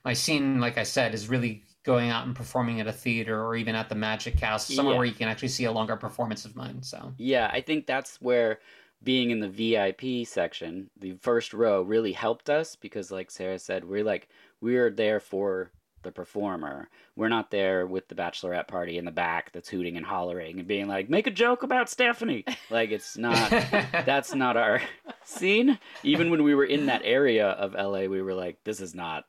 My 0.05 0.13
scene 0.13 0.61
like 0.61 0.79
i 0.79 0.85
said 0.85 1.13
is 1.13 1.29
really 1.29 1.65
going 1.85 2.11
out 2.11 2.25
and 2.25 2.37
performing 2.37 2.81
at 2.81 2.87
a 2.87 2.93
theater 2.93 3.45
or 3.45 3.57
even 3.57 3.75
at 3.75 3.89
the 3.89 3.95
magic 3.97 4.39
house 4.39 4.73
somewhere 4.73 4.95
yeah. 4.95 4.99
where 4.99 5.07
you 5.07 5.15
can 5.15 5.29
actually 5.29 5.49
see 5.49 5.65
a 5.65 5.73
longer 5.73 5.97
performance 5.97 6.45
of 6.45 6.55
mine 6.55 6.83
so. 6.83 7.13
Yeah 7.19 7.51
i 7.53 7.61
think 7.61 7.87
that's 7.87 8.21
where 8.21 8.61
being 9.03 9.31
in 9.31 9.41
the 9.41 9.49
VIP 9.49 10.27
section, 10.27 10.91
the 10.99 11.15
first 11.21 11.53
row 11.53 11.83
really 11.83 12.13
helped 12.13 12.49
us 12.49 12.77
because 12.77 13.11
like 13.11 13.31
Sarah 13.31 13.59
said, 13.59 13.85
we're 13.85 14.05
like 14.05 14.29
we're 14.61 14.91
there 14.91 15.21
for 15.21 15.71
the 16.03 16.13
performer. 16.13 16.89
We're 17.17 17.29
not 17.29 17.51
there 17.51 17.87
with 17.87 18.09
the 18.09 18.15
bachelorette 18.15 18.69
party 18.69 18.99
in 18.99 19.05
the 19.05 19.11
back 19.11 19.53
that's 19.53 19.69
hooting 19.69 19.97
and 19.97 20.07
hollering 20.07 20.59
and 20.59 20.67
being 20.67 20.89
like, 20.89 21.09
make 21.09 21.27
a 21.27 21.31
joke 21.31 21.63
about 21.63 21.89
Stephanie. 21.89 22.45
Like 22.71 22.91
it's 22.91 23.17
not 23.17 23.51
that's 23.51 24.35
not 24.35 24.57
our 24.57 24.81
scene. 25.25 25.79
Even 26.03 26.31
when 26.31 26.43
we 26.43 26.55
were 26.55 26.65
in 26.65 26.87
that 26.87 27.03
area 27.05 27.49
of 27.49 27.75
LA, 27.75 28.07
we 28.07 28.23
were 28.23 28.35
like, 28.35 28.59
this 28.65 28.81
is 28.81 28.95
not 28.95 29.25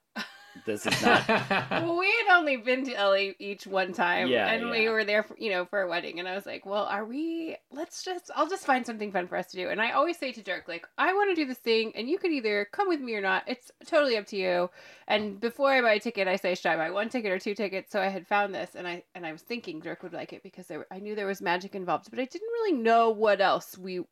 this 0.66 0.86
is 0.86 1.02
not. 1.02 1.28
well, 1.72 1.98
we 1.98 2.08
had 2.08 2.38
only 2.38 2.58
been 2.58 2.86
to 2.86 2.92
LA 2.94 3.34
each 3.40 3.66
one 3.66 3.94
time, 3.94 4.28
yeah, 4.28 4.52
and 4.52 4.64
yeah. 4.64 4.72
we 4.72 4.90
were 4.90 5.04
there, 5.04 5.24
for, 5.24 5.36
you 5.38 5.50
know, 5.50 5.66
for 5.66 5.82
a 5.82 5.88
wedding. 5.88 6.20
And 6.20 6.28
I 6.28 6.36
was 6.36 6.46
like, 6.46 6.66
"Well, 6.66 6.84
are 6.86 7.06
we? 7.06 7.56
Let's 7.72 8.04
just, 8.04 8.30
I'll 8.36 8.50
just 8.50 8.66
find 8.66 8.86
something 8.86 9.12
fun 9.12 9.28
for 9.28 9.38
us 9.38 9.48
to 9.48 9.58
do." 9.58 9.70
And 9.70 9.82
I 9.82 9.92
always 9.92 10.18
say 10.18 10.32
to 10.32 10.42
Dirk, 10.42 10.68
like, 10.68 10.86
"I 10.98 11.14
want 11.14 11.32
to 11.32 11.36
do 11.36 11.48
this 11.48 11.58
thing, 11.58 11.92
and 11.96 12.08
you 12.08 12.18
could 12.18 12.32
either 12.32 12.68
come 12.72 12.88
with 12.88 13.02
me 13.02 13.16
or 13.16 13.22
not. 13.22 13.44
It's 13.48 13.72
totally 13.86 14.18
up 14.18 14.28
to 14.28 14.38
you." 14.38 14.70
And 15.08 15.40
before 15.40 15.72
I 15.72 15.82
buy 15.82 15.94
a 15.94 16.00
ticket, 16.00 16.28
I 16.28 16.36
say, 16.36 16.56
"Should 16.56 16.68
I 16.68 16.78
buy 16.78 16.92
one 16.92 17.10
ticket 17.10 17.32
or 17.32 17.40
two 17.40 17.56
tickets?" 17.56 17.92
So 17.92 18.02
I 18.02 18.08
had 18.08 18.28
found 18.28 18.54
this, 18.54 18.76
and 18.76 18.88
I 18.88 19.04
and 19.16 19.26
I 19.26 19.32
was 19.32 19.42
thinking 19.42 19.80
Dirk 19.80 20.04
would 20.04 20.14
like 20.14 20.34
it 20.34 20.44
because 20.44 20.68
there, 20.68 20.86
I 20.92 21.00
knew 21.00 21.16
there 21.16 21.28
was 21.28 21.42
magic 21.42 21.76
involved, 21.76 22.10
but 22.10 22.20
I 22.20 22.26
didn't 22.26 22.50
really 22.50 22.74
know 22.74 23.10
what 23.10 23.42
else 23.42 23.78
we 23.78 24.04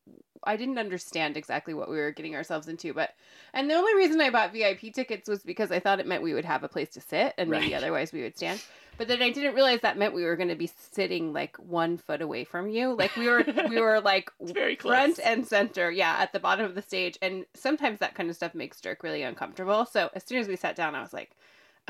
I 0.44 0.58
didn't 0.58 0.80
understand 0.80 1.38
exactly 1.38 1.74
what 1.74 1.90
we 1.90 1.98
were 1.98 2.12
getting 2.12 2.36
ourselves 2.36 2.68
into, 2.68 2.94
but 2.94 3.12
and 3.54 3.70
the 3.70 3.76
only 3.76 3.96
reason 3.96 4.20
I 4.20 4.32
bought 4.32 4.54
VIP 4.54 4.94
tickets 4.94 5.30
was 5.30 5.44
because 5.44 5.72
I 5.72 5.80
thought 5.80 6.00
it 6.00 6.08
meant 6.08 6.24
we 6.24 6.31
would 6.34 6.46
have 6.46 6.63
a 6.63 6.67
place 6.67 6.89
to 6.89 7.02
sit 7.02 7.34
and 7.38 7.50
maybe 7.50 7.74
otherwise 7.76 8.12
we 8.12 8.22
would 8.22 8.38
stand. 8.38 8.62
But 8.98 9.08
then 9.08 9.22
I 9.22 9.32
didn't 9.32 9.56
realize 9.56 9.82
that 9.82 9.98
meant 9.98 10.13
we 10.13 10.26
were 10.26 10.36
going 10.36 10.50
to 10.50 10.56
be 10.56 10.67
sitting 10.67 11.34
like 11.34 11.58
one 11.58 11.98
foot 11.98 12.22
away 12.22 12.44
from 12.44 12.70
you. 12.70 12.94
Like 12.94 13.15
we 13.15 13.28
were 13.28 13.44
we 13.70 13.82
were 13.82 14.00
like 14.04 14.32
very 14.41 14.76
front 14.76 15.20
and 15.24 15.48
center, 15.48 15.89
yeah, 15.89 16.17
at 16.20 16.34
the 16.34 16.39
bottom 16.39 16.65
of 16.65 16.76
the 16.76 16.82
stage. 16.82 17.17
And 17.22 17.46
sometimes 17.54 18.00
that 18.00 18.15
kind 18.15 18.30
of 18.30 18.36
stuff 18.36 18.54
makes 18.54 18.80
Dirk 18.80 19.02
really 19.02 19.24
uncomfortable. 19.24 19.86
So 19.86 20.10
as 20.13 20.24
soon 20.24 20.39
as 20.39 20.48
we 20.48 20.56
sat 20.56 20.76
down, 20.76 20.94
I 20.94 21.02
was 21.02 21.13
like, 21.13 21.32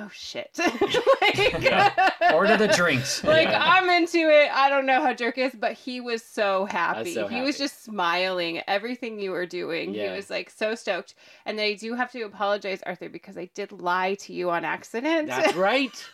oh 0.02 0.10
shit. 0.14 0.50
like, 1.22 1.62
yeah. 1.62 2.10
Order 2.34 2.58
the 2.58 2.68
drinks. 2.68 3.24
like 3.24 3.48
yeah. 3.48 3.62
I'm 3.64 3.90
into 3.90 4.20
it. 4.20 4.52
I 4.52 4.70
don't 4.70 4.86
know 4.86 5.02
how 5.02 5.14
Dirk 5.14 5.38
is, 5.38 5.54
but 5.54 5.74
he 5.74 6.02
was 6.02 6.24
so 6.24 6.66
happy. 6.66 7.14
So 7.14 7.28
he 7.28 7.36
happy. 7.36 7.46
was 7.46 7.58
just 7.58 7.84
smiling 7.84 8.60
at 8.60 8.66
everything 8.68 9.20
you 9.20 9.32
were 9.32 9.46
doing. 9.46 9.94
Yeah. 9.94 10.10
He 10.10 10.16
was 10.16 10.30
like 10.30 10.50
so 10.50 10.76
stoked. 10.76 11.16
And 11.46 11.58
then 11.58 11.66
I 11.66 11.74
do 11.76 11.94
have 11.96 12.12
to 12.12 12.22
apologize, 12.24 12.82
Arthur, 12.86 13.10
because 13.10 13.38
I 13.38 13.50
did 13.54 13.72
lie 13.72 14.16
to 14.16 14.34
you 14.34 14.50
on 14.50 14.66
accident. 14.66 15.28
That's 15.28 15.56
right. 15.56 16.10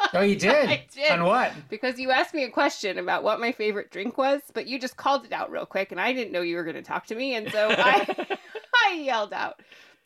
oh, 0.14 0.20
you 0.22 0.36
did? 0.36 0.68
I 0.68 0.86
did. 0.92 1.10
On 1.10 1.24
what? 1.24 1.52
Because 1.68 1.98
you 1.98 2.10
asked 2.10 2.34
me 2.34 2.44
a 2.44 2.50
question 2.50 2.98
about 2.98 3.22
what 3.22 3.40
my 3.40 3.52
favorite 3.52 3.90
drink 3.90 4.16
was, 4.16 4.42
but 4.54 4.66
you 4.66 4.78
just 4.78 4.96
called 4.96 5.24
it 5.24 5.32
out 5.32 5.50
real 5.50 5.66
quick, 5.66 5.92
and 5.92 6.00
I 6.00 6.12
didn't 6.12 6.32
know 6.32 6.42
you 6.42 6.56
were 6.56 6.64
going 6.64 6.76
to 6.76 6.82
talk 6.82 7.06
to 7.06 7.14
me, 7.14 7.34
and 7.34 7.50
so 7.50 7.68
I, 7.70 8.38
I 8.86 8.94
yelled 8.94 9.32
out, 9.32 9.60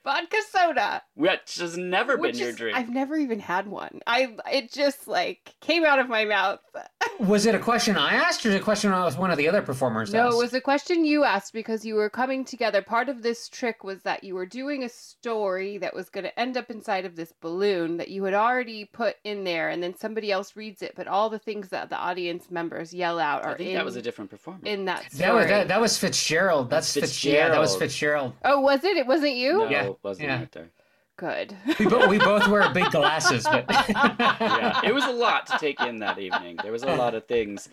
vodka 0.04 0.36
soda, 0.50 1.02
which 1.14 1.56
has 1.58 1.76
never 1.76 2.16
which 2.16 2.32
been 2.32 2.40
your 2.40 2.52
drink. 2.52 2.76
I've 2.76 2.88
never 2.88 3.16
even 3.16 3.38
had 3.38 3.66
one. 3.66 4.00
I 4.06 4.36
it 4.50 4.72
just 4.72 5.08
like 5.08 5.54
came 5.60 5.84
out 5.84 5.98
of 5.98 6.08
my 6.08 6.24
mouth. 6.24 6.60
Was 7.18 7.46
it 7.46 7.54
a 7.54 7.58
question 7.58 7.96
I 7.96 8.14
asked, 8.14 8.44
or 8.44 8.48
was 8.48 8.56
it 8.56 8.62
a 8.62 8.64
question 8.64 8.90
I 8.90 9.04
was 9.04 9.16
one 9.16 9.30
of 9.30 9.36
the 9.36 9.46
other 9.46 9.62
performers 9.62 10.12
no, 10.12 10.26
asked? 10.26 10.34
it 10.34 10.38
was 10.38 10.54
a 10.54 10.60
question 10.60 11.04
you 11.04 11.24
asked 11.24 11.52
because 11.52 11.84
you 11.84 11.94
were 11.94 12.10
coming 12.10 12.44
together. 12.44 12.82
Part 12.82 13.08
of 13.08 13.22
this 13.22 13.48
trick 13.48 13.84
was 13.84 14.02
that 14.02 14.24
you 14.24 14.34
were 14.34 14.46
doing 14.46 14.82
a 14.82 14.88
story 14.88 15.78
that 15.78 15.94
was 15.94 16.08
going 16.08 16.24
to 16.24 16.40
end 16.40 16.56
up 16.56 16.70
inside 16.70 17.04
of 17.04 17.14
this 17.14 17.32
balloon 17.40 17.98
that 17.98 18.08
you 18.08 18.24
had 18.24 18.34
already 18.34 18.86
put 18.86 19.16
in 19.24 19.44
there, 19.44 19.68
and 19.68 19.82
then 19.82 19.96
somebody 19.96 20.32
else 20.32 20.56
reads 20.56 20.82
it. 20.82 20.94
But 20.96 21.06
all 21.06 21.30
the 21.30 21.38
things 21.38 21.68
that 21.68 21.90
the 21.90 21.96
audience 21.96 22.50
members 22.50 22.92
yell 22.92 23.18
out 23.18 23.44
are 23.44 23.52
I 23.52 23.56
think 23.56 23.68
in 23.70 23.74
that 23.76 23.84
was 23.84 23.96
a 23.96 24.02
different 24.02 24.30
performer. 24.30 24.60
in 24.64 24.86
that 24.86 25.12
story. 25.12 25.18
That 25.18 25.34
was 25.34 25.46
that, 25.46 25.68
that 25.68 25.80
was 25.80 25.98
Fitzgerald. 25.98 26.70
That's 26.70 26.92
That's 26.94 27.12
Fitz, 27.12 27.24
yeah, 27.24 27.50
that 27.50 27.60
was 27.60 27.76
Fitzgerald. 27.76 28.32
Fitzgerald. 28.32 28.32
oh, 28.44 28.60
was 28.60 28.84
it? 28.84 28.96
It 28.96 29.06
wasn't 29.06 29.34
you. 29.34 29.58
no, 29.58 29.68
Yeah, 29.68 29.91
it 29.92 29.98
wasn't 30.02 30.28
yeah. 30.28 30.38
right 30.38 30.52
there. 30.52 30.70
Good. 31.16 31.56
We, 31.78 31.86
bo- 31.86 32.08
we 32.08 32.18
both 32.18 32.48
wear 32.48 32.72
big 32.72 32.90
glasses, 32.90 33.44
but 33.44 33.64
yeah, 33.88 34.80
it 34.84 34.94
was 34.94 35.04
a 35.04 35.12
lot 35.12 35.46
to 35.46 35.58
take 35.58 35.80
in 35.80 35.98
that 35.98 36.18
evening. 36.18 36.58
There 36.62 36.72
was 36.72 36.82
a 36.82 36.96
lot 36.96 37.14
of 37.14 37.26
things. 37.26 37.68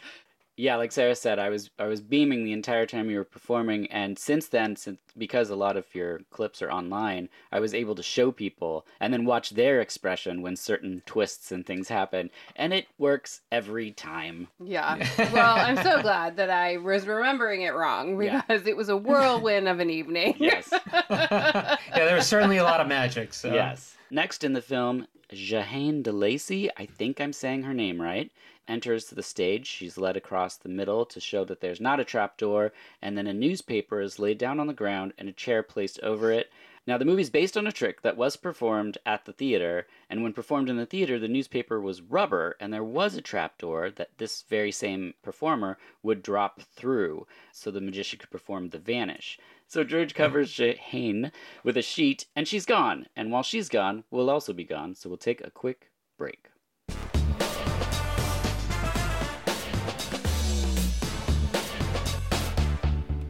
Yeah, 0.59 0.75
like 0.75 0.91
Sarah 0.91 1.15
said, 1.15 1.39
I 1.39 1.47
was 1.47 1.69
I 1.79 1.85
was 1.85 2.01
beaming 2.01 2.43
the 2.43 2.51
entire 2.51 2.85
time 2.85 3.09
you 3.09 3.17
were 3.17 3.23
performing, 3.23 3.89
and 3.93 4.19
since 4.19 4.47
then, 4.49 4.75
since 4.75 4.99
because 5.17 5.49
a 5.49 5.55
lot 5.55 5.77
of 5.77 5.85
your 5.95 6.19
clips 6.31 6.61
are 6.61 6.69
online, 6.69 7.29
I 7.49 7.61
was 7.61 7.73
able 7.73 7.95
to 7.95 8.03
show 8.03 8.33
people 8.33 8.85
and 8.99 9.13
then 9.13 9.23
watch 9.23 9.51
their 9.51 9.79
expression 9.79 10.41
when 10.41 10.57
certain 10.57 11.01
twists 11.05 11.53
and 11.53 11.65
things 11.65 11.87
happen, 11.87 12.29
and 12.57 12.73
it 12.73 12.87
works 12.97 13.39
every 13.53 13.91
time. 13.91 14.49
Yeah. 14.61 14.97
Well, 15.31 15.55
I'm 15.55 15.77
so 15.81 16.01
glad 16.01 16.35
that 16.35 16.49
I 16.49 16.75
was 16.75 17.07
remembering 17.07 17.61
it 17.61 17.73
wrong 17.73 18.21
Yeah. 18.21 18.41
because 18.41 18.67
it 18.67 18.75
was 18.75 18.89
a 18.89 18.97
whirlwind 18.97 19.69
of 19.69 19.79
an 19.79 19.89
evening. 19.89 20.35
Yes, 20.39 20.69
yeah, 21.09 21.77
there 21.93 22.15
was 22.15 22.27
certainly 22.27 22.57
a 22.57 22.63
lot 22.63 22.81
of 22.81 22.87
magic. 22.87 23.33
So. 23.33 23.53
yes. 23.53 23.95
Next 24.11 24.43
in 24.43 24.51
the 24.51 24.61
film, 24.61 25.07
Jehanne 25.31 26.03
DeLacy, 26.03 26.69
I 26.75 26.85
think 26.85 27.21
I'm 27.21 27.33
saying 27.33 27.63
her 27.63 27.73
name 27.73 28.01
right, 28.01 28.31
enters 28.69 29.07
the 29.07 29.23
stage. 29.23 29.67
She's 29.67 29.97
led 29.97 30.15
across 30.15 30.55
the 30.55 30.69
middle 30.69 31.05
to 31.07 31.19
show 31.19 31.43
that 31.43 31.59
there's 31.59 31.81
not 31.81 31.99
a 31.99 32.05
trapdoor, 32.05 32.71
and 33.01 33.17
then 33.17 33.27
a 33.27 33.33
newspaper 33.33 33.99
is 33.99 34.19
laid 34.19 34.37
down 34.37 34.59
on 34.59 34.67
the 34.67 34.73
ground 34.73 35.13
and 35.17 35.27
a 35.27 35.33
chair 35.33 35.63
placed 35.63 35.99
over 36.01 36.31
it. 36.31 36.51
Now, 36.87 36.97
the 36.97 37.05
movie's 37.05 37.29
based 37.29 37.57
on 37.57 37.67
a 37.67 37.71
trick 37.71 38.01
that 38.01 38.17
was 38.17 38.35
performed 38.35 38.97
at 39.05 39.25
the 39.25 39.33
theater, 39.33 39.85
and 40.09 40.23
when 40.23 40.33
performed 40.33 40.69
in 40.69 40.77
the 40.77 40.85
theater, 40.85 41.19
the 41.19 41.27
newspaper 41.27 41.79
was 41.79 42.01
rubber, 42.01 42.55
and 42.59 42.73
there 42.73 42.83
was 42.83 43.15
a 43.15 43.21
trapdoor 43.21 43.91
that 43.91 44.17
this 44.17 44.43
very 44.43 44.71
same 44.71 45.13
performer 45.21 45.77
would 46.01 46.23
drop 46.23 46.61
through 46.61 47.27
so 47.51 47.69
the 47.69 47.81
magician 47.81 48.17
could 48.17 48.31
perform 48.31 48.69
the 48.69 48.79
vanish. 48.79 49.37
So 49.67 49.83
George 49.83 50.15
covers 50.15 50.51
Jehanne 50.57 51.31
with 51.63 51.77
a 51.77 51.83
sheet, 51.83 52.25
and 52.35 52.47
she's 52.47 52.65
gone. 52.65 53.07
And 53.15 53.31
while 53.31 53.43
she's 53.43 53.69
gone, 53.69 54.03
we'll 54.09 54.29
also 54.29 54.53
be 54.53 54.63
gone, 54.63 54.95
so 54.95 55.09
we'll 55.09 55.17
take 55.17 55.41
a 55.41 55.51
quick 55.51 55.91
break. 56.17 56.48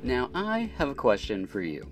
Now, 0.09 0.31
I 0.33 0.71
have 0.79 0.89
a 0.89 0.95
question 0.95 1.45
for 1.45 1.61
you. 1.61 1.83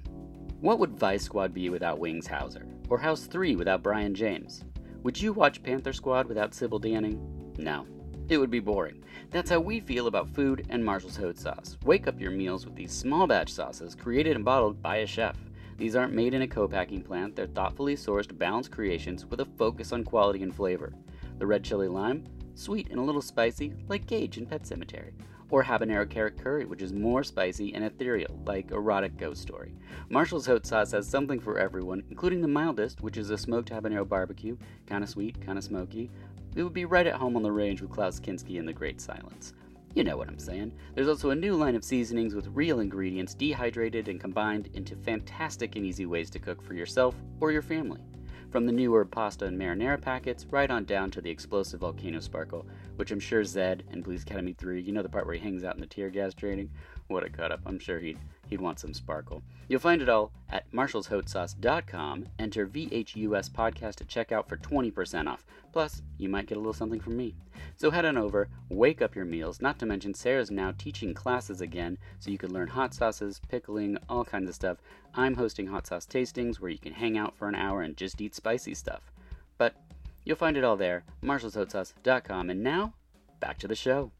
What 0.59 0.80
would 0.80 0.97
Vice 0.97 1.22
Squad 1.22 1.53
be 1.53 1.70
without 1.70 1.99
Wings 1.99 2.26
Hauser? 2.26 2.65
Or 2.89 2.97
House 2.97 3.28
3 3.28 3.55
without 3.55 3.84
Brian 3.84 4.15
James? 4.15 4.63
Would 5.03 5.22
you 5.22 5.32
watch 5.32 5.61
Panther 5.61 5.93
Squad 5.93 6.26
without 6.26 6.55
Sybil 6.55 6.80
Danning? 6.80 7.20
No. 7.59 7.86
It 8.28 8.39
would 8.39 8.49
be 8.49 8.59
boring. 8.59 9.03
That's 9.30 9.51
how 9.51 9.59
we 9.59 9.80
feel 9.80 10.07
about 10.07 10.34
food 10.34 10.65
and 10.70 10.84
Marshall's 10.84 11.15
Hot 11.18 11.38
Sauce. 11.38 11.78
Wake 11.86 12.07
up 12.07 12.20
your 12.20 12.32
meals 12.32 12.65
with 12.65 12.76
these 12.76 12.91
small 12.91 13.28
batch 13.28 13.53
sauces 13.53 13.93
created 13.93 14.36
and 14.36 14.43
bottled 14.43 14.82
by 14.82 14.95
a 14.95 15.05
chef. 15.05 15.38
These 15.78 15.95
aren't 15.95 16.15
made 16.15 16.34
in 16.34 16.41
a 16.41 16.47
co-packing 16.47 17.03
plant, 17.03 17.36
they're 17.36 17.45
thoughtfully 17.45 17.95
sourced, 17.95 18.36
balanced 18.36 18.72
creations 18.72 19.28
with 19.28 19.41
a 19.41 19.45
focus 19.59 19.93
on 19.93 20.03
quality 20.03 20.41
and 20.41 20.55
flavor. 20.55 20.91
The 21.38 21.45
red 21.45 21.63
chili 21.63 21.88
lime, 21.88 22.24
sweet 22.55 22.89
and 22.89 22.97
a 22.97 23.03
little 23.03 23.22
spicy, 23.22 23.76
like 23.88 24.07
Gage 24.07 24.39
in 24.39 24.47
Pet 24.47 24.63
Sematary. 24.63 25.13
Or 25.49 25.63
habanero 25.63 26.09
carrot 26.09 26.37
curry, 26.37 26.65
which 26.65 26.81
is 26.81 26.91
more 26.91 27.23
spicy 27.23 27.73
and 27.73 27.83
ethereal, 27.83 28.37
like 28.45 28.71
erotic 28.71 29.15
ghost 29.17 29.41
story. 29.41 29.73
Marshall's 30.09 30.45
Hot 30.45 30.65
Sauce 30.65 30.91
has 30.91 31.07
something 31.07 31.39
for 31.39 31.57
everyone, 31.57 32.03
including 32.09 32.41
the 32.41 32.47
mildest, 32.47 33.01
which 33.01 33.17
is 33.17 33.29
a 33.29 33.37
smoked 33.37 33.69
habanero 33.69 34.07
barbecue, 34.07 34.57
kinda 34.87 35.07
sweet, 35.07 35.39
kinda 35.39 35.61
smoky. 35.61 36.11
It 36.55 36.63
would 36.63 36.73
be 36.73 36.85
right 36.85 37.07
at 37.07 37.15
home 37.15 37.35
on 37.35 37.43
the 37.43 37.51
range 37.51 37.81
with 37.81 37.91
Klaus 37.91 38.19
Kinski 38.19 38.59
and 38.59 38.67
the 38.67 38.73
Great 38.73 38.99
Silence. 38.99 39.53
You 39.95 40.03
know 40.03 40.17
what 40.17 40.27
I'm 40.27 40.37
saying. 40.37 40.73
There's 40.93 41.07
also 41.07 41.29
a 41.29 41.35
new 41.35 41.55
line 41.55 41.75
of 41.75 41.83
seasonings 41.83 42.35
with 42.35 42.49
real 42.49 42.81
ingredients 42.81 43.33
dehydrated 43.33 44.07
and 44.09 44.19
combined 44.19 44.69
into 44.73 44.95
fantastic 44.95 45.75
and 45.75 45.85
easy 45.85 46.05
ways 46.05 46.29
to 46.31 46.39
cook 46.39 46.61
for 46.61 46.73
yourself 46.73 47.15
or 47.39 47.51
your 47.51 47.61
family. 47.61 48.01
From 48.49 48.65
the 48.65 48.71
new 48.71 48.95
herb 48.95 49.11
pasta 49.11 49.45
and 49.45 49.59
marinara 49.59 49.99
packets, 49.99 50.45
right 50.51 50.69
on 50.69 50.85
down 50.85 51.11
to 51.11 51.21
the 51.21 51.29
explosive 51.29 51.79
volcano 51.79 52.19
sparkle, 52.19 52.65
which 52.97 53.11
I'm 53.11 53.19
sure 53.19 53.43
Zed 53.43 53.83
and 53.91 54.03
Police 54.03 54.23
Academy 54.23 54.53
3, 54.53 54.81
you 54.81 54.91
know 54.91 55.01
the 55.01 55.09
part 55.09 55.25
where 55.25 55.35
he 55.35 55.41
hangs 55.41 55.63
out 55.63 55.75
in 55.75 55.81
the 55.81 55.87
tear 55.87 56.09
gas 56.09 56.33
training? 56.33 56.69
What 57.07 57.23
a 57.23 57.29
cut 57.29 57.51
up. 57.51 57.61
I'm 57.65 57.79
sure 57.79 57.99
he'd 57.99 58.19
he'd 58.49 58.61
want 58.61 58.79
some 58.79 58.93
sparkle. 58.93 59.41
You'll 59.67 59.79
find 59.79 60.01
it 60.01 60.09
all 60.09 60.31
at 60.49 60.69
marshallshotsauce.com. 60.71 62.25
Enter 62.39 62.67
VHUS 62.67 63.49
podcast 63.49 64.01
at 64.01 64.07
checkout 64.07 64.47
for 64.47 64.57
20% 64.57 65.27
off. 65.27 65.45
Plus, 65.71 66.01
you 66.17 66.29
might 66.29 66.47
get 66.47 66.57
a 66.57 66.59
little 66.59 66.73
something 66.73 66.99
from 66.99 67.17
me. 67.17 67.35
So 67.75 67.91
head 67.91 68.05
on 68.05 68.17
over, 68.17 68.47
wake 68.69 69.01
up 69.01 69.15
your 69.15 69.25
meals, 69.25 69.61
not 69.61 69.77
to 69.79 69.85
mention 69.85 70.13
Sarah's 70.13 70.49
now 70.49 70.73
teaching 70.77 71.13
classes 71.13 71.61
again, 71.61 71.97
so 72.19 72.31
you 72.31 72.37
can 72.37 72.53
learn 72.53 72.69
hot 72.69 72.93
sauces, 72.93 73.41
pickling, 73.47 73.97
all 74.09 74.25
kinds 74.25 74.49
of 74.49 74.55
stuff. 74.55 74.77
I'm 75.13 75.35
hosting 75.35 75.67
hot 75.67 75.85
sauce 75.85 76.05
tastings 76.05 76.59
where 76.59 76.71
you 76.71 76.79
can 76.79 76.93
hang 76.93 77.17
out 77.17 77.35
for 77.35 77.47
an 77.47 77.55
hour 77.55 77.81
and 77.81 77.95
just 77.95 78.21
eat 78.21 78.33
spicy 78.33 78.73
stuff. 78.73 79.11
But 79.57 79.75
you'll 80.28 80.36
find 80.36 80.57
it 80.57 80.63
all 80.63 80.75
there, 80.75 81.05
marshallshotsauce.com. 81.23 82.49
And 82.49 82.61
now, 82.61 82.93
back 83.39 83.57
to 83.59 83.67
the 83.67 83.75
show. 83.75 84.11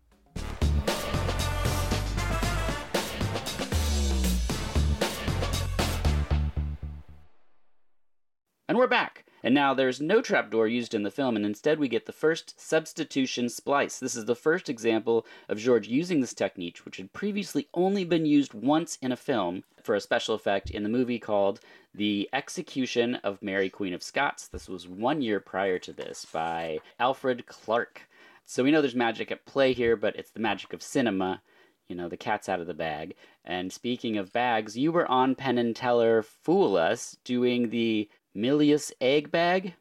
And 8.70 8.78
we're 8.78 8.88
back. 8.88 9.26
And 9.48 9.56
now 9.56 9.74
there's 9.74 10.02
no 10.02 10.22
trapdoor 10.22 10.68
used 10.68 10.93
in 10.93 11.04
the 11.04 11.10
film, 11.10 11.38
and 11.38 11.45
instead 11.45 11.80
we 11.80 11.88
get 11.88 12.06
the 12.06 12.12
first 12.12 12.60
substitution 12.60 13.48
splice. 13.48 13.98
This 13.98 14.14
is 14.14 14.26
the 14.26 14.36
first 14.36 14.68
example 14.68 15.26
of 15.48 15.58
George 15.58 15.88
using 15.88 16.20
this 16.20 16.34
technique, 16.34 16.80
which 16.80 16.98
had 16.98 17.14
previously 17.14 17.70
only 17.74 18.04
been 18.04 18.26
used 18.26 18.54
once 18.54 18.98
in 19.02 19.14
a 19.14 19.16
film 19.16 19.64
for 19.82 19.95
a 19.95 20.02
special 20.02 20.36
effect 20.36 20.70
in 20.70 20.84
the 20.84 20.89
movie 20.89 21.18
called 21.18 21.62
The 21.95 22.28
Execution 22.34 23.16
of 23.24 23.41
Mary 23.41 23.70
Queen 23.70 23.93
of 23.93 24.04
Scots. 24.04 24.50
This 24.50 24.68
was 24.68 24.86
one 24.86 25.22
year 25.22 25.39
prior 25.39 25.80
to 25.80 25.93
this 25.93 26.26
by 26.26 26.80
Alfred 27.00 27.45
Clark. 27.45 28.02
So 28.45 28.66
we 28.66 28.72
know 28.72 28.82
there's 28.82 28.95
magic 28.95 29.32
at 29.32 29.45
play 29.45 29.72
here, 29.72 29.95
but 29.95 30.18
it's 30.18 30.32
the 30.32 30.41
magic 30.41 30.74
of 30.74 30.82
cinema. 30.82 31.41
You 31.88 31.95
know, 31.95 32.10
the 32.10 32.18
cat's 32.18 32.50
out 32.50 32.60
of 32.60 32.68
the 32.68 32.74
bag. 32.74 33.16
And 33.45 33.72
speaking 33.72 34.18
of 34.18 34.34
bags, 34.34 34.78
you 34.78 34.91
were 34.91 35.10
on 35.10 35.36
Penn 35.36 35.58
and 35.58 35.74
Teller 35.74 36.22
Fool 36.22 36.76
Us 36.76 37.16
doing 37.24 37.70
the 37.70 38.10
Milius 38.38 38.91
egg 39.01 39.31
bag. 39.31 39.73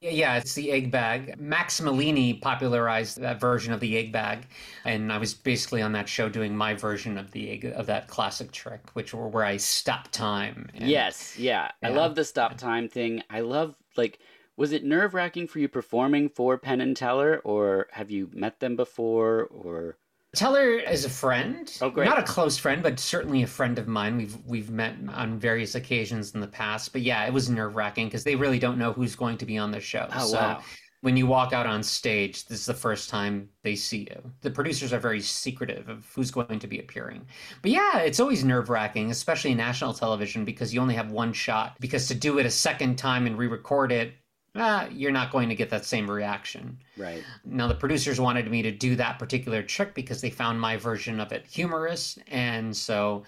Yeah, 0.00 0.10
yeah, 0.10 0.36
it's 0.36 0.54
the 0.54 0.72
egg 0.72 0.90
bag. 0.90 1.38
Max 1.38 1.80
Malini 1.80 2.40
popularized 2.40 3.20
that 3.20 3.40
version 3.40 3.72
of 3.72 3.78
the 3.78 3.96
egg 3.96 4.10
bag, 4.10 4.48
and 4.84 5.12
I 5.12 5.18
was 5.18 5.32
basically 5.32 5.80
on 5.80 5.92
that 5.92 6.08
show 6.08 6.28
doing 6.28 6.56
my 6.56 6.74
version 6.74 7.16
of 7.16 7.30
the 7.30 7.50
egg 7.50 7.64
of 7.64 7.86
that 7.86 8.08
classic 8.08 8.50
trick, 8.50 8.80
which 8.94 9.14
were 9.14 9.28
where 9.28 9.44
I 9.44 9.58
stop 9.58 10.10
time. 10.10 10.68
and- 10.74 10.90
Yes, 10.90 11.38
yeah. 11.38 11.70
I 11.84 11.90
love 11.90 12.16
the 12.16 12.24
stop 12.24 12.56
time 12.58 12.88
thing. 12.88 13.22
I 13.30 13.40
love 13.40 13.76
like 13.96 14.18
was 14.56 14.72
it 14.72 14.84
nerve 14.84 15.14
wracking 15.14 15.46
for 15.46 15.60
you 15.60 15.68
performing 15.68 16.28
for 16.28 16.58
Penn 16.58 16.80
and 16.80 16.96
Teller, 16.96 17.40
or 17.44 17.86
have 17.92 18.10
you 18.10 18.28
met 18.32 18.58
them 18.58 18.74
before, 18.74 19.44
or 19.44 19.96
Teller 20.34 20.78
is 20.78 21.04
a 21.04 21.10
friend. 21.10 21.70
Oh, 21.82 21.90
great. 21.90 22.06
Not 22.06 22.18
a 22.18 22.22
close 22.22 22.56
friend, 22.56 22.82
but 22.82 22.98
certainly 22.98 23.42
a 23.42 23.46
friend 23.46 23.78
of 23.78 23.86
mine. 23.86 24.16
We've 24.16 24.36
we've 24.46 24.70
met 24.70 24.94
on 25.12 25.38
various 25.38 25.74
occasions 25.74 26.34
in 26.34 26.40
the 26.40 26.46
past. 26.46 26.92
But 26.92 27.02
yeah, 27.02 27.26
it 27.26 27.32
was 27.32 27.50
nerve 27.50 27.76
wracking 27.76 28.06
because 28.06 28.24
they 28.24 28.34
really 28.34 28.58
don't 28.58 28.78
know 28.78 28.92
who's 28.92 29.14
going 29.14 29.36
to 29.38 29.46
be 29.46 29.58
on 29.58 29.70
the 29.70 29.80
show. 29.80 30.08
Oh, 30.14 30.26
so 30.26 30.38
wow. 30.38 30.62
when 31.02 31.18
you 31.18 31.26
walk 31.26 31.52
out 31.52 31.66
on 31.66 31.82
stage, 31.82 32.46
this 32.46 32.60
is 32.60 32.66
the 32.66 32.72
first 32.72 33.10
time 33.10 33.50
they 33.62 33.76
see 33.76 34.08
you. 34.10 34.22
The 34.40 34.50
producers 34.50 34.94
are 34.94 34.98
very 34.98 35.20
secretive 35.20 35.90
of 35.90 36.10
who's 36.14 36.30
going 36.30 36.58
to 36.58 36.66
be 36.66 36.78
appearing. 36.78 37.26
But 37.60 37.72
yeah, 37.72 37.98
it's 37.98 38.18
always 38.18 38.42
nerve 38.42 38.70
wracking, 38.70 39.10
especially 39.10 39.50
in 39.50 39.58
national 39.58 39.92
television, 39.92 40.46
because 40.46 40.72
you 40.72 40.80
only 40.80 40.94
have 40.94 41.10
one 41.10 41.34
shot. 41.34 41.76
Because 41.78 42.08
to 42.08 42.14
do 42.14 42.38
it 42.38 42.46
a 42.46 42.50
second 42.50 42.96
time 42.96 43.26
and 43.26 43.36
re-record 43.36 43.92
it, 43.92 44.14
ah, 44.54 44.86
you're 44.90 45.10
not 45.12 45.30
going 45.32 45.48
to 45.48 45.54
get 45.54 45.70
that 45.70 45.84
same 45.84 46.10
reaction. 46.10 46.78
right? 46.96 47.22
Now, 47.44 47.68
the 47.68 47.74
producers 47.74 48.20
wanted 48.20 48.50
me 48.50 48.62
to 48.62 48.70
do 48.70 48.96
that 48.96 49.18
particular 49.18 49.62
trick 49.62 49.94
because 49.94 50.20
they 50.20 50.30
found 50.30 50.60
my 50.60 50.76
version 50.76 51.20
of 51.20 51.32
it 51.32 51.46
humorous, 51.46 52.18
and 52.28 52.76
so 52.76 53.24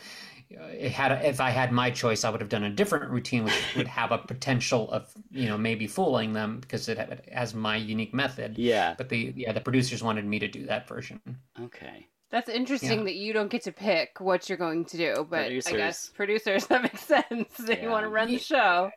uh, 0.58 0.64
it 0.66 0.92
had. 0.92 1.10
If 1.24 1.40
I 1.40 1.50
had 1.50 1.72
my 1.72 1.90
choice, 1.90 2.24
I 2.24 2.30
would 2.30 2.40
have 2.40 2.50
done 2.50 2.64
a 2.64 2.70
different 2.70 3.10
routine, 3.10 3.44
which 3.44 3.54
would 3.76 3.88
have 3.88 4.12
a 4.12 4.18
potential 4.18 4.90
of 4.90 5.12
you 5.30 5.48
know 5.48 5.56
maybe 5.58 5.86
fooling 5.86 6.32
them 6.32 6.60
because 6.60 6.88
it 6.88 6.98
ha- 6.98 7.16
has 7.32 7.54
my 7.54 7.76
unique 7.76 8.12
method. 8.14 8.58
Yeah. 8.58 8.94
But 8.96 9.08
the 9.08 9.32
yeah 9.36 9.52
the 9.52 9.60
producers 9.60 10.02
wanted 10.02 10.24
me 10.26 10.38
to 10.40 10.48
do 10.48 10.66
that 10.66 10.86
version. 10.86 11.20
Okay. 11.60 12.08
That's 12.30 12.48
interesting 12.48 12.98
Yeah. 13.00 13.04
that 13.04 13.14
you 13.14 13.32
don't 13.32 13.48
get 13.50 13.62
to 13.62 13.70
pick 13.72 14.20
what 14.20 14.48
you're 14.48 14.58
going 14.58 14.84
to 14.86 14.96
do, 14.96 15.26
but 15.30 15.52
I 15.52 15.60
guess 15.60 16.08
producers 16.08 16.66
that 16.68 16.82
makes 16.82 17.04
sense. 17.04 17.48
That 17.58 17.78
you 17.80 17.84
Yeah. 17.84 17.90
want 17.92 18.04
to 18.04 18.08
run 18.10 18.28
the 18.28 18.38
show. 18.38 18.90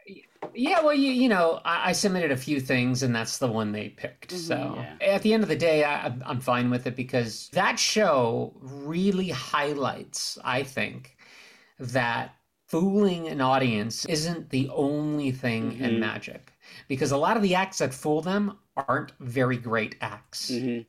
Yeah, 0.54 0.82
well, 0.82 0.94
you 0.94 1.12
you 1.12 1.30
know, 1.30 1.62
I, 1.66 1.90
I 1.90 1.92
submitted 1.94 2.32
a 2.32 2.38
few 2.38 2.60
things, 2.60 3.04
and 3.04 3.16
that's 3.16 3.38
the 3.38 3.48
one 3.48 3.72
they 3.72 3.90
picked. 3.90 4.34
Mhm. 4.34 4.38
So 4.38 4.86
Yeah. 5.02 5.14
at 5.16 5.22
the 5.22 5.34
end 5.34 5.44
of 5.44 5.50
the 5.50 5.56
day, 5.56 5.84
I, 5.84 6.06
I'm- 6.08 6.40
fine 6.42 6.70
with 6.70 6.88
it 6.88 6.96
because 6.96 7.50
that 7.54 7.80
show 7.80 8.54
really 8.62 9.30
highlights, 9.30 10.38
I 10.44 10.64
think, 10.64 11.18
that 11.80 12.36
fooling 12.68 13.28
an 13.28 13.40
audience 13.42 14.06
isn't 14.06 14.50
the 14.50 14.70
only 14.70 15.32
thing 15.32 15.72
Mhm. 15.74 15.82
in 15.82 16.00
magic. 16.00 16.54
Because 16.88 17.12
a 17.12 17.18
lot 17.18 17.38
of 17.38 17.44
the 17.44 17.56
acts 17.56 17.78
that 17.80 17.94
fool 17.94 18.22
them 18.22 18.58
aren't 18.76 19.12
very 19.20 19.58
great 19.58 19.96
acts. 20.02 20.50
hmm 20.50 20.80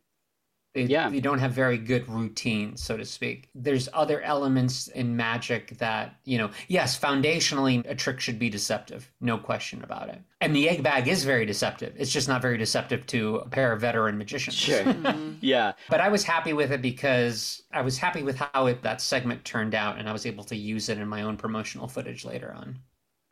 They, 0.87 0.93
Yeah. 0.93 1.09
they 1.09 1.21
don't 1.21 1.39
have 1.39 1.53
very 1.53 1.77
good 1.79 2.09
routines, 2.09 2.83
so 2.83 2.97
to 2.97 3.05
speak. 3.05 3.49
There's 3.55 3.89
other 3.93 4.21
elements 4.23 4.89
in 4.89 5.17
magic 5.17 5.77
that, 5.79 6.15
you 6.25 6.39
know, 6.39 6.51
yes, 6.69 6.99
foundationally, 6.99 7.85
a 7.89 7.95
trick 7.95 8.21
should 8.21 8.39
be 8.39 8.49
deceptive, 8.49 9.11
no 9.21 9.39
question 9.39 9.83
about 9.83 10.09
it. 10.09 10.21
And 10.41 10.55
the 10.55 10.69
egg 10.69 10.83
bag 10.85 11.09
is 11.09 11.25
very 11.25 11.45
deceptive. 11.45 11.95
It's 11.97 12.13
just 12.13 12.29
not 12.29 12.41
very 12.43 12.57
deceptive 12.59 13.07
to 13.09 13.37
a 13.37 13.49
pair 13.49 13.73
of 13.73 13.81
veteran 13.81 14.17
magicians. 14.19 14.57
Sure. 14.57 14.85
Mhm. 14.99 15.39
Yeah. 15.41 15.73
but 15.89 16.01
I 16.01 16.09
was 16.09 16.23
happy 16.25 16.53
with 16.53 16.71
it 16.73 16.81
because 16.83 17.63
I 17.73 17.83
was 17.83 17.99
happy 17.99 18.23
with 18.23 18.37
how 18.37 18.67
it, 18.67 18.83
that 18.83 19.01
segment 19.01 19.45
turned 19.45 19.75
out, 19.75 19.99
and 19.99 20.09
I 20.09 20.13
was 20.13 20.27
able 20.27 20.45
to 20.45 20.57
use 20.57 20.89
it 20.89 20.99
in 20.99 21.09
my 21.09 21.23
own 21.23 21.37
promotional 21.37 21.89
footage 21.89 22.25
later 22.25 22.53
on. 22.57 22.79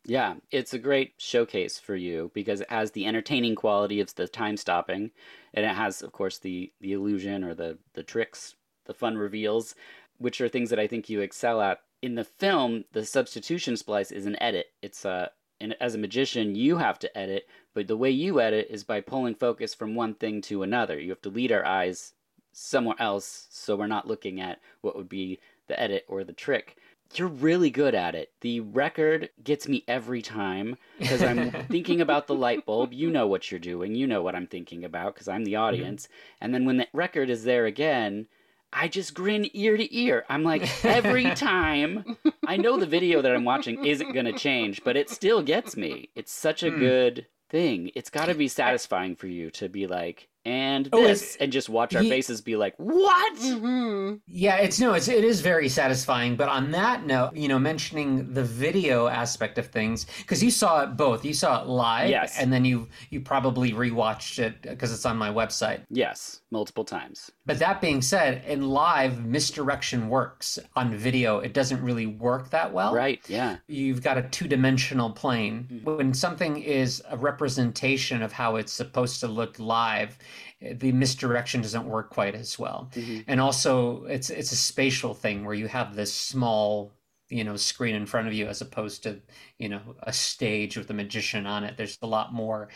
Yeah, 0.09 0.35
it's 0.53 0.73
a 0.73 0.79
great 0.79 1.15
showcase 1.19 1.81
for 1.81 1.97
you 1.97 2.31
because 2.33 2.61
it 2.61 2.71
has 2.71 2.93
the 2.93 3.07
entertaining 3.07 3.57
quality 3.57 4.01
of 4.01 4.15
the 4.15 4.29
time 4.29 4.57
stopping, 4.57 5.11
and 5.53 5.67
it 5.67 5.75
has, 5.75 6.01
of 6.01 6.13
course, 6.13 6.39
the 6.39 6.73
the 6.81 6.93
illusion 6.93 7.43
or 7.43 7.55
the 7.55 7.79
the 7.95 8.05
tricks, 8.05 8.55
the 8.85 8.95
fun 8.95 9.19
reveals, 9.19 9.75
which 10.19 10.41
are 10.41 10.49
things 10.49 10.71
that 10.71 10.79
I 10.79 10.87
think 10.87 11.09
you 11.09 11.21
excel 11.21 11.61
at. 11.61 11.81
In 12.03 12.15
the 12.15 12.23
film, 12.23 12.85
the 12.93 13.05
substitution 13.05 13.77
splice 13.77 14.13
is 14.13 14.27
an 14.27 14.41
edit. 14.41 14.67
It's 14.81 15.05
a 15.05 15.33
and 15.61 15.75
as 15.81 15.97
a 15.97 15.99
magician, 15.99 16.55
you 16.55 16.77
have 16.77 17.01
to 17.01 17.19
edit, 17.19 17.49
but 17.75 17.89
the 17.89 17.97
way 17.97 18.11
you 18.11 18.41
edit 18.41 18.69
is 18.71 18.85
by 18.85 19.01
pulling 19.01 19.35
focus 19.35 19.75
from 19.75 19.97
one 19.97 20.15
thing 20.15 20.41
to 20.43 20.63
another. 20.63 21.01
You 21.01 21.11
have 21.11 21.23
to 21.23 21.31
lead 21.31 21.51
our 21.51 21.67
eyes 21.67 22.13
somewhere 22.53 22.97
else, 23.01 23.49
so 23.51 23.75
we're 23.75 23.89
not 23.89 24.07
looking 24.07 24.41
at 24.41 24.61
what 24.83 24.95
would 24.95 25.09
be 25.09 25.41
the 25.67 25.81
edit 25.81 26.05
or 26.07 26.23
the 26.23 26.33
trick. 26.33 26.77
You're 27.15 27.29
really 27.29 27.71
good 27.71 27.95
at 27.95 28.15
it. 28.15 28.33
The 28.41 28.61
record 28.61 29.31
gets 29.43 29.69
me 29.69 29.85
every 29.89 30.23
time 30.23 30.77
because 30.99 31.23
I'm 31.23 31.51
thinking 31.71 32.01
about 32.01 32.27
the 32.27 32.35
light 32.35 32.67
bulb. 32.67 32.93
You 32.93 33.11
know 33.11 33.27
what 33.27 33.51
you're 33.51 33.61
doing. 33.61 33.95
You 33.95 34.07
know 34.07 34.23
what 34.23 34.35
I'm 34.35 34.47
thinking 34.47 34.85
about 34.85 35.15
because 35.15 35.29
I'm 35.29 35.45
the 35.45 35.57
audience. 35.57 36.09
And 36.41 36.53
then 36.55 36.65
when 36.65 36.77
the 36.79 36.89
record 36.93 37.31
is 37.31 37.45
there 37.45 37.65
again, 37.67 38.27
I 38.73 38.89
just 38.89 39.15
grin 39.15 39.49
ear 39.55 39.77
to 39.77 39.97
ear. 39.97 40.25
I'm 40.29 40.43
like, 40.43 40.69
every 40.85 41.31
time. 41.35 42.17
I 42.47 42.57
know 42.57 42.77
the 42.77 42.87
video 42.87 43.23
that 43.23 43.35
I'm 43.35 43.45
watching 43.45 43.85
isn't 43.85 44.13
going 44.13 44.27
to 44.27 44.33
change, 44.33 44.85
but 44.85 44.97
it 44.97 45.09
still 45.09 45.43
gets 45.43 45.77
me. 45.77 46.11
It's 46.15 46.33
such 46.33 46.63
a 46.63 46.71
Hmm. 46.71 46.79
good 46.79 47.27
thing. 47.49 47.91
It's 47.95 48.11
got 48.11 48.27
to 48.27 48.35
be 48.35 48.49
satisfying 48.49 49.17
for 49.17 49.27
you 49.29 49.51
to 49.53 49.69
be 49.69 49.87
like, 49.87 50.29
and 50.47 50.89
Oh, 50.93 51.03
this, 51.03 51.37
and 51.41 51.51
just 51.51 51.69
watch 51.69 51.95
our 51.97 52.03
he- 52.03 52.09
faces 52.09 52.41
be 52.41 52.55
like, 52.55 52.75
what? 52.77 53.37
Mhm. 53.39 54.21
Yeah, 54.29 54.57
it's 54.59 54.79
no, 54.79 54.95
it's 54.95 55.09
it 55.09 55.25
is 55.25 55.41
very 55.41 55.69
satisfying. 55.69 56.37
But 56.37 56.49
on 56.49 56.71
that 56.71 57.05
note, 57.05 57.35
you 57.37 57.49
know, 57.49 57.59
mentioning 57.59 58.33
the 58.33 58.45
video 58.45 59.09
aspect 59.09 59.59
of 59.59 59.67
things, 59.67 60.07
because 60.19 60.43
you 60.45 60.53
saw 60.53 60.83
it 60.85 60.97
both, 60.97 61.25
you 61.25 61.35
saw 61.35 61.61
it 61.63 61.67
live, 61.67 62.11
Yes. 62.11 62.39
and 62.39 62.53
then 62.53 62.65
you 62.65 62.89
you 63.11 63.21
probably 63.21 63.73
rewatched 63.73 64.39
it 64.39 64.63
because 64.63 64.93
it's 64.93 65.05
on 65.05 65.17
my 65.17 65.31
website. 65.31 65.81
Yes, 65.91 66.41
multiple 66.57 66.85
times. 66.85 67.31
But 67.45 67.59
that 67.59 67.83
being 67.83 68.01
said, 68.01 68.43
in 68.47 68.71
live, 68.71 69.25
misdirection 69.27 70.09
works. 70.09 70.59
On 70.75 70.97
video, 70.97 71.41
it 71.41 71.53
doesn't 71.53 71.83
really 71.83 72.07
work 72.07 72.49
that 72.51 72.73
well. 72.73 72.95
Right, 72.95 73.21
yeah. 73.29 73.57
You've 73.69 74.03
got 74.03 74.17
a 74.17 74.23
two 74.23 74.49
dimensional 74.49 75.11
plane. 75.11 75.69
Mhm. 75.71 75.99
When 75.99 76.15
something 76.15 76.57
is 76.63 77.03
a 77.11 77.17
representation 77.19 78.23
of 78.23 78.33
how 78.33 78.57
it's 78.57 78.73
supposed 78.73 79.21
to 79.21 79.29
look 79.29 79.59
live, 79.59 80.19
the 80.63 80.93
misdirection 80.93 81.61
doesn't 81.61 81.87
work 81.87 82.09
quite 82.09 82.35
as 82.35 82.59
well 82.59 82.89
Mhm. 82.95 83.25
and 83.31 83.39
also 83.47 84.05
it's 84.07 84.31
it's 84.31 84.53
a 84.53 84.57
spatial 84.57 85.13
thing 85.13 85.45
where 85.45 85.55
you 85.63 85.69
have 85.69 85.95
this 85.95 86.13
small 86.15 86.93
you 87.29 87.45
know 87.45 87.57
screen 87.57 87.95
in 87.95 88.07
front 88.07 88.29
of 88.29 88.35
you 88.35 88.47
as 88.47 88.61
opposed 88.61 89.03
to 89.05 89.21
you 89.59 89.69
know 89.69 89.97
a 90.03 90.13
stage 90.13 90.77
with 90.77 90.91
a 90.91 90.95
magician 90.95 91.47
on 91.47 91.65
it. 91.65 91.77
There's 91.77 91.99
a 92.03 92.07
lot 92.07 92.33
more 92.33 92.69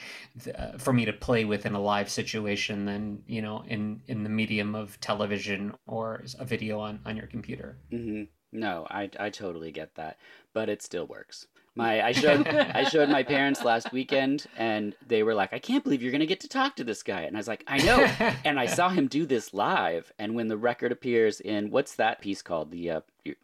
uh, 0.55 0.79
for 0.79 0.93
me 0.93 1.05
to 1.05 1.13
play 1.13 1.45
with 1.45 1.67
in 1.67 1.75
a 1.75 1.81
live 1.81 2.11
situation 2.11 2.85
than 2.85 3.23
you 3.27 3.43
know 3.43 3.63
in 3.65 4.03
in 4.07 4.23
the 4.25 4.31
medium 4.31 4.75
of 4.75 4.99
television 5.01 5.75
or 5.87 6.25
a 6.39 6.45
video 6.45 6.81
on 6.81 7.01
on 7.05 7.17
your 7.17 7.27
computer. 7.27 7.79
Hmm 7.93 8.25
No, 8.51 8.85
I 8.91 9.11
I 9.19 9.31
totally 9.31 9.71
get 9.71 9.95
that, 9.95 10.19
but 10.53 10.69
it 10.69 10.83
still 10.83 11.07
works. 11.07 11.47
My 11.77 12.03
I 12.05 12.13
showed 12.13 12.47
I 12.49 12.85
showed 12.85 13.09
my 13.09 13.23
parents 13.23 13.65
last 13.65 13.93
weekend, 13.93 14.47
and 14.57 14.95
they 15.07 15.23
were 15.23 15.35
like, 15.35 15.53
"I 15.53 15.59
can't 15.59 15.85
believe 15.85 16.03
you're 16.03 16.11
gonna 16.13 16.27
get 16.27 16.41
to 16.41 16.49
talk 16.49 16.77
to 16.77 16.85
this 16.85 17.03
guy," 17.03 17.21
and 17.23 17.37
I 17.37 17.39
was 17.39 17.49
like, 17.49 17.63
"I 17.67 17.79
know." 17.79 18.03
and 18.45 18.59
I 18.59 18.67
saw 18.67 18.89
him 18.89 19.07
do 19.07 19.25
this 19.25 19.55
live, 19.55 20.13
and 20.19 20.35
when 20.35 20.49
the 20.49 20.57
record 20.57 20.91
appears 20.93 21.41
in 21.41 21.71
what's 21.71 21.95
that 21.97 22.21
piece 22.21 22.43
called? 22.43 22.71
The 22.73 22.91
uh, 22.91 23.01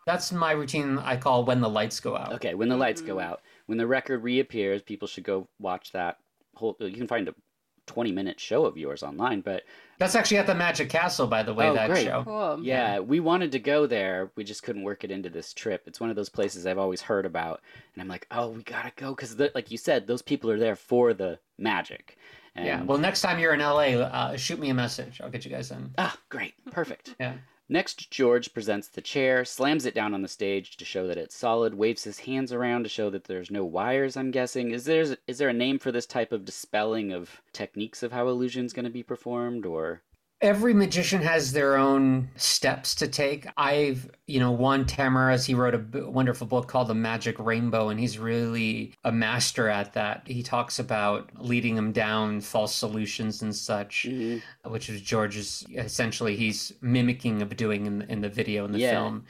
that's 0.06 0.32
my 0.32 0.52
routine 0.52 0.98
i 0.98 1.16
call 1.16 1.44
when 1.44 1.60
the 1.60 1.68
lights 1.68 2.00
go 2.00 2.16
out 2.16 2.32
okay, 2.32 2.54
when 2.54 2.68
the 2.68 2.76
lights 2.76 3.00
go 3.00 3.16
Mhm. 3.16 3.22
out, 3.22 3.42
when 3.66 3.78
the 3.78 3.86
record 3.86 4.22
reappears, 4.24 4.82
people 4.82 5.06
should 5.06 5.24
go 5.24 5.46
watch 5.60 5.92
that 5.92 6.18
whole. 6.56 6.76
You 6.80 6.90
can 6.92 7.06
find 7.06 7.28
a 7.28 7.34
20 7.86 8.12
minute 8.12 8.38
show 8.40 8.64
of 8.66 8.76
yours 8.76 9.02
online, 9.02 9.40
but 9.40 9.62
that's 9.98 10.14
actually 10.14 10.38
at 10.38 10.46
the 10.46 10.54
magic 10.54 10.88
castle 10.90 11.26
by 11.26 11.42
the 11.42 11.54
way 11.54 11.68
Oh, 11.68 11.74
that 11.74 11.88
great. 11.88 12.04
show 12.04 12.22
Cool. 12.24 12.58
Yeah, 12.62 12.98
we 13.00 13.20
wanted 13.20 13.52
to 13.52 13.58
go 13.58 13.86
there. 13.86 14.30
We 14.36 14.44
just 14.44 14.62
couldn't 14.62 14.82
work 14.82 15.04
it 15.04 15.10
into 15.10 15.30
this 15.30 15.52
trip. 15.54 15.84
It's 15.86 16.00
one 16.00 16.10
of 16.10 16.16
those 16.16 16.28
places 16.28 16.66
I've 16.66 16.78
always 16.78 17.00
heard 17.02 17.24
about, 17.26 17.60
and 17.94 18.02
I'm 18.02 18.08
like, 18.08 18.26
oh, 18.30 18.48
we 18.50 18.62
gotta 18.62 18.92
go 18.96 19.14
because, 19.14 19.38
like 19.54 19.70
you 19.70 19.78
said, 19.78 20.06
those 20.06 20.22
people 20.22 20.50
are 20.50 20.58
there 20.58 20.76
for 20.76 21.14
the 21.14 21.38
magic. 21.58 22.16
And, 22.54 22.66
yeah 22.66 22.82
well 22.84 22.96
next 22.96 23.20
time 23.20 23.38
you're 23.38 23.52
in 23.52 23.60
la 23.60 23.76
uh, 23.80 24.34
shoot 24.34 24.58
me 24.58 24.70
a 24.70 24.74
message 24.74 25.20
i'll 25.22 25.28
get 25.28 25.44
you 25.44 25.50
guys 25.50 25.70
in 25.70 25.90
ah, 25.98 26.18
great, 26.30 26.54
perfect. 26.70 27.14
yeah 27.20 27.34
Next, 27.68 28.12
George 28.12 28.54
presents 28.54 28.86
the 28.86 29.00
chair, 29.00 29.44
slams 29.44 29.86
it 29.86 29.94
down 29.94 30.14
on 30.14 30.22
the 30.22 30.28
stage 30.28 30.76
to 30.76 30.84
show 30.84 31.08
that 31.08 31.18
it's 31.18 31.36
solid, 31.36 31.74
waves 31.74 32.04
his 32.04 32.20
hands 32.20 32.52
around 32.52 32.84
to 32.84 32.88
show 32.88 33.10
that 33.10 33.24
there's 33.24 33.50
no 33.50 33.64
wires. 33.64 34.16
I'm 34.16 34.30
guessing. 34.30 34.70
Is 34.70 34.84
there 34.84 35.16
is 35.26 35.38
there 35.38 35.48
a 35.48 35.52
name 35.52 35.80
for 35.80 35.90
this 35.90 36.06
type 36.06 36.30
of 36.30 36.44
dispelling 36.44 37.12
of 37.12 37.42
techniques 37.52 38.04
of 38.04 38.12
how 38.12 38.28
illusion's 38.28 38.72
going 38.72 38.84
to 38.84 38.90
be 38.90 39.02
performed, 39.02 39.66
or? 39.66 40.02
Every 40.42 40.74
magician 40.74 41.22
has 41.22 41.50
their 41.52 41.78
own 41.78 42.28
steps 42.36 42.94
to 42.96 43.08
take. 43.08 43.46
I've, 43.56 44.10
you 44.26 44.38
know, 44.38 44.50
Juan 44.52 44.84
Tamariz, 44.84 45.46
he 45.46 45.54
wrote 45.54 45.74
a 45.74 45.78
b- 45.78 46.02
wonderful 46.02 46.46
book 46.46 46.68
called 46.68 46.88
The 46.88 46.94
Magic 46.94 47.38
Rainbow, 47.38 47.88
and 47.88 47.98
he's 47.98 48.18
really 48.18 48.92
a 49.04 49.10
master 49.10 49.70
at 49.70 49.94
that. 49.94 50.24
He 50.26 50.42
talks 50.42 50.78
about 50.78 51.30
leading 51.38 51.74
them 51.74 51.90
down 51.90 52.42
false 52.42 52.74
solutions 52.74 53.40
and 53.40 53.54
such, 53.56 54.04
Mhm. 54.10 54.42
which 54.66 54.90
is 54.90 55.00
George's 55.00 55.64
essentially 55.74 56.36
he's 56.36 56.70
mimicking 56.82 57.40
of 57.40 57.56
doing 57.56 57.86
in, 57.86 58.02
in 58.02 58.20
the 58.20 58.28
video 58.28 58.66
in 58.66 58.72
the 58.72 58.78
Yeah. 58.80 58.90
film. 58.90 59.24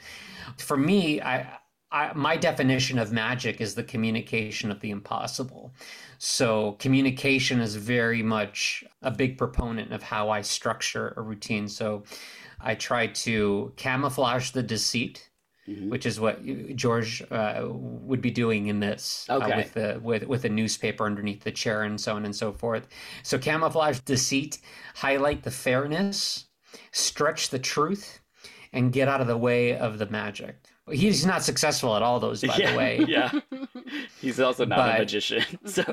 For 0.57 0.75
me, 0.75 1.21
I, 1.21 1.47
I 1.91 2.11
my 2.13 2.35
definition 2.37 2.99
of 2.99 3.11
magic 3.11 3.61
is 3.61 3.75
the 3.75 3.83
communication 3.83 4.71
of 4.71 4.79
the 4.81 4.91
impossible. 4.91 5.73
So 6.17 6.73
communication 6.79 7.59
is 7.61 7.75
very 7.75 8.23
much 8.23 8.83
a 9.01 9.11
big 9.11 9.37
proponent 9.37 9.93
of 9.93 10.03
how 10.03 10.29
I 10.29 10.41
structure 10.41 11.13
a 11.15 11.21
routine. 11.21 11.67
So 11.67 12.03
I 12.59 12.75
try 12.75 13.07
to 13.07 13.71
camouflage 13.77 14.51
the 14.51 14.63
deceit, 14.63 15.29
Mhm. 15.67 15.89
which 15.89 16.05
is 16.05 16.19
what 16.19 16.43
George 16.75 17.21
uh, 17.31 17.63
would 17.69 18.21
be 18.21 18.31
doing 18.31 18.67
in 18.67 18.79
this 18.79 19.25
uh, 19.29 19.39
with 19.57 19.73
the 19.73 19.99
with 20.01 20.23
with 20.23 20.45
a 20.45 20.49
newspaper 20.49 21.05
underneath 21.05 21.43
the 21.43 21.51
chair 21.51 21.83
and 21.83 21.99
so 22.01 22.15
on 22.15 22.25
and 22.25 22.35
so 22.35 22.51
forth. 22.51 22.87
So 23.23 23.37
camouflage 23.37 23.99
deceit, 23.99 24.59
highlight 24.95 25.43
the 25.43 25.51
fairness, 25.51 26.45
stretch 26.91 27.49
the 27.49 27.59
truth, 27.59 28.19
and 28.73 28.91
get 28.93 29.07
out 29.07 29.21
of 29.21 29.27
the 29.27 29.37
way 29.37 29.77
of 29.77 29.99
the 29.99 30.07
magic. 30.07 30.55
He's 30.91 31.25
not 31.25 31.43
successful 31.43 31.95
at 31.95 32.01
all 32.01 32.19
those, 32.19 32.41
by 32.43 32.55
yeah, 32.57 32.71
the 32.71 32.77
way. 32.77 33.05
yeah. 33.07 33.31
He's 34.21 34.39
also 34.39 34.65
not 34.65 34.77
But- 34.77 34.95
a 34.95 34.99
magician, 34.99 35.43
so 35.65 35.83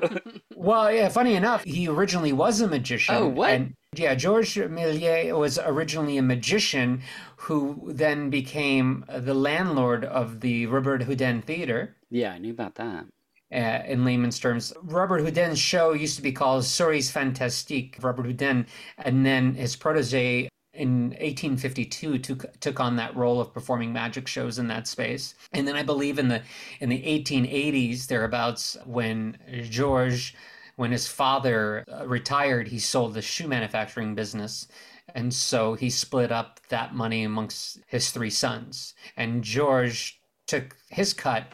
Well, 0.54 0.92
yeah, 0.92 1.08
funny 1.08 1.34
enough, 1.34 1.64
he 1.64 1.88
originally 1.88 2.32
was 2.32 2.60
a 2.60 2.68
magician. 2.68 3.14
Oh, 3.14 3.28
what? 3.28 3.50
And, 3.50 3.74
yeah, 3.96 4.14
Georges 4.14 4.68
Méliès 4.70 5.36
was 5.38 5.58
originally 5.58 6.16
a 6.18 6.22
magician 6.22 7.02
who 7.36 7.90
then 7.92 8.30
became 8.30 9.04
the 9.08 9.34
landlord 9.34 10.04
of 10.04 10.40
the 10.40 10.66
Robert 10.66 11.02
Houdin 11.02 11.42
Theater. 11.42 11.96
yeah, 12.10 12.32
I 12.32 12.38
knew 12.38 12.52
about 12.52 12.74
that. 12.76 13.06
Uh, 13.52 13.82
in 13.86 14.04
layman's 14.04 14.38
terms, 14.40 14.72
Robert 14.82 15.20
Houdin's 15.20 15.58
show 15.60 15.92
used 15.92 16.16
to 16.16 16.22
be 16.22 16.32
called 16.32 16.64
Soirées 16.64 17.10
Fantastiques, 17.12 18.02
Robert 18.02 18.26
Houdin, 18.26 18.66
and 18.98 19.24
then 19.24 19.54
his 19.54 19.76
protege 19.76 20.48
in 20.74 21.10
1852 21.10 22.18
took 22.18 22.60
took 22.60 22.80
on 22.80 22.96
that 22.96 23.16
role 23.16 23.40
of 23.40 23.52
performing 23.54 23.92
magic 23.92 24.26
shows 24.28 24.58
in 24.58 24.68
that 24.68 24.86
space. 24.86 25.34
And 25.52 25.66
then 25.68 25.76
I 25.76 25.82
believe 25.82 26.18
in 26.18 26.28
the 26.28 26.42
in 26.80 26.88
the 26.88 27.02
1880s 27.02 28.06
thereabouts 28.06 28.76
when 28.84 29.38
George 29.70 30.34
when 30.76 30.90
his 30.92 31.06
father 31.06 31.84
uh, 31.92 32.06
retired, 32.06 32.68
he 32.68 32.78
sold 32.80 33.14
the 33.14 33.22
shoe 33.22 33.46
manufacturing 33.48 34.14
business 34.14 34.66
And 35.14 35.32
so 35.32 35.74
he 35.74 35.90
split 35.90 36.32
up 36.32 36.60
that 36.70 36.94
money 36.94 37.24
amongst 37.24 37.80
his 37.86 38.10
three 38.10 38.30
sons. 38.30 38.94
And 39.16 39.44
George 39.44 40.20
took 40.46 40.76
his 40.90 41.14
cut 41.14 41.46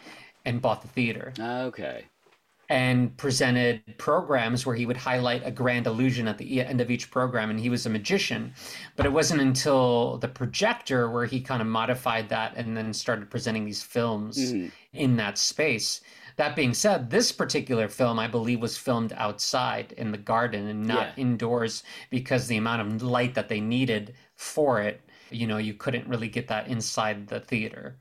and 0.45 0.63
bought 0.63 0.83
the 0.83 0.89
theater 0.89 1.33
Okay. 1.39 2.05
And 2.71 3.15
presented 3.17 3.83
programs 3.99 4.65
where 4.65 4.77
he 4.77 4.87
would 4.87 4.97
highlight 4.97 5.43
a 5.45 5.51
grand 5.51 5.89
illusion 5.89 6.29
at 6.29 6.39
the 6.39 6.63
end 6.65 6.81
of 6.81 6.89
each 6.89 7.11
program 7.11 7.51
and 7.51 7.59
he 7.59 7.69
was 7.69 7.85
a 7.85 7.91
magician 7.91 8.55
but 8.97 9.05
it 9.05 9.13
wasn't 9.13 9.41
until 9.41 10.17
the 10.19 10.29
projector 10.29 11.11
where 11.11 11.27
he 11.27 11.41
kind 11.41 11.61
of 11.61 11.67
modified 11.67 12.29
that 12.29 12.53
and 12.57 12.77
then 12.77 12.93
started 12.95 13.29
presenting 13.29 13.65
these 13.65 13.83
films 13.83 14.39
Mhm. 14.39 14.71
in 14.93 15.17
that 15.17 15.37
space 15.37 16.01
that 16.37 16.55
being 16.57 16.73
said 16.73 17.11
this 17.11 17.33
particular 17.33 17.89
film 17.89 18.19
i 18.21 18.29
believe 18.29 18.61
was 18.63 18.79
filmed 18.79 19.13
outside 19.17 19.93
in 19.99 20.13
the 20.13 20.19
garden 20.19 20.69
and 20.69 20.87
not 20.87 21.09
Yeah. 21.09 21.23
indoors 21.25 21.83
because 22.09 22.47
the 22.47 22.57
amount 22.57 22.83
of 22.83 23.03
light 23.03 23.35
that 23.35 23.49
they 23.49 23.61
needed 23.61 24.15
for 24.37 24.81
it 24.81 25.01
you 25.33 25.47
know 25.49 25.59
you 25.59 25.75
couldn't 25.75 26.07
really 26.09 26.29
get 26.29 26.47
that 26.49 26.69
inside 26.69 27.27
the 27.27 27.41
theater 27.41 27.97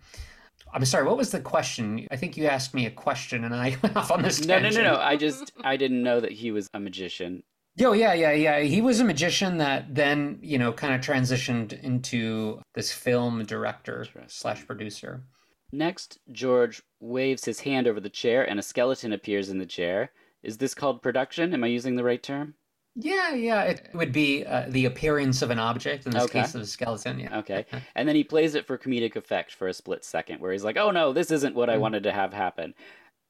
I'm 0.74 0.86
sorry. 0.86 1.06
What 1.06 1.18
was 1.18 1.32
the 1.32 1.40
question? 1.40 2.08
I 2.12 2.16
think 2.16 2.38
you 2.38 2.46
asked 2.46 2.74
me 2.74 2.86
a 2.86 2.92
question, 2.92 3.44
and 3.44 3.56
I 3.56 3.78
went 3.84 3.96
off 3.96 4.12
on 4.12 4.22
this. 4.22 4.46
No, 4.46 4.60
no, 4.60 4.70
no, 4.70 4.84
no. 4.84 4.96
I 4.98 5.16
just 5.16 5.52
I 5.64 5.78
didn't 5.78 6.04
know 6.04 6.20
that 6.20 6.32
he 6.32 6.52
was 6.52 6.70
a 6.74 6.80
magician. 6.80 7.44
Yo, 7.76 7.94
yeah, 7.94 8.14
yeah, 8.14 8.32
yeah. 8.32 8.60
He 8.60 8.82
was 8.82 9.00
a 9.00 9.06
magician 9.06 9.58
that 9.58 9.96
then, 9.96 10.38
you 10.42 10.58
know, 10.58 10.74
kind 10.74 10.94
of 10.94 11.00
transitioned 11.00 11.82
into 11.82 12.60
this 12.74 12.92
film 12.92 13.46
director 13.46 14.06
slash 14.28 14.68
producer. 14.68 15.24
Next, 15.72 16.18
George 16.32 16.82
waves 17.00 17.46
his 17.46 17.62
hand 17.62 17.88
over 17.88 18.00
the 18.00 18.10
chair 18.10 18.44
and 18.44 18.60
a 18.60 18.64
skeleton 18.64 19.14
appears 19.14 19.50
in 19.50 19.60
the 19.60 19.66
chair. 19.66 20.12
Is 20.44 20.58
this 20.58 20.74
called 20.74 21.02
production? 21.02 21.54
Am 21.54 21.64
I 21.64 21.68
using 21.68 21.96
the 21.96 22.04
right 22.04 22.22
term? 22.22 22.56
Yeah, 23.02 23.34
yeah. 23.34 23.64
It 23.64 23.90
would 23.94 24.12
be 24.12 24.46
uh, 24.46 24.66
the 24.68 24.86
appearance 24.86 25.42
of 25.42 25.52
an 25.52 25.60
object 25.60 26.06
in 26.06 26.12
this 26.12 26.24
Okay. 26.26 26.42
case 26.42 26.54
of 26.56 26.62
a 26.62 26.66
skeleton. 26.66 27.20
Yeah. 27.20 27.38
Okay. 27.40 27.66
And 27.96 28.08
then 28.08 28.16
he 28.16 28.24
plays 28.26 28.56
it 28.56 28.68
for 28.68 28.78
comedic 28.78 29.16
effect 29.16 29.54
for 29.54 29.68
a 29.68 29.74
split 29.74 30.04
second 30.04 30.42
where 30.42 30.52
he's 30.52 30.64
like, 30.66 30.76
"Oh 30.78 30.92
no, 30.92 31.14
this 31.14 31.32
isn't 31.32 31.56
what 31.56 31.70
I 31.70 31.78
Mhm. 31.78 31.82
wanted 31.82 32.04
to 32.04 32.12
have 32.12 32.34
happen." 32.34 32.74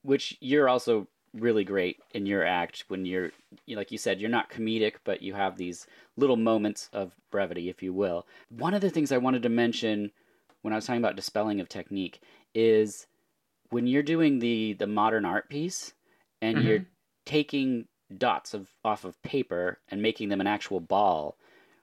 Which 0.01 0.37
you're 0.39 0.67
also 0.69 1.07
really 1.33 1.63
great 1.63 1.99
in 2.15 2.25
your 2.25 2.43
act 2.43 2.85
when 2.87 3.05
you're 3.05 3.31
like 3.67 3.91
you 3.91 3.99
said, 3.99 4.19
you're 4.19 4.29
not 4.29 4.49
comedic, 4.49 4.95
but 5.03 5.21
you 5.21 5.35
have 5.35 5.57
these 5.57 5.85
little 6.17 6.37
moments 6.37 6.89
of 6.91 7.15
brevity, 7.29 7.69
if 7.69 7.83
you 7.83 7.93
will. 7.93 8.25
One 8.49 8.73
of 8.73 8.81
the 8.81 8.89
things 8.89 9.11
I 9.11 9.17
wanted 9.19 9.43
to 9.43 9.49
mention 9.49 10.11
when 10.63 10.73
I 10.73 10.77
was 10.77 10.85
talking 10.87 11.01
about 11.01 11.15
dispelling 11.15 11.59
of 11.59 11.69
technique 11.69 12.21
is 12.55 13.05
when 13.69 13.85
you're 13.85 14.01
doing 14.01 14.39
the 14.39 14.73
the 14.73 14.87
modern 14.87 15.25
art 15.25 15.47
piece 15.49 15.93
and 16.41 16.57
you're 16.63 16.85
taking 17.25 17.87
dots 18.17 18.53
of 18.53 18.69
off 18.83 19.05
of 19.05 19.21
paper 19.21 19.79
and 19.89 20.01
making 20.01 20.29
them 20.29 20.41
an 20.41 20.47
actual 20.47 20.79
ball 20.79 21.37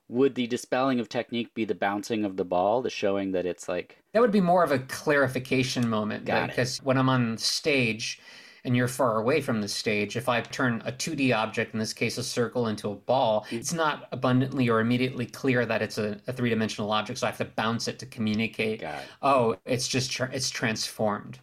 would 0.08 0.34
the 0.34 0.46
dispelling 0.46 1.00
of 1.00 1.08
technique 1.08 1.52
be 1.54 1.64
the 1.64 1.74
bouncing 1.74 2.24
of 2.24 2.36
the 2.36 2.44
ball 2.44 2.82
the 2.82 2.90
showing 2.90 3.32
that 3.32 3.46
it's 3.46 3.68
like 3.68 3.98
That 4.12 4.20
would 4.20 4.32
be 4.32 4.40
more 4.40 4.62
of 4.62 4.72
a 4.72 4.78
clarification 4.78 5.88
moment 5.88 6.28
it. 6.28 6.48
because 6.48 6.78
when 6.82 6.96
I'm 6.96 7.08
on 7.08 7.38
stage 7.38 8.20
and 8.66 8.76
you're 8.76 8.88
far 8.88 9.18
away 9.18 9.40
from 9.40 9.60
the 9.60 9.68
stage, 9.68 10.16
if 10.16 10.28
I 10.28 10.40
turn 10.40 10.82
a 10.84 10.90
2D 10.90 11.34
object, 11.34 11.72
in 11.72 11.78
this 11.78 11.92
case 11.92 12.18
a 12.18 12.22
circle, 12.22 12.66
into 12.66 12.90
a 12.90 12.96
ball, 12.96 13.46
mm. 13.48 13.58
it's 13.58 13.72
not 13.72 14.08
abundantly 14.10 14.68
or 14.68 14.80
immediately 14.80 15.24
clear 15.24 15.64
that 15.64 15.82
it's 15.82 15.98
a, 15.98 16.20
a 16.26 16.32
three 16.32 16.50
dimensional 16.50 16.90
object. 16.90 17.20
So 17.20 17.28
I 17.28 17.30
have 17.30 17.38
to 17.38 17.44
bounce 17.44 17.86
it 17.86 18.00
to 18.00 18.06
communicate. 18.06 18.80
God. 18.80 19.02
Oh, 19.22 19.56
it's 19.64 19.86
just 19.86 20.10
tra- 20.10 20.30
it's 20.32 20.50
transformed. 20.50 21.38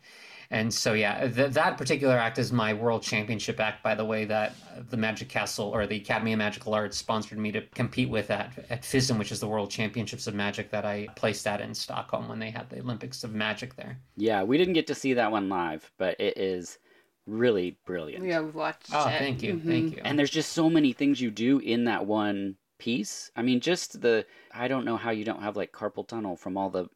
And 0.53 0.73
so, 0.73 0.93
yeah, 0.93 1.27
th- 1.27 1.51
that 1.53 1.77
particular 1.77 2.15
act 2.15 2.37
is 2.37 2.51
my 2.51 2.73
world 2.73 3.01
championship 3.01 3.59
act, 3.59 3.81
by 3.81 3.95
the 3.95 4.05
way, 4.05 4.23
that 4.25 4.53
uh, 4.71 4.81
the 4.89 4.97
Magic 4.97 5.27
Castle 5.29 5.69
or 5.69 5.87
the 5.87 5.97
Academy 5.97 6.33
of 6.33 6.37
Magical 6.39 6.73
Arts 6.73 6.95
sponsored 6.95 7.39
me 7.39 7.51
to 7.51 7.61
compete 7.73 8.09
with 8.09 8.29
at, 8.29 8.51
at 8.69 8.83
FISM, 8.83 9.17
which 9.17 9.31
is 9.31 9.39
the 9.39 9.47
World 9.47 9.71
Championships 9.71 10.27
of 10.27 10.35
Magic 10.35 10.69
that 10.69 10.85
I 10.85 11.07
placed 11.15 11.47
at 11.47 11.59
in 11.59 11.73
Stockholm 11.73 12.27
when 12.29 12.39
they 12.39 12.51
had 12.51 12.69
the 12.69 12.79
Olympics 12.79 13.23
of 13.23 13.33
Magic 13.33 13.75
there. 13.75 13.97
Yeah, 14.15 14.43
we 14.43 14.57
didn't 14.57 14.75
get 14.75 14.87
to 14.87 14.95
see 14.95 15.13
that 15.15 15.31
one 15.31 15.49
live, 15.49 15.91
but 15.97 16.19
it 16.19 16.37
is 16.37 16.77
really 17.25 17.77
brilliant. 17.85 18.23
Yeah, 18.25 18.41
we've 18.41 18.53
watched 18.53 18.89
Oh, 18.93 19.07
it. 19.07 19.17
thank 19.17 19.41
you. 19.41 19.55
Mhm. 19.55 19.65
Thank 19.65 19.95
you. 19.95 20.01
And 20.05 20.19
there's 20.19 20.29
just 20.29 20.51
so 20.53 20.69
many 20.69 20.93
things 20.93 21.19
you 21.21 21.31
do 21.31 21.57
in 21.59 21.85
that 21.85 22.05
one 22.05 22.57
piece. 22.77 23.31
I 23.35 23.41
mean, 23.41 23.59
just 23.59 24.01
the 24.01 24.25
I 24.53 24.67
don't 24.67 24.85
know 24.85 24.97
how 24.97 25.11
you 25.11 25.23
don't 25.25 25.41
have 25.41 25.55
like 25.55 25.71
carpal 25.71 26.07
tunnel 26.07 26.35
from 26.35 26.57
all 26.57 26.69
the 26.69 26.89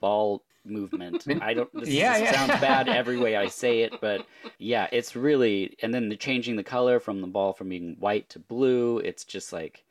ball 0.00 0.42
movement. 0.64 1.24
I 1.42 1.54
don't 1.54 1.72
this 1.74 1.88
Yeah, 1.88 2.16
is- 2.16 2.22
yeah. 2.22 2.32
sounds 2.46 2.60
bad 2.60 2.88
every 3.00 3.18
way 3.18 3.36
I 3.36 3.48
say 3.48 3.80
it, 3.82 4.00
but 4.00 4.26
yeah, 4.58 4.88
it's 4.92 5.14
really 5.16 5.76
and 5.82 5.92
then 5.92 6.08
the 6.08 6.16
changing 6.16 6.56
the 6.56 6.62
color 6.64 7.00
from 7.00 7.20
the 7.20 7.26
ball 7.26 7.52
from 7.52 7.68
being 7.68 7.96
white 7.98 8.28
to 8.30 8.38
blue, 8.38 8.98
it's 8.98 9.24
just 9.24 9.52
like 9.52 9.84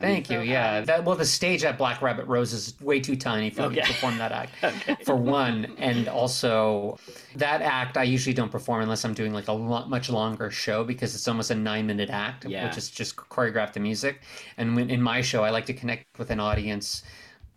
I 0.00 0.06
mean, 0.06 0.14
Thank 0.24 0.30
you. 0.30 0.40
Yeah. 0.40 0.80
That 0.80 1.04
well, 1.04 1.14
the 1.14 1.24
stage 1.24 1.62
at 1.62 1.78
Black 1.78 2.02
Rabbit 2.02 2.26
Rose 2.26 2.52
is 2.52 2.74
way 2.80 2.98
too 2.98 3.14
tiny 3.14 3.48
for 3.50 3.70
me 3.70 3.76
to 3.76 3.82
perform 3.82 4.18
that 4.18 4.32
act. 4.32 4.50
Okay. 4.64 4.96
For 5.04 5.14
one, 5.14 5.72
and 5.78 6.08
also 6.08 6.98
that 7.36 7.62
act 7.62 7.96
I 7.96 8.02
usually 8.02 8.34
don't 8.34 8.50
perform 8.50 8.82
unless 8.82 9.04
I'm 9.04 9.14
doing 9.14 9.32
like 9.32 9.46
a 9.46 9.52
lo- 9.52 9.86
much 9.86 10.10
longer 10.10 10.50
show 10.50 10.82
because 10.82 11.14
it's 11.14 11.28
almost 11.28 11.52
a 11.52 11.54
nine 11.54 11.86
minute 11.86 12.10
act, 12.10 12.44
Yeah. 12.44 12.66
which 12.66 12.76
is 12.76 12.90
just 12.90 13.14
choreographed 13.14 13.72
to 13.74 13.80
music. 13.80 14.22
And 14.56 14.74
when, 14.74 14.90
in 14.90 15.00
my 15.00 15.20
show, 15.20 15.44
I 15.44 15.50
like 15.50 15.66
to 15.66 15.72
connect 15.74 16.18
with 16.18 16.30
an 16.30 16.40
audience 16.40 17.04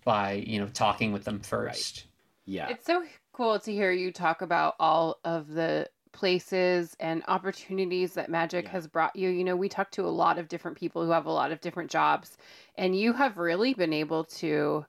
by 0.05 0.34
you 0.45 0.60
know 0.60 0.68
talking 0.68 1.12
with 1.12 1.24
them 1.26 1.39
first. 1.39 2.05
Yeah. 2.48 2.70
It's 2.70 2.86
so 2.86 3.04
cool 3.34 3.60
to 3.60 3.72
hear 3.72 3.91
you 3.91 4.12
talk 4.12 4.41
about 4.41 4.76
all 4.80 5.20
of 5.24 5.50
the 5.50 5.89
places 6.14 6.95
and 7.00 7.22
opportunities 7.28 8.14
that 8.14 8.30
magic 8.30 8.66
Yeah. 8.66 8.72
has 8.72 8.88
brought 8.88 9.16
you. 9.16 9.30
You 9.30 9.43
know, 9.43 9.56
we 9.56 9.70
talk 9.70 9.91
to 9.91 10.04
a 10.06 10.08
lot 10.10 10.39
of 10.39 10.48
different 10.48 10.78
people 10.78 11.06
who 11.06 11.12
have 11.12 11.26
a 11.28 11.32
lot 11.32 11.52
of 11.52 11.62
different 11.62 11.91
jobs, 11.91 12.38
and 12.76 12.98
you 12.98 13.14
have 13.14 13.38
really 13.38 13.74
been 13.74 13.93
able 13.93 14.24
to 14.26 14.86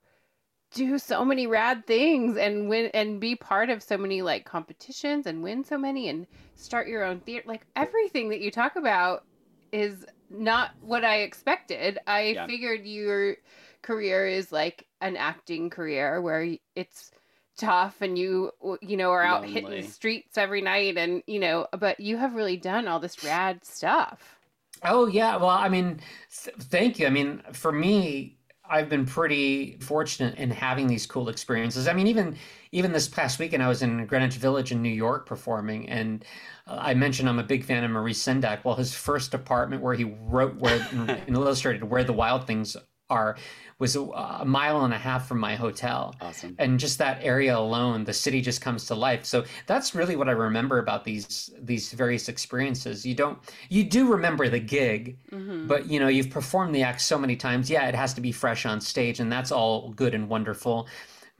do 0.72 0.98
so 0.98 1.24
many 1.24 1.46
rad 1.46 1.86
things 1.86 2.36
and 2.36 2.68
win 2.68 2.90
and 2.94 3.20
be 3.20 3.34
part 3.34 3.70
of 3.70 3.82
so 3.82 3.96
many 3.98 4.22
like 4.22 4.44
competitions 4.44 5.26
and 5.26 5.42
win 5.42 5.64
so 5.64 5.78
many 5.78 6.08
and 6.08 6.26
start 6.56 6.88
your 6.88 7.02
own 7.04 7.20
theater. 7.20 7.44
Like 7.48 7.66
everything 7.76 8.28
that 8.30 8.40
you 8.40 8.50
talk 8.50 8.76
about 8.76 9.24
is 9.72 10.04
not 10.30 10.72
what 10.80 11.04
I 11.04 11.20
expected. 11.20 11.98
I 12.06 12.34
Yeah. 12.34 12.46
figured 12.46 12.86
your 12.86 13.36
career 13.82 14.26
is 14.26 14.52
like 14.52 14.86
an 15.00 15.16
acting 15.16 15.70
career 15.70 16.20
where 16.20 16.56
it's 16.74 17.10
tough 17.58 18.00
and 18.00 18.16
you 18.16 18.50
you 18.80 18.96
know 18.96 19.10
are 19.10 19.22
out 19.22 19.44
hitting 19.44 19.70
the 19.70 19.82
streets 19.82 20.38
every 20.38 20.62
night 20.62 20.96
and 20.96 21.22
you 21.26 21.38
know 21.38 21.66
but 21.78 21.98
you 22.00 22.16
have 22.16 22.34
really 22.34 22.56
done 22.56 22.88
all 22.88 23.00
this 23.00 23.22
rad 23.24 23.64
stuff 23.64 24.38
Oh 24.82 25.06
yeah, 25.06 25.36
well, 25.36 25.48
I 25.48 25.68
mean, 25.68 26.00
thank 26.30 26.98
you. 26.98 27.06
I 27.06 27.10
mean, 27.10 27.42
for 27.52 27.72
me, 27.72 28.36
I've 28.70 28.88
been 28.88 29.06
pretty 29.06 29.78
fortunate 29.80 30.36
in 30.36 30.50
having 30.50 30.86
these 30.86 31.06
cool 31.06 31.28
experiences. 31.28 31.88
I 31.88 31.92
mean, 31.92 32.06
even 32.06 32.36
even 32.72 32.92
this 32.92 33.08
past 33.08 33.38
weekend, 33.38 33.62
I 33.62 33.68
was 33.68 33.82
in 33.82 34.06
Greenwich 34.06 34.36
Village 34.36 34.72
in 34.72 34.82
New 34.82 34.90
York 34.90 35.26
performing, 35.26 35.88
and 35.88 36.24
uh, 36.66 36.78
I 36.80 36.94
mentioned 36.94 37.28
I'm 37.28 37.38
a 37.38 37.44
big 37.44 37.64
fan 37.64 37.82
of 37.82 37.90
Maurice 37.90 38.22
Sendak. 38.22 38.64
Well, 38.64 38.76
his 38.76 38.94
first 38.94 39.34
apartment 39.34 39.82
where 39.82 39.94
he 39.94 40.04
wrote 40.04 40.56
where 40.56 40.86
and 40.92 41.34
illustrated 41.34 41.84
where 41.84 42.04
the 42.04 42.12
wild 42.12 42.46
things 42.46 42.76
are 43.10 43.36
was 43.78 43.94
a, 43.94 44.44
mile 44.44 44.84
and 44.84 44.92
a 44.92 44.98
half 44.98 45.28
from 45.28 45.38
my 45.38 45.54
hotel. 45.54 46.14
Awesome. 46.20 46.56
and 46.58 46.80
just 46.80 46.98
that 46.98 47.18
area 47.22 47.56
alone 47.56 48.04
the 48.04 48.12
city 48.12 48.40
just 48.40 48.60
comes 48.60 48.86
to 48.86 48.94
life. 48.94 49.24
So 49.24 49.44
that's 49.66 49.94
really 49.94 50.16
what 50.16 50.28
i 50.28 50.32
remember 50.32 50.78
about 50.78 51.04
these 51.04 51.50
these 51.60 51.92
various 51.92 52.28
experiences. 52.28 53.06
You 53.06 53.14
don't 53.14 53.38
you 53.68 53.84
do 53.84 54.08
remember 54.08 54.48
the 54.48 54.60
gig 54.60 55.18
mm-hmm. 55.30 55.66
but 55.66 55.88
you 55.88 56.00
know 56.00 56.08
you've 56.08 56.30
performed 56.30 56.74
the 56.74 56.82
act 56.82 57.00
so 57.00 57.18
many 57.18 57.36
times. 57.36 57.70
Yeah 57.70 57.86
it 57.88 57.94
has 57.94 58.14
to 58.14 58.20
be 58.20 58.32
fresh 58.32 58.66
on 58.66 58.80
stage 58.80 59.20
and 59.20 59.30
that's 59.30 59.52
all 59.52 59.90
good 59.90 60.14
and 60.14 60.28
wonderful 60.28 60.88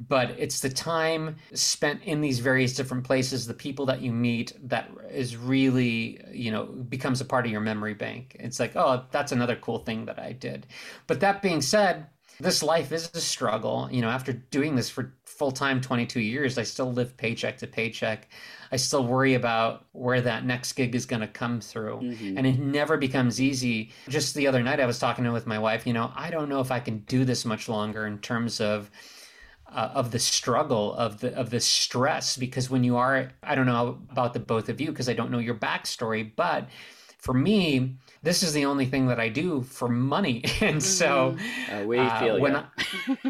but 0.01 0.31
it's 0.39 0.61
the 0.61 0.69
time 0.71 1.37
spent 1.53 2.03
in 2.05 2.21
these 2.21 2.39
various 2.39 2.75
different 2.75 3.03
places 3.05 3.47
the 3.47 3.55
people 3.55 3.85
that 3.87 4.01
you 4.01 4.13
meet 4.13 4.53
that 4.63 4.89
is 5.11 5.37
really 5.37 6.21
you 6.33 6.51
know 6.53 6.65
becomes 6.67 7.21
a 7.21 7.25
part 7.25 7.45
of 7.47 7.51
your 7.53 7.61
memory 7.61 7.95
bank. 7.95 8.37
It's 8.39 8.61
like 8.61 8.77
oh 8.77 9.05
that's 9.11 9.33
another 9.33 9.57
cool 9.57 9.79
thing 9.81 10.05
that 10.07 10.19
i 10.19 10.33
did. 10.33 10.67
But 11.07 11.21
that 11.21 11.43
being 11.43 11.61
said 11.61 12.07
this 12.41 12.63
life 12.63 12.93
is 12.93 13.11
a 13.15 13.21
struggle. 13.21 13.89
You 13.91 14.01
know 14.03 14.09
after 14.11 14.33
doing 14.33 14.77
this 14.77 14.89
for 14.89 15.15
full 15.25 15.51
time 15.53 15.81
22 15.81 16.21
years 16.21 16.59
i 16.59 16.63
still 16.63 16.93
live 16.93 17.17
paycheck 17.17 17.59
to 17.59 17.67
paycheck. 17.67 18.29
I 18.71 18.77
still 18.77 19.05
worry 19.05 19.35
about 19.35 19.87
where 19.93 20.21
that 20.21 20.45
next 20.45 20.75
gig 20.75 20.95
is 20.95 21.07
going 21.07 21.23
to 21.23 21.27
come 21.29 21.61
through. 21.61 22.01
Mhm. 22.03 22.35
and 22.37 22.47
it 22.47 22.59
never 22.61 22.97
becomes 22.99 23.41
easy. 23.41 23.91
Just 24.09 24.35
the 24.37 24.47
other 24.47 24.63
night 24.63 24.79
i 24.79 24.87
was 24.87 25.01
talking 25.01 25.31
with 25.33 25.47
my 25.49 25.59
wife 25.59 25.89
you 25.89 25.93
know 25.93 26.13
i 26.15 26.31
don't 26.31 26.49
know 26.49 26.61
if 26.61 26.71
i 26.71 26.79
can 26.79 26.99
do 27.09 27.25
this 27.25 27.45
much 27.45 27.69
longer 27.69 28.07
in 28.07 28.19
terms 28.19 28.61
of 28.61 28.91
uh, 29.73 29.91
of 29.95 30.11
the 30.11 30.19
struggle 30.19 30.95
of 30.95 31.21
the 31.21 31.35
of 31.37 31.51
the 31.51 31.61
stress 31.61 32.37
because 32.37 32.71
when 32.71 32.83
you 32.85 32.97
are 32.97 33.31
i 33.43 33.55
don't 33.55 33.66
know 33.66 33.99
about 34.11 34.33
the 34.33 34.41
both 34.41 34.69
of 34.69 34.81
you 34.81 34.89
because 34.89 35.09
i 35.09 35.12
don't 35.12 35.31
know 35.31 35.39
your 35.39 35.55
backstory 35.55 36.31
but 36.37 36.69
for 37.19 37.35
me 37.35 37.97
this 38.23 38.43
is 38.43 38.53
the 38.53 38.64
only 38.64 38.87
thing 38.87 39.07
that 39.07 39.21
i 39.21 39.29
do 39.29 39.62
for 39.62 39.89
money. 39.89 40.45
And 40.61 40.83
so 40.83 41.37
Uh, 41.71 41.85
we 41.85 41.99
uh, 41.99 42.09
feel 42.09 42.41
when. 42.41 42.57
I- 42.57 42.64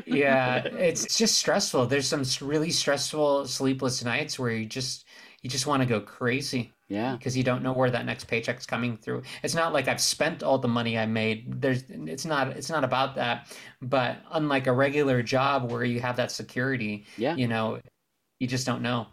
yeah 0.07 0.65
it's 0.73 1.17
just 1.17 1.37
stressful. 1.39 1.87
There's 1.87 2.09
some 2.09 2.23
really 2.41 2.71
stressful 2.71 3.47
sleepless 3.47 4.03
nights 4.05 4.39
where 4.39 4.51
you 4.53 4.65
just 4.67 5.05
you 5.43 5.51
just 5.51 5.67
want 5.67 5.83
to 5.83 5.87
go 5.89 6.01
crazy 6.01 6.73
Yeah. 6.89 7.17
because 7.17 7.37
you 7.37 7.45
don't 7.45 7.63
know 7.63 7.73
where 7.75 7.91
that 7.91 8.07
next 8.07 8.25
paycheck's 8.25 8.65
coming 8.65 8.97
through. 8.97 9.23
It's 9.43 9.55
not 9.55 9.73
like 9.75 9.89
I've 9.89 10.01
spent 10.01 10.43
all 10.43 10.59
the 10.59 10.69
money 10.69 10.99
I 10.99 11.05
made. 11.07 11.61
There's 11.61 11.85
it's 11.91 12.25
not 12.25 12.49
it's 12.49 12.71
not 12.71 12.83
about 12.85 13.15
that. 13.17 13.55
But 13.83 14.19
unlike 14.33 14.67
a 14.67 14.73
regular 14.73 15.23
job 15.23 15.71
where 15.71 15.85
you 15.85 16.01
have 16.01 16.17
that 16.17 16.33
security, 16.33 17.05
Yeah. 17.19 17.37
you 17.37 17.47
know, 17.47 17.81
you 18.41 18.47
just 18.47 18.67
don't 18.67 18.83
know. 18.83 19.07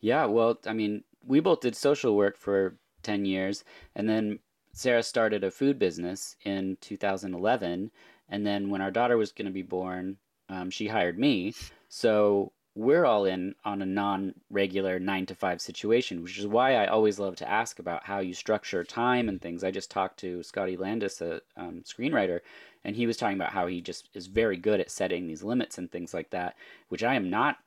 Yeah, 0.00 0.24
well, 0.26 0.58
I 0.66 0.72
mean, 0.72 1.04
we 1.26 1.40
both 1.40 1.60
did 1.60 1.74
social 1.76 2.16
work 2.16 2.36
for 2.38 2.78
10 3.02 3.24
years, 3.24 3.64
and 3.94 4.08
then 4.08 4.38
Sarah 4.72 5.02
started 5.02 5.42
a 5.44 5.50
food 5.50 5.78
business 5.78 6.36
in 6.44 6.76
2011. 6.80 7.90
And 8.28 8.46
then 8.46 8.70
when 8.70 8.80
our 8.80 8.90
daughter 8.90 9.16
was 9.16 9.32
going 9.32 9.46
to 9.46 9.52
be 9.52 9.62
born, 9.62 10.18
um, 10.48 10.70
she 10.70 10.86
hired 10.86 11.18
me. 11.18 11.54
So 11.88 12.52
we're 12.74 13.04
all 13.04 13.24
in 13.24 13.54
on 13.64 13.82
a 13.82 13.86
non 13.86 14.34
regular 14.50 14.98
nine 14.98 15.26
to 15.26 15.34
five 15.34 15.60
situation, 15.60 16.22
which 16.22 16.38
is 16.38 16.46
why 16.46 16.74
I 16.74 16.86
always 16.86 17.18
love 17.18 17.36
to 17.36 17.48
ask 17.48 17.78
about 17.78 18.04
how 18.04 18.20
you 18.20 18.34
structure 18.34 18.84
time 18.84 19.28
and 19.28 19.40
things. 19.40 19.64
I 19.64 19.70
just 19.70 19.90
talked 19.90 20.18
to 20.20 20.42
Scotty 20.42 20.76
Landis, 20.76 21.20
a 21.20 21.40
um, 21.56 21.82
screenwriter, 21.84 22.40
and 22.84 22.94
he 22.94 23.06
was 23.06 23.16
talking 23.16 23.36
about 23.36 23.52
how 23.52 23.66
he 23.66 23.80
just 23.80 24.08
is 24.14 24.26
very 24.26 24.56
good 24.56 24.80
at 24.80 24.90
setting 24.90 25.26
these 25.26 25.42
limits 25.42 25.78
and 25.78 25.90
things 25.90 26.14
like 26.14 26.30
that, 26.30 26.56
which 26.88 27.02
I 27.02 27.14
am 27.14 27.30
not 27.30 27.58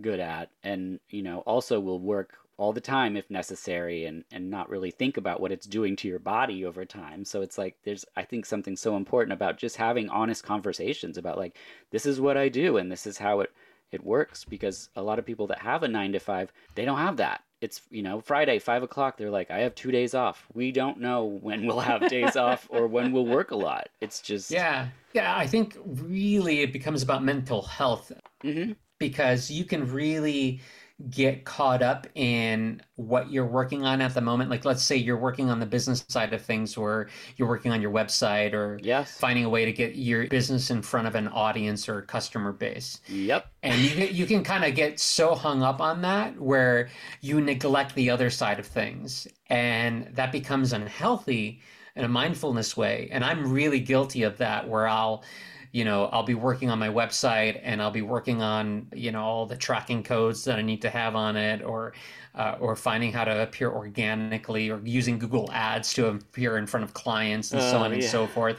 good 0.00 0.20
at 0.20 0.50
and 0.62 0.98
you 1.10 1.22
know 1.22 1.40
also 1.40 1.78
will 1.78 2.00
work 2.00 2.38
all 2.56 2.72
the 2.72 2.80
time 2.80 3.16
if 3.16 3.30
necessary 3.30 4.04
and 4.04 4.24
and 4.30 4.50
not 4.50 4.68
really 4.68 4.90
think 4.90 5.16
about 5.16 5.40
what 5.40 5.52
it's 5.52 5.66
doing 5.66 5.96
to 5.96 6.08
your 6.08 6.18
body 6.18 6.64
over 6.64 6.84
time 6.84 7.24
so 7.24 7.42
it's 7.42 7.58
like 7.58 7.76
there's 7.84 8.04
i 8.16 8.22
think 8.22 8.46
something 8.46 8.76
so 8.76 8.96
important 8.96 9.32
about 9.32 9.58
just 9.58 9.76
having 9.76 10.08
honest 10.08 10.44
conversations 10.44 11.18
about 11.18 11.38
like 11.38 11.56
this 11.90 12.06
is 12.06 12.20
what 12.20 12.36
i 12.36 12.48
do 12.48 12.76
and 12.76 12.90
this 12.90 13.06
is 13.06 13.18
how 13.18 13.40
it 13.40 13.50
it 13.92 14.04
works 14.04 14.44
because 14.44 14.88
a 14.96 15.02
lot 15.02 15.18
of 15.18 15.26
people 15.26 15.46
that 15.48 15.58
have 15.58 15.82
a 15.82 15.88
nine 15.88 16.12
to 16.12 16.18
five 16.18 16.52
they 16.74 16.84
don't 16.84 16.98
have 16.98 17.16
that. 17.18 17.42
It's 17.60 17.82
you 17.90 18.02
know 18.02 18.20
friday 18.20 18.58
five 18.58 18.82
o'clock 18.82 19.18
they're 19.18 19.30
like 19.30 19.50
i 19.50 19.58
have 19.60 19.74
two 19.74 19.90
days 19.90 20.14
off. 20.14 20.46
We 20.54 20.72
don't 20.72 20.98
know 21.00 21.24
when 21.24 21.66
we'll 21.66 21.80
have 21.80 22.08
days 22.08 22.36
off 22.48 22.66
or 22.70 22.86
when 22.86 23.12
we'll 23.12 23.26
work 23.26 23.50
a 23.50 23.56
lot. 23.56 23.88
It's 24.00 24.20
just 24.20 24.50
Yeah. 24.50 24.88
Yeah, 25.12 25.36
I 25.36 25.46
think 25.46 25.76
really 25.84 26.60
it 26.60 26.72
becomes 26.72 27.02
about 27.02 27.24
mental 27.24 27.62
health 27.62 28.12
hmm 28.42 28.72
because 28.98 29.50
you 29.50 29.64
can 29.64 29.90
really 29.90 30.60
get 31.08 31.44
caught 31.44 31.82
up 31.82 32.06
in 32.14 32.82
what 32.96 33.30
you're 33.30 33.46
working 33.46 33.84
on 33.84 34.00
at 34.00 34.14
the 34.14 34.20
moment. 34.20 34.50
Like, 34.50 34.64
let's 34.64 34.82
say 34.82 34.96
you're 34.96 35.16
working 35.16 35.48
on 35.48 35.60
the 35.60 35.66
business 35.66 36.04
side 36.08 36.32
of 36.32 36.42
things, 36.42 36.76
or 36.76 37.08
you're 37.36 37.48
working 37.48 37.72
on 37.72 37.80
your 37.80 37.90
website, 37.90 38.52
or 38.52 38.78
yes 38.82 39.16
finding 39.18 39.44
a 39.44 39.48
way 39.48 39.64
to 39.64 39.72
get 39.72 39.94
your 39.94 40.26
business 40.26 40.70
in 40.70 40.82
front 40.82 41.06
of 41.06 41.14
an 41.14 41.28
audience 41.28 41.88
or 41.88 42.02
customer 42.02 42.52
base. 42.52 43.00
yep 43.08 43.50
And 43.62 43.80
you 43.80 44.06
you 44.06 44.26
can 44.26 44.44
kind 44.44 44.64
of 44.64 44.74
get 44.74 45.00
so 45.00 45.34
hung 45.34 45.62
up 45.62 45.80
on 45.80 46.02
that 46.02 46.38
where 46.40 46.88
you 47.20 47.40
neglect 47.40 47.94
the 47.94 48.10
other 48.10 48.30
side 48.30 48.58
of 48.58 48.66
things. 48.66 49.26
And 49.48 50.08
that 50.14 50.32
becomes 50.32 50.72
unhealthy 50.72 51.60
in 51.96 52.04
a 52.04 52.08
mindfulness 52.08 52.76
way. 52.76 53.08
And 53.10 53.24
I'm 53.24 53.50
really 53.50 53.80
guilty 53.80 54.22
of 54.22 54.38
that 54.38 54.68
where 54.68 54.86
I'll 54.86 55.24
you 55.72 55.84
know 55.84 56.06
i'll 56.06 56.22
be 56.22 56.34
working 56.34 56.70
on 56.70 56.78
my 56.78 56.88
website 56.88 57.60
and 57.62 57.80
i'll 57.80 57.90
be 57.90 58.02
working 58.02 58.42
on 58.42 58.86
you 58.94 59.12
know 59.12 59.22
all 59.22 59.46
the 59.46 59.56
tracking 59.56 60.02
codes 60.02 60.44
that 60.44 60.58
i 60.58 60.62
need 60.62 60.82
to 60.82 60.90
have 60.90 61.14
on 61.16 61.36
it 61.36 61.62
or 61.62 61.92
uh, 62.34 62.56
or 62.60 62.76
finding 62.76 63.12
how 63.12 63.24
to 63.24 63.42
appear 63.42 63.70
organically 63.70 64.70
or 64.70 64.80
using 64.84 65.18
google 65.18 65.48
ads 65.52 65.92
to 65.92 66.06
appear 66.06 66.56
in 66.58 66.66
front 66.66 66.84
of 66.84 66.94
clients 66.94 67.52
and 67.52 67.60
so 67.62 67.78
Oh, 67.78 67.82
on 67.82 67.92
and 67.92 68.04
so 68.04 68.26
forth. 68.26 68.58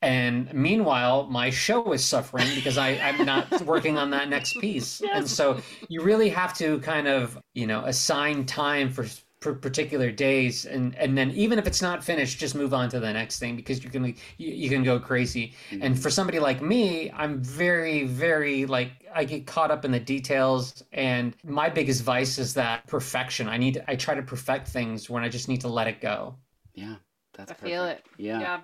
And 0.00 0.52
meanwhile 0.54 1.26
my 1.26 1.50
show 1.50 1.92
is 1.92 2.04
suffering 2.04 2.46
because 2.54 2.78
I, 2.78 2.90
i'm 2.98 3.24
not 3.26 3.60
working 3.62 3.98
on 3.98 4.10
that 4.10 4.28
next 4.28 4.58
piece. 4.60 5.02
And 5.12 5.28
so 5.28 5.60
you 5.88 6.02
really 6.02 6.28
have 6.28 6.54
to 6.58 6.78
kind 6.80 7.08
of 7.08 7.38
you 7.54 7.66
know 7.66 7.84
assign 7.84 8.46
time 8.46 8.90
for 8.90 9.06
particular 9.40 10.10
days 10.10 10.66
and 10.66 10.96
and 10.96 11.16
then 11.16 11.30
even 11.30 11.58
if 11.58 11.66
it's 11.66 11.80
not 11.80 12.02
finished 12.02 12.40
just 12.40 12.56
move 12.56 12.74
on 12.74 12.88
to 12.88 12.98
the 12.98 13.12
next 13.12 13.38
thing 13.38 13.54
because 13.54 13.84
you 13.84 13.90
can 13.90 14.04
you, 14.04 14.14
you 14.36 14.68
can 14.68 14.82
go 14.82 14.98
crazy. 14.98 15.54
And 15.70 15.82
mm-hmm. 15.82 15.94
for 15.94 16.10
somebody 16.10 16.40
like 16.40 16.60
me 16.60 17.10
i'm 17.12 17.40
very 17.40 18.04
very 18.04 18.66
like 18.66 19.06
i 19.14 19.24
get 19.24 19.46
caught 19.46 19.70
up 19.70 19.84
in 19.84 19.92
the 19.92 20.00
details 20.00 20.82
and 20.92 21.34
my 21.44 21.68
biggest 21.68 22.02
vice 22.02 22.38
is 22.38 22.54
that 22.54 22.86
perfection. 22.86 23.48
I 23.48 23.58
need 23.58 23.82
i 23.86 23.94
try 23.94 24.14
to 24.14 24.22
perfect 24.22 24.68
things 24.68 25.08
when 25.08 25.22
i 25.22 25.28
just 25.28 25.48
need 25.48 25.60
to 25.60 25.68
let 25.68 25.86
it 25.86 26.00
go. 26.00 26.34
Yeah 26.74 26.96
that's 27.38 27.52
I 27.52 27.54
feel 27.54 27.84
it. 27.84 28.04
yeah. 28.18 28.40
Yeah. 28.40 28.60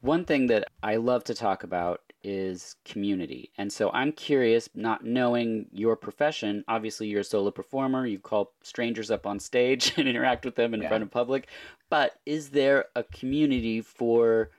One 0.00 0.24
thing 0.24 0.48
that 0.48 0.64
I 0.82 0.96
love 0.96 1.22
to 1.24 1.34
talk 1.34 1.62
about 1.62 2.00
is 2.24 2.76
community. 2.84 3.50
And 3.58 3.72
so 3.72 3.90
I'm 3.90 4.12
curious, 4.12 4.68
not 4.74 5.04
knowing 5.04 5.66
your 5.72 5.96
profession, 5.96 6.64
obviously 6.68 7.08
you're 7.08 7.20
a 7.20 7.24
solo 7.24 7.50
performer, 7.50 8.06
you 8.06 8.18
call 8.18 8.52
strangers 8.62 9.10
up 9.10 9.26
on 9.26 9.38
stage 9.40 9.92
and 9.96 10.08
interact 10.08 10.44
with 10.44 10.54
them 10.56 10.74
in 10.74 10.82
Yeah. 10.82 10.88
front 10.88 11.02
of 11.02 11.10
public, 11.10 11.48
but 11.90 12.20
is 12.26 12.50
there 12.50 12.86
a 12.96 13.02
community 13.04 13.80
for 13.80 14.50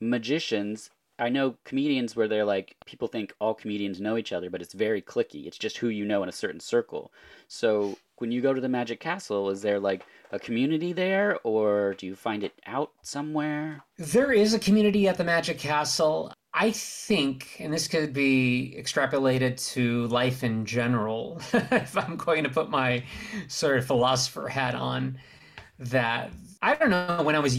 magicians? 0.00 0.90
I 1.18 1.28
know 1.28 1.56
comedians 1.64 2.16
where 2.16 2.26
they're 2.26 2.44
like 2.44 2.76
people 2.86 3.06
think 3.06 3.32
all 3.38 3.54
comedians 3.54 4.00
know 4.00 4.16
each 4.16 4.32
other, 4.32 4.50
but 4.50 4.62
it's 4.62 4.72
very 4.74 5.00
cliquey. 5.02 5.46
It's 5.46 5.58
just 5.58 5.78
who 5.78 5.88
you 5.88 6.04
know 6.04 6.22
in 6.22 6.28
a 6.28 6.32
certain 6.32 6.58
circle. 6.60 7.12
So 7.46 7.98
when 8.16 8.32
you 8.32 8.40
go 8.40 8.54
to 8.54 8.60
the 8.60 8.68
Magic 8.68 8.98
Castle, 8.98 9.50
is 9.50 9.62
there 9.62 9.78
like 9.78 10.04
a 10.32 10.38
community 10.38 10.92
there 10.92 11.38
or 11.44 11.94
do 11.98 12.06
you 12.06 12.16
find 12.16 12.42
it 12.42 12.54
out 12.66 12.90
somewhere? 13.02 13.84
There 13.98 14.32
is 14.32 14.54
a 14.54 14.58
community 14.58 15.06
at 15.06 15.18
the 15.18 15.24
Magic 15.24 15.58
Castle. 15.58 16.32
I 16.54 16.70
think, 16.70 17.56
and 17.60 17.72
this 17.72 17.88
could 17.88 18.12
be 18.12 18.74
extrapolated 18.78 19.64
to 19.72 20.06
life 20.08 20.44
in 20.44 20.66
general, 20.66 21.40
if 21.52 21.96
I'm 21.96 22.16
going 22.16 22.44
to 22.44 22.50
put 22.50 22.68
my 22.68 23.04
sort 23.48 23.78
of 23.78 23.86
philosopher 23.86 24.48
hat 24.48 24.74
on, 24.74 25.18
that 25.78 26.30
I 26.60 26.74
don't 26.74 26.90
know, 26.90 27.22
when 27.22 27.34
I 27.34 27.38
was 27.38 27.56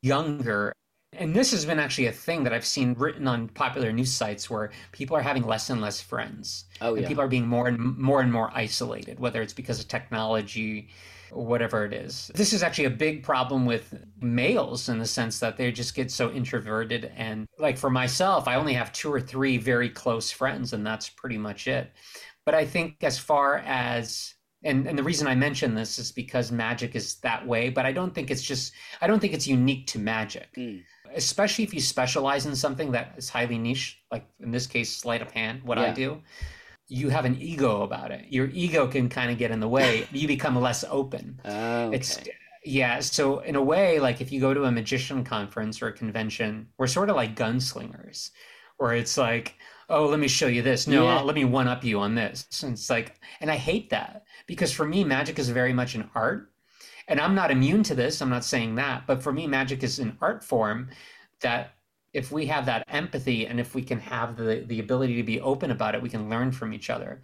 younger, 0.00 0.72
and 1.12 1.36
this 1.36 1.50
has 1.50 1.66
been 1.66 1.78
actually 1.78 2.06
a 2.06 2.12
thing 2.12 2.44
that 2.44 2.54
I've 2.54 2.64
seen 2.64 2.94
written 2.94 3.28
on 3.28 3.48
popular 3.48 3.92
news 3.92 4.10
sites 4.10 4.48
where 4.48 4.70
people 4.92 5.14
are 5.14 5.22
having 5.22 5.46
less 5.46 5.68
and 5.68 5.82
less 5.82 6.00
friends. 6.00 6.64
Oh 6.80 6.94
and 6.94 7.02
yeah. 7.02 7.08
people 7.08 7.22
are 7.22 7.28
being 7.28 7.46
more 7.46 7.68
and 7.68 7.98
more 7.98 8.22
and 8.22 8.32
more 8.32 8.50
isolated, 8.54 9.20
whether 9.20 9.42
it's 9.42 9.52
because 9.52 9.78
of 9.78 9.88
technology 9.88 10.88
whatever 11.32 11.84
it 11.84 11.92
is. 11.92 12.30
This 12.34 12.52
is 12.52 12.62
actually 12.62 12.84
a 12.84 12.90
big 12.90 13.22
problem 13.22 13.66
with 13.66 13.94
males 14.20 14.88
in 14.88 14.98
the 14.98 15.06
sense 15.06 15.38
that 15.40 15.56
they 15.56 15.72
just 15.72 15.94
get 15.94 16.10
so 16.10 16.30
introverted. 16.30 17.10
And 17.16 17.46
like 17.58 17.78
for 17.78 17.90
myself, 17.90 18.46
I 18.46 18.56
only 18.56 18.74
have 18.74 18.92
two 18.92 19.12
or 19.12 19.20
three 19.20 19.56
very 19.58 19.88
close 19.88 20.30
friends, 20.30 20.72
and 20.72 20.86
that's 20.86 21.08
pretty 21.08 21.38
much 21.38 21.66
it. 21.66 21.90
But 22.44 22.54
I 22.54 22.64
think 22.66 22.96
as 23.02 23.18
far 23.18 23.58
as 23.58 24.34
and, 24.64 24.86
and 24.86 24.96
the 24.96 25.02
reason 25.02 25.26
I 25.26 25.34
mention 25.34 25.74
this 25.74 25.98
is 25.98 26.12
because 26.12 26.52
magic 26.52 26.94
is 26.94 27.16
that 27.16 27.44
way, 27.46 27.68
but 27.68 27.84
I 27.84 27.90
don't 27.92 28.14
think 28.14 28.30
it's 28.30 28.42
just 28.42 28.72
I 29.00 29.06
don't 29.06 29.18
think 29.18 29.34
it's 29.34 29.46
unique 29.46 29.86
to 29.88 29.98
magic 29.98 30.48
Mm. 30.56 30.82
especially 31.14 31.64
if 31.64 31.74
you 31.74 31.80
specialize 31.80 32.46
in 32.46 32.54
something 32.56 32.92
that 32.92 33.14
is 33.16 33.28
highly 33.28 33.58
niche, 33.58 34.00
like 34.10 34.24
in 34.40 34.50
this 34.50 34.66
case, 34.66 34.90
sleight 34.96 35.20
of 35.22 35.30
hand, 35.32 35.62
what 35.64 35.78
I 35.78 35.92
do, 35.92 36.22
you 36.92 37.08
have 37.08 37.24
an 37.24 37.36
ego 37.40 37.82
about 37.82 38.10
it. 38.10 38.26
Your 38.28 38.48
ego 38.52 38.86
can 38.86 39.08
kind 39.08 39.30
of 39.30 39.38
get 39.38 39.50
in 39.50 39.60
the 39.60 39.68
way. 39.68 40.06
you 40.12 40.28
become 40.28 40.54
less 40.60 40.84
open. 40.90 41.40
Oh, 41.44 41.86
okay. 41.86 41.96
It's 41.96 42.20
yeah. 42.64 43.00
So 43.00 43.40
in 43.40 43.56
a 43.56 43.62
way, 43.62 43.98
like 43.98 44.20
if 44.20 44.30
you 44.30 44.40
go 44.40 44.52
to 44.54 44.64
a 44.64 44.70
magician 44.72 45.24
conference 45.24 45.80
or 45.80 45.88
a 45.88 45.92
convention, 45.92 46.68
we're 46.78 46.86
sort 46.86 47.08
of 47.10 47.16
like 47.16 47.34
gunslingers, 47.34 48.30
where 48.76 48.92
it's 48.94 49.16
like, 49.16 49.54
oh, 49.88 50.06
let 50.06 50.20
me 50.20 50.28
show 50.28 50.46
you 50.46 50.62
this. 50.62 50.86
No, 50.86 51.04
Yeah. 51.04 51.22
let 51.22 51.34
me 51.34 51.44
one 51.44 51.66
up 51.66 51.82
you 51.82 51.98
on 51.98 52.14
this. 52.14 52.46
And 52.62 52.74
it's 52.74 52.90
like, 52.90 53.14
and 53.40 53.50
I 53.50 53.56
hate 53.56 53.90
that 53.90 54.24
because 54.46 54.72
for 54.72 54.86
me, 54.86 55.02
magic 55.02 55.38
is 55.38 55.48
very 55.48 55.72
much 55.72 55.94
an 55.94 56.10
art. 56.14 56.52
And 57.08 57.18
I'm 57.20 57.34
not 57.34 57.50
immune 57.50 57.82
to 57.84 57.94
this. 57.94 58.20
I'm 58.22 58.30
not 58.30 58.44
saying 58.44 58.76
that. 58.76 59.06
But 59.06 59.22
for 59.22 59.32
me, 59.32 59.46
magic 59.46 59.82
is 59.82 59.98
an 59.98 60.16
art 60.20 60.44
form 60.44 60.88
that 61.40 61.74
if 62.12 62.30
we 62.30 62.46
have 62.46 62.66
that 62.66 62.84
empathy 62.88 63.46
and 63.46 63.58
if 63.58 63.74
we 63.74 63.82
can 63.82 63.98
have 64.00 64.36
the, 64.36 64.64
the 64.66 64.80
ability 64.80 65.16
to 65.16 65.22
be 65.22 65.40
open 65.40 65.70
about 65.70 65.94
it, 65.94 66.02
we 66.02 66.08
can 66.08 66.28
learn 66.28 66.52
from 66.52 66.72
each 66.72 66.90
other. 66.90 67.22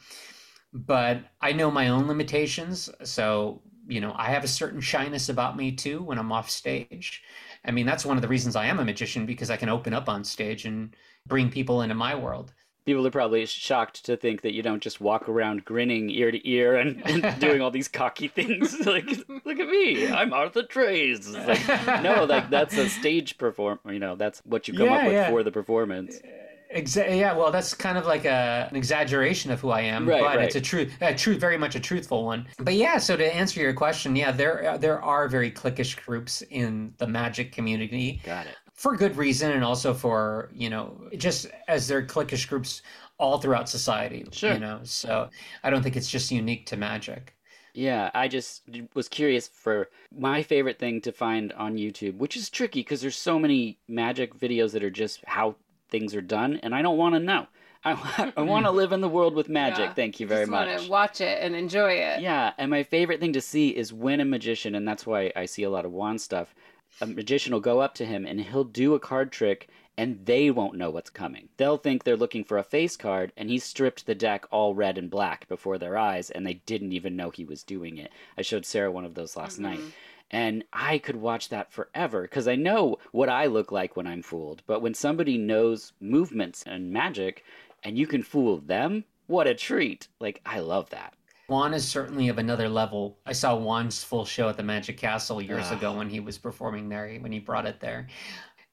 But 0.72 1.22
I 1.40 1.52
know 1.52 1.70
my 1.70 1.88
own 1.88 2.06
limitations. 2.06 2.90
So, 3.04 3.62
you 3.86 4.00
know, 4.00 4.14
I 4.16 4.26
have 4.30 4.44
a 4.44 4.48
certain 4.48 4.80
shyness 4.80 5.28
about 5.28 5.56
me 5.56 5.72
too 5.72 6.02
when 6.02 6.18
I'm 6.18 6.32
off 6.32 6.50
stage. 6.50 7.22
I 7.64 7.70
mean, 7.70 7.86
that's 7.86 8.04
one 8.04 8.16
of 8.16 8.22
the 8.22 8.28
reasons 8.28 8.56
I 8.56 8.66
am 8.66 8.78
a 8.78 8.84
magician 8.84 9.26
because 9.26 9.50
I 9.50 9.56
can 9.56 9.68
open 9.68 9.94
up 9.94 10.08
on 10.08 10.24
stage 10.24 10.64
and 10.64 10.94
bring 11.26 11.50
people 11.50 11.82
into 11.82 11.94
my 11.94 12.14
world. 12.14 12.52
People 12.88 13.06
are 13.06 13.10
probably 13.10 13.44
shocked 13.44 14.06
to 14.06 14.16
think 14.16 14.40
that 14.40 14.54
you 14.54 14.62
don't 14.62 14.82
just 14.82 14.98
walk 14.98 15.28
around 15.28 15.62
grinning 15.66 16.08
ear 16.08 16.30
to 16.30 16.48
ear 16.48 16.76
and, 16.76 17.02
and 17.06 17.38
doing 17.38 17.60
all 17.60 17.70
these 17.70 17.86
cocky 17.86 18.28
things. 18.28 18.80
like, 18.86 19.04
look 19.44 19.60
at 19.60 19.68
me, 19.68 20.10
I'm 20.10 20.32
Arthur 20.32 20.62
Trace. 20.62 21.28
Like, 21.28 21.68
no, 22.02 22.24
like 22.24 22.48
that's 22.48 22.78
a 22.78 22.88
stage 22.88 23.36
perform. 23.36 23.78
You 23.84 23.98
know, 23.98 24.16
that's 24.16 24.40
what 24.46 24.68
you 24.68 24.72
come 24.72 24.88
up 24.88 25.04
with 25.04 25.12
yeah. 25.12 25.28
for 25.28 25.42
the 25.42 25.52
performance. 25.52 26.18
Eh, 26.24 26.30
exactly. 26.70 27.20
Yeah. 27.20 27.36
Well, 27.36 27.52
that's 27.52 27.74
kind 27.74 27.98
of 27.98 28.06
like 28.06 28.24
a, 28.24 28.68
an 28.70 28.76
exaggeration 28.76 29.50
of 29.50 29.60
who 29.60 29.68
I 29.68 29.82
am, 29.82 30.08
Right, 30.08 30.22
but 30.22 30.36
right. 30.36 30.46
it's 30.46 30.56
a 30.56 30.60
truth, 30.62 30.90
a 31.02 31.14
truth, 31.14 31.38
very 31.38 31.58
much 31.58 31.74
a 31.74 31.80
truthful 31.80 32.24
one. 32.24 32.46
But 32.58 32.72
yeah. 32.72 32.96
So 32.96 33.18
to 33.18 33.36
answer 33.36 33.60
your 33.60 33.74
question, 33.74 34.16
yeah, 34.16 34.32
there 34.32 34.66
uh, 34.66 34.78
there 34.78 35.02
are 35.02 35.28
very 35.28 35.50
cliquish 35.50 36.02
groups 36.06 36.42
in 36.48 36.94
the 36.96 37.06
magic 37.06 37.52
community 37.52 38.22
Got 38.24 38.46
it. 38.46 38.56
For 38.78 38.96
good 38.96 39.16
reason, 39.16 39.50
and 39.50 39.64
also 39.64 39.92
for 39.92 40.50
you 40.54 40.70
know 40.70 40.96
just 41.16 41.48
as 41.66 41.88
there 41.88 41.98
are 41.98 42.06
cliquish 42.06 42.48
groups 42.48 42.82
all 43.18 43.38
throughout 43.38 43.68
society. 43.68 44.24
Sure. 44.30 44.52
You 44.52 44.60
know, 44.60 44.78
so 44.84 45.28
I 45.64 45.70
don't 45.70 45.82
think 45.82 45.96
it's 45.96 46.08
just 46.08 46.30
unique 46.30 46.64
to 46.66 46.76
magic. 46.76 47.34
Yeah, 47.74 48.10
I 48.14 48.28
just 48.28 48.62
was 48.94 49.08
curious 49.08 49.48
for 49.48 49.88
my 50.16 50.42
favorite 50.42 50.78
thing 50.78 51.00
to 51.02 51.12
find 51.12 51.52
on 51.54 51.76
YouTube, 51.76 52.18
which 52.18 52.36
is 52.36 52.48
tricky 52.48 52.80
because 52.80 53.00
there's 53.00 53.16
so 53.16 53.38
many 53.38 53.78
magic 53.88 54.38
videos 54.38 54.72
that 54.72 54.84
are 54.84 54.90
just 54.90 55.24
how 55.26 55.56
things 55.90 56.14
are 56.14 56.20
done, 56.20 56.60
and 56.62 56.72
I 56.72 56.80
don't 56.80 56.98
want 56.98 57.16
to 57.16 57.20
know. 57.20 57.48
I, 57.84 57.92
I 57.92 57.94
mm-hmm. 57.94 58.46
want 58.46 58.66
to 58.66 58.70
live 58.70 58.92
in 58.92 59.00
the 59.00 59.08
world 59.08 59.34
with 59.34 59.48
magic. 59.48 59.86
Yeah. 59.86 59.94
Thank 59.94 60.20
you 60.20 60.26
very 60.26 60.42
Just 60.42 60.50
much. 60.50 60.68
want 60.68 60.88
watch 60.88 61.20
it 61.20 61.38
and 61.40 61.54
enjoy 61.54 61.92
it. 61.92 62.20
Yeah, 62.20 62.52
and 62.58 62.70
my 62.70 62.82
favorite 62.82 63.20
thing 63.20 63.32
to 63.32 63.40
see 63.40 63.68
is 63.70 63.92
when 63.92 64.20
a 64.20 64.24
magician, 64.24 64.74
and 64.74 64.86
that's 64.86 65.06
why 65.06 65.32
I 65.36 65.46
see 65.46 65.64
a 65.64 65.70
lot 65.70 65.84
of 65.84 65.92
wand 65.92 66.20
stuff. 66.20 66.54
A 67.00 67.06
magician 67.06 67.52
will 67.52 67.60
go 67.60 67.80
up 67.80 67.94
to 67.94 68.04
him 68.06 68.26
and 68.26 68.40
he'll 68.40 68.64
do 68.64 68.94
a 68.94 69.00
card 69.00 69.30
trick, 69.32 69.68
and 69.96 70.24
they 70.26 70.50
won't 70.50 70.76
know 70.76 70.90
what's 70.90 71.10
coming. 71.10 71.48
They'll 71.56 71.76
think 71.76 72.04
they're 72.04 72.16
looking 72.16 72.44
for 72.44 72.58
a 72.58 72.62
face 72.62 72.96
card, 72.96 73.32
and 73.36 73.50
he 73.50 73.58
stripped 73.58 74.06
the 74.06 74.14
deck 74.14 74.46
all 74.50 74.74
red 74.74 74.96
and 74.96 75.10
black 75.10 75.48
before 75.48 75.76
their 75.78 75.98
eyes, 75.98 76.30
and 76.30 76.46
they 76.46 76.54
didn't 76.54 76.92
even 76.92 77.16
know 77.16 77.30
he 77.30 77.44
was 77.44 77.62
doing 77.64 77.98
it. 77.98 78.12
I 78.36 78.42
showed 78.42 78.64
Sarah 78.64 78.92
one 78.92 79.04
of 79.04 79.14
those 79.14 79.36
last 79.36 79.58
night. 79.58 79.80
Mhm. 79.80 79.92
And 80.30 80.64
I 80.72 80.98
could 80.98 81.16
watch 81.16 81.48
that 81.48 81.72
forever 81.72 82.22
because 82.22 82.46
I 82.46 82.54
know 82.54 82.98
what 83.12 83.28
I 83.28 83.46
look 83.46 83.72
like 83.72 83.96
when 83.96 84.06
I'm 84.06 84.22
fooled. 84.22 84.62
But 84.66 84.82
when 84.82 84.94
somebody 84.94 85.38
knows 85.38 85.94
movements 86.00 86.62
and 86.64 86.92
magic 86.92 87.44
and 87.82 87.96
you 87.96 88.06
can 88.06 88.22
fool 88.22 88.58
them, 88.58 89.04
what 89.26 89.46
a 89.46 89.54
treat. 89.54 90.08
Like, 90.20 90.40
I 90.44 90.60
love 90.60 90.90
that. 90.90 91.14
Juan 91.48 91.72
is 91.72 91.88
certainly 91.88 92.28
of 92.28 92.38
another 92.38 92.68
level. 92.68 93.18
I 93.26 93.32
saw 93.32 93.56
Juan's 93.58 94.04
full 94.04 94.24
show 94.26 94.48
at 94.50 94.56
the 94.58 94.62
Magic 94.62 94.98
Castle 94.98 95.40
years 95.40 95.64
Ah. 95.70 95.76
ago 95.76 95.96
when 95.96 96.08
he 96.10 96.20
was 96.20 96.36
performing 96.38 96.88
there, 96.88 97.08
when 97.20 97.32
he 97.32 97.38
brought 97.38 97.66
it 97.66 97.80
there. 97.80 98.06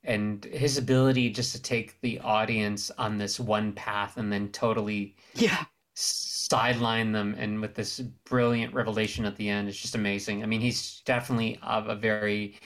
And 0.04 0.44
his 0.46 0.78
ability 0.78 1.30
just 1.32 1.56
to 1.56 1.62
take 1.62 2.00
the 2.02 2.20
audience 2.20 2.92
on 2.92 3.18
this 3.18 3.40
one 3.40 3.72
path 3.74 4.18
and 4.18 4.32
then 4.32 4.50
totally 4.52 5.16
Yeah. 5.34 5.64
sideline 5.96 7.14
them 7.14 7.34
and 7.38 7.62
with 7.62 7.74
this 7.76 8.02
brilliant 8.26 8.74
revelation 8.74 9.24
at 9.26 9.38
the 9.38 9.48
end 9.50 9.70
is 9.70 9.78
just 9.80 9.96
amazing. 9.96 10.44
I 10.44 10.46
mean, 10.46 10.60
he's 10.62 11.00
definitely 11.06 11.58
of 11.64 11.88
a 11.88 11.96
very 11.96 12.60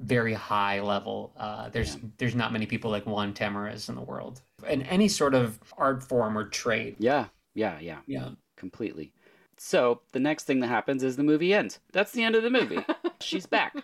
very 0.00 0.32
high 0.32 0.80
level. 0.80 1.34
Uh, 1.36 1.68
there's 1.70 1.96
Yeah. 1.96 2.02
there's 2.18 2.34
not 2.36 2.52
many 2.52 2.66
people 2.66 2.88
like 2.88 3.04
Juan 3.04 3.34
Tamariz 3.34 3.88
in 3.88 3.96
the 3.96 4.00
world. 4.00 4.40
In 4.68 4.82
any 4.82 5.08
sort 5.08 5.34
of 5.34 5.58
art 5.76 6.04
form 6.04 6.38
or 6.38 6.48
trade. 6.48 6.94
Yeah. 7.00 7.26
Yeah. 7.54 7.80
Yeah. 7.80 7.98
Yeah. 8.06 8.28
Completely. 8.56 9.12
So 9.58 10.00
the 10.12 10.20
next 10.20 10.44
thing 10.44 10.60
that 10.60 10.68
happens 10.68 11.02
is 11.02 11.16
the 11.16 11.22
movie 11.24 11.52
ends. 11.52 11.78
That's 11.92 12.12
the 12.12 12.22
end 12.22 12.34
of 12.36 12.42
the 12.42 12.50
movie. 12.50 12.78
She's 13.20 13.46
back. 13.46 13.74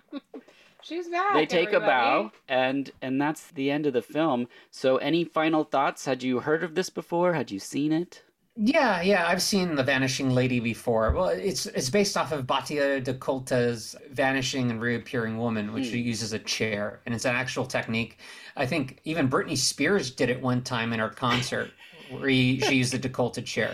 She's 0.82 1.08
back. 1.08 1.34
they 1.34 1.46
take 1.46 1.72
a 1.72 1.80
bow 1.80 2.30
and 2.48 2.90
and 3.02 3.20
that's 3.20 3.48
the 3.52 3.70
end 3.70 3.86
of 3.86 3.92
the 3.94 4.02
film. 4.02 4.48
So 4.70 4.98
any 4.98 5.24
final 5.24 5.64
thoughts? 5.64 6.04
Had 6.04 6.22
you 6.22 6.40
heard 6.40 6.62
of 6.62 6.74
this 6.74 6.90
before? 6.90 7.32
Had 7.34 7.50
you 7.50 7.58
seen 7.58 7.90
it? 7.92 8.22
Yeah, 8.56 9.00
yeah, 9.02 9.26
I've 9.26 9.42
seen 9.42 9.74
The 9.74 9.82
Vanishing 9.82 10.30
Lady 10.30 10.60
before. 10.60 11.10
Well, 11.10 11.28
it's 11.30 11.66
it's 11.66 11.90
based 11.90 12.16
off 12.16 12.30
of 12.30 12.46
Buatier 12.46 13.02
de 13.02 13.14
Kolta's 13.14 13.96
Vanishing 14.12 14.70
and 14.70 14.80
Reappearing 14.80 15.38
Woman, 15.38 15.72
which 15.72 15.86
Hmm. 15.86 15.90
she 15.92 15.98
uses 15.98 16.32
a 16.34 16.38
chair, 16.38 17.00
and 17.04 17.14
it's 17.14 17.24
an 17.24 17.34
actual 17.34 17.64
technique. 17.66 18.18
I 18.56 18.64
think 18.66 19.00
even 19.04 19.28
Britney 19.28 19.56
Spears 19.56 20.12
did 20.12 20.30
it 20.30 20.40
one 20.40 20.62
time 20.62 20.92
in 20.92 21.00
her 21.00 21.08
concert, 21.08 21.72
where 22.10 22.28
he, 22.28 22.60
she 22.60 22.76
used 22.76 22.92
the 22.92 22.98
de 22.98 23.08
Kolta 23.08 23.42
chair. 23.44 23.72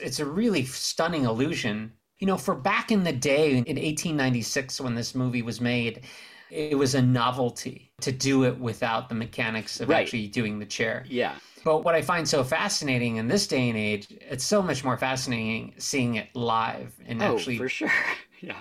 It's 0.00 0.20
a 0.20 0.26
really 0.26 0.64
stunning 0.64 1.24
illusion. 1.24 1.92
You 2.18 2.26
know, 2.26 2.36
for 2.36 2.54
back 2.54 2.90
in 2.92 3.04
the 3.04 3.12
day 3.12 3.52
in 3.52 3.64
1896 3.76 4.80
when 4.80 4.94
this 4.94 5.14
movie 5.14 5.42
was 5.42 5.60
made, 5.60 6.02
it 6.50 6.76
was 6.76 6.94
a 6.94 7.02
novelty 7.02 7.92
to 8.00 8.12
do 8.12 8.44
it 8.44 8.58
without 8.58 9.08
the 9.08 9.14
mechanics 9.14 9.80
of 9.80 9.88
Right. 9.88 10.02
actually 10.02 10.26
doing 10.26 10.58
the 10.58 10.66
chair. 10.66 11.04
Yeah. 11.08 11.34
But 11.64 11.84
what 11.84 11.94
I 11.94 12.02
find 12.02 12.28
so 12.28 12.42
fascinating 12.42 13.16
in 13.16 13.28
this 13.28 13.46
day 13.46 13.68
and 13.68 13.78
age, 13.78 14.08
it's 14.10 14.44
so 14.44 14.62
much 14.62 14.82
more 14.84 14.96
fascinating 14.98 15.74
seeing 15.78 16.16
it 16.16 16.28
live 16.34 16.92
and 17.06 17.22
Oh, 17.22 17.34
actually 17.36 17.58
for 17.58 17.68
sure. 17.68 17.92
yeah. 18.40 18.56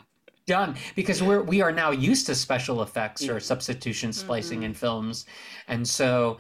done 0.45 0.75
because 0.95 1.21
we're 1.21 1.43
we 1.43 1.61
are 1.61 1.71
now 1.71 1.91
used 1.91 2.25
to 2.25 2.33
special 2.35 2.81
effects 2.81 3.27
or 3.27 3.35
Mhm. 3.37 3.41
substitution 3.43 4.11
splicing 4.11 4.61
Mhm. 4.61 4.65
in 4.65 4.73
films. 4.73 5.25
And 5.67 5.87
so 5.87 6.39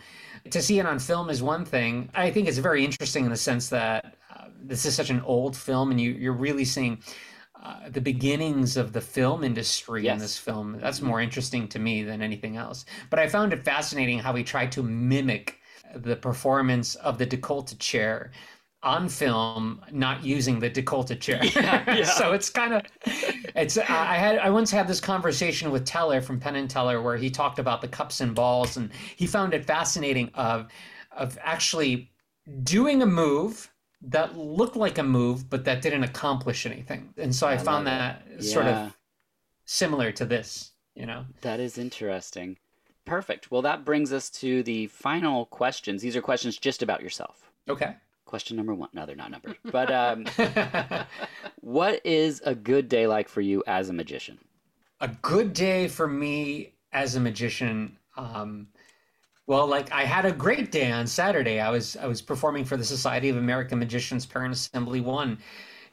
to 0.49 0.61
see 0.61 0.79
it 0.79 0.85
on 0.85 0.97
film 0.99 1.29
is 1.29 1.41
one 1.43 1.63
thing. 1.63 2.09
I 2.15 2.31
think 2.31 2.47
it's 2.47 2.57
very 2.57 2.83
interesting 2.83 3.25
in 3.25 3.29
the 3.31 3.37
sense 3.37 3.69
that 3.69 4.15
this 4.61 4.85
is 4.85 4.95
such 4.95 5.09
an 5.09 5.21
old 5.21 5.55
film 5.57 5.91
and 5.91 5.99
you 6.01 6.11
you're 6.11 6.33
really 6.33 6.65
seeing 6.65 7.01
uh, 7.61 7.89
the 7.89 8.01
beginnings 8.01 8.77
of 8.77 8.93
the 8.93 9.01
film 9.01 9.43
industry 9.43 10.07
in 10.07 10.17
this 10.17 10.37
film. 10.37 10.77
That's 10.79 11.01
Mhm. 11.01 11.07
more 11.07 11.21
interesting 11.21 11.67
to 11.69 11.79
me 11.79 12.03
than 12.03 12.21
anything 12.21 12.55
else. 12.57 12.85
But 13.09 13.19
I 13.19 13.27
found 13.27 13.53
it 13.53 13.63
fascinating 13.65 14.19
how 14.19 14.33
he 14.35 14.43
tried 14.43 14.71
to 14.73 14.83
mimic 14.83 15.59
the 15.95 16.15
performance 16.15 16.95
of 16.95 17.17
the 17.17 17.25
de 17.25 17.37
Kolta 17.37 17.75
chair 17.79 18.31
on 18.81 19.09
film, 19.09 19.83
not 19.91 20.23
using 20.23 20.59
the 20.59 20.69
de 20.69 20.81
Kolta 20.81 21.15
chair. 21.19 21.41
Yeah, 21.55 21.83
yeah. 21.87 22.03
so 22.19 22.31
it's 22.33 22.49
kind 22.49 22.73
of, 22.75 22.83
it's. 23.55 23.77
I 23.77 24.15
had 24.15 24.37
I 24.39 24.49
once 24.49 24.71
had 24.71 24.87
this 24.87 25.01
conversation 25.01 25.71
with 25.71 25.85
Teller 25.85 26.21
from 26.21 26.39
Penn 26.39 26.55
and 26.55 26.69
Teller 26.69 27.01
where 27.01 27.17
he 27.17 27.29
talked 27.29 27.59
about 27.59 27.81
the 27.81 27.87
cups 27.89 28.21
and 28.21 28.33
balls, 28.33 28.77
and 28.77 28.91
he 29.17 29.27
found 29.27 29.53
it 29.53 29.65
fascinating 29.65 30.31
of 30.35 30.67
of 31.11 31.37
actually 31.41 32.11
doing 32.63 33.01
a 33.01 33.05
move 33.05 33.69
that 34.01 34.37
looked 34.37 34.75
like 34.75 34.97
a 34.97 35.03
move, 35.03 35.49
but 35.49 35.65
that 35.65 35.81
didn't 35.81 36.03
accomplish 36.03 36.65
anything. 36.65 37.13
And 37.17 37.33
so 37.35 37.47
I, 37.47 37.53
I 37.53 37.57
found 37.57 37.87
that 37.87 38.23
sort 38.43 38.65
Yeah. 38.65 38.85
of 38.87 38.97
similar 39.65 40.11
to 40.13 40.25
this. 40.25 40.71
You 40.95 41.05
know. 41.05 41.25
That 41.41 41.59
is 41.59 41.77
interesting. 41.77 42.57
Perfect. 43.05 43.51
Well, 43.51 43.61
that 43.61 43.85
brings 43.85 44.11
us 44.11 44.29
to 44.31 44.63
the 44.63 44.87
final 44.87 45.45
questions. 45.45 46.01
These 46.01 46.15
are 46.15 46.21
questions 46.21 46.57
just 46.57 46.81
about 46.83 47.01
yourself. 47.01 47.51
Okay. 47.69 47.95
Question 48.25 48.57
number 48.57 48.73
one. 48.75 48.89
No, 48.93 49.05
they're 49.05 49.15
not 49.15 49.31
numbered. 49.31 49.57
But 49.63 49.91
um, 49.91 50.25
what 51.61 52.01
is 52.05 52.41
a 52.45 52.53
good 52.55 52.89
day 52.89 53.07
like 53.07 53.27
for 53.27 53.41
you 53.41 53.63
as 53.67 53.89
a 53.89 53.93
magician? 53.93 54.37
a 55.01 55.07
good 55.21 55.53
day 55.53 55.87
for 55.87 56.09
me 56.09 56.73
as 56.91 57.15
a 57.15 57.19
magician 57.21 57.95
um 58.17 58.67
well 59.49 59.67
like 59.67 59.91
i 59.91 60.05
had 60.05 60.25
a 60.25 60.31
great 60.31 60.71
day 60.71 60.91
on 60.91 61.05
saturday. 61.05 61.59
I 61.59 61.69
was 61.69 61.97
i 61.97 62.07
was 62.07 62.21
performing 62.21 62.63
for 62.63 62.77
the 62.77 62.85
society 62.85 63.27
of 63.29 63.35
american 63.37 63.79
magicians 63.79 64.25
parent 64.25 64.53
assembly 64.53 65.01
one 65.01 65.37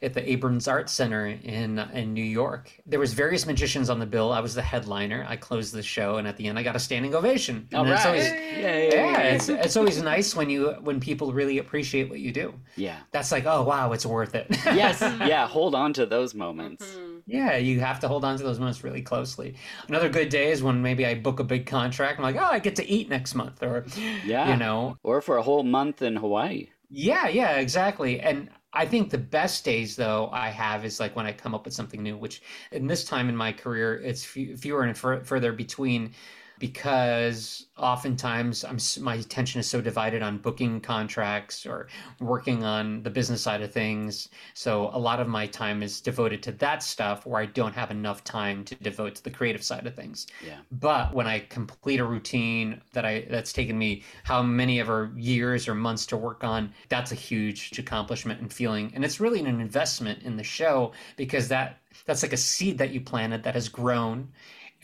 at 0.02 0.14
the 0.14 0.20
Abrons 0.22 0.70
art 0.70 0.88
center 0.90 1.26
in 1.26 1.78
in 1.78 2.12
new 2.14 2.22
york 2.24 2.70
there 2.86 3.00
was 3.00 3.12
various 3.14 3.46
magicians 3.46 3.88
on 3.90 3.98
the 3.98 4.06
bill 4.06 4.32
i 4.32 4.40
was 4.40 4.54
the 4.54 4.62
headliner 4.62 5.24
i 5.28 5.36
closed 5.36 5.72
the 5.72 5.82
show 5.82 6.16
and 6.16 6.28
at 6.28 6.36
the 6.36 6.46
end 6.48 6.58
i 6.58 6.62
got 6.62 6.76
a 6.76 6.78
standing 6.78 7.14
ovation 7.14 7.66
All 7.74 7.80
And 7.84 7.90
it's 7.90 8.04
right. 8.04 8.06
always- 8.06 8.26
Yay. 8.30 8.90
yeah 8.92 9.18
it's, 9.20 9.48
it's 9.48 9.76
always 9.76 10.00
nice 10.02 10.34
when 10.36 10.50
you 10.50 10.70
when 10.82 11.00
people 11.00 11.32
really 11.32 11.58
appreciate 11.58 12.08
what 12.10 12.20
you 12.20 12.32
do 12.32 12.54
Yeah. 12.76 12.98
that's 13.10 13.32
like 13.32 13.46
oh 13.46 13.62
wow 13.62 13.92
it's 13.92 14.06
worth 14.06 14.34
it 14.34 14.46
Yes. 14.66 15.00
yeah. 15.00 15.46
Hold 15.46 15.74
on 15.74 15.92
to 15.94 16.06
those 16.06 16.34
moments. 16.34 16.84
Mhm. 16.84 17.22
Yeah, 17.26 17.56
you 17.56 17.80
have 17.80 18.00
to 18.00 18.08
hold 18.08 18.24
on 18.24 18.36
to 18.36 18.42
those 18.44 18.58
moments 18.58 18.84
really 18.84 19.02
closely. 19.02 19.54
Another 19.88 20.08
good 20.08 20.28
day 20.28 20.50
is 20.50 20.62
when 20.62 20.82
maybe 20.82 21.06
I 21.06 21.14
book 21.14 21.40
a 21.40 21.44
big 21.44 21.66
contract. 21.66 22.18
I'm 22.18 22.22
like, 22.24 22.36
oh, 22.36 22.44
I 22.56 22.58
get 22.58 22.76
to 22.76 22.86
eat 22.88 23.08
next 23.08 23.34
month, 23.34 23.62
or 23.62 23.84
Yeah. 24.24 24.50
you 24.50 24.56
know, 24.56 24.96
Or 25.02 25.20
for 25.20 25.36
a 25.38 25.42
whole 25.42 25.62
month 25.64 26.02
in 26.02 26.16
Hawaii. 26.16 26.68
yeah, 26.90 27.26
yeah, 27.28 27.52
exactly. 27.56 28.20
And 28.20 28.48
I 28.76 28.84
think 28.84 29.10
the 29.10 29.18
best 29.18 29.64
days 29.64 29.96
though 29.96 30.28
I 30.32 30.50
have 30.50 30.84
is 30.84 31.00
like 31.00 31.16
when 31.16 31.24
I 31.24 31.32
come 31.32 31.54
up 31.54 31.64
with 31.64 31.72
something 31.72 32.02
new, 32.02 32.16
which 32.18 32.42
in 32.72 32.86
this 32.86 33.04
time 33.04 33.30
in 33.30 33.36
my 33.36 33.50
career 33.50 33.94
it's 34.02 34.22
few, 34.22 34.54
fewer 34.56 34.82
and 34.82 34.96
fur- 34.96 35.24
further 35.24 35.52
between 35.52 36.12
because 36.58 37.66
oftentimes 37.76 38.64
I'm 38.64 38.78
my 39.02 39.16
attention 39.16 39.60
is 39.60 39.68
so 39.68 39.80
divided 39.80 40.22
on 40.22 40.38
booking 40.38 40.80
contracts 40.80 41.66
or 41.66 41.88
working 42.20 42.64
on 42.64 43.02
the 43.02 43.10
business 43.10 43.42
side 43.42 43.60
of 43.60 43.72
things. 43.72 44.28
So 44.54 44.90
a 44.92 44.98
lot 44.98 45.20
of 45.20 45.28
my 45.28 45.46
time 45.46 45.82
is 45.82 46.00
devoted 46.00 46.42
to 46.44 46.52
that 46.52 46.82
stuff 46.82 47.26
where 47.26 47.40
I 47.40 47.46
don't 47.46 47.74
have 47.74 47.90
enough 47.90 48.24
time 48.24 48.64
to 48.64 48.74
devote 48.76 49.16
to 49.16 49.24
the 49.24 49.30
creative 49.30 49.62
side 49.62 49.86
of 49.86 49.94
things. 49.94 50.26
Yeah. 50.44 50.58
But 50.72 51.12
when 51.12 51.26
I 51.26 51.40
complete 51.40 52.00
a 52.00 52.04
routine 52.04 52.80
that 52.92 53.04
I 53.04 53.26
that's 53.30 53.52
taken 53.52 53.76
me 53.78 54.02
how 54.24 54.42
many 54.42 54.80
ever 54.80 55.12
years 55.16 55.68
or 55.68 55.74
months 55.74 56.06
to 56.06 56.16
work 56.16 56.44
on, 56.44 56.72
that's 56.88 57.12
a 57.12 57.16
huge 57.16 57.78
accomplishment 57.78 58.40
and 58.40 58.52
feeling. 58.52 58.92
And 58.94 59.04
it's 59.04 59.20
really 59.20 59.40
an 59.40 59.46
investment 59.46 60.22
in 60.22 60.36
the 60.36 60.44
show 60.44 60.92
because 61.16 61.48
that 61.48 61.80
that's 62.04 62.22
like 62.22 62.32
a 62.32 62.36
seed 62.36 62.78
that 62.78 62.90
you 62.90 63.00
planted 63.00 63.42
that 63.42 63.54
has 63.54 63.68
grown 63.68 64.28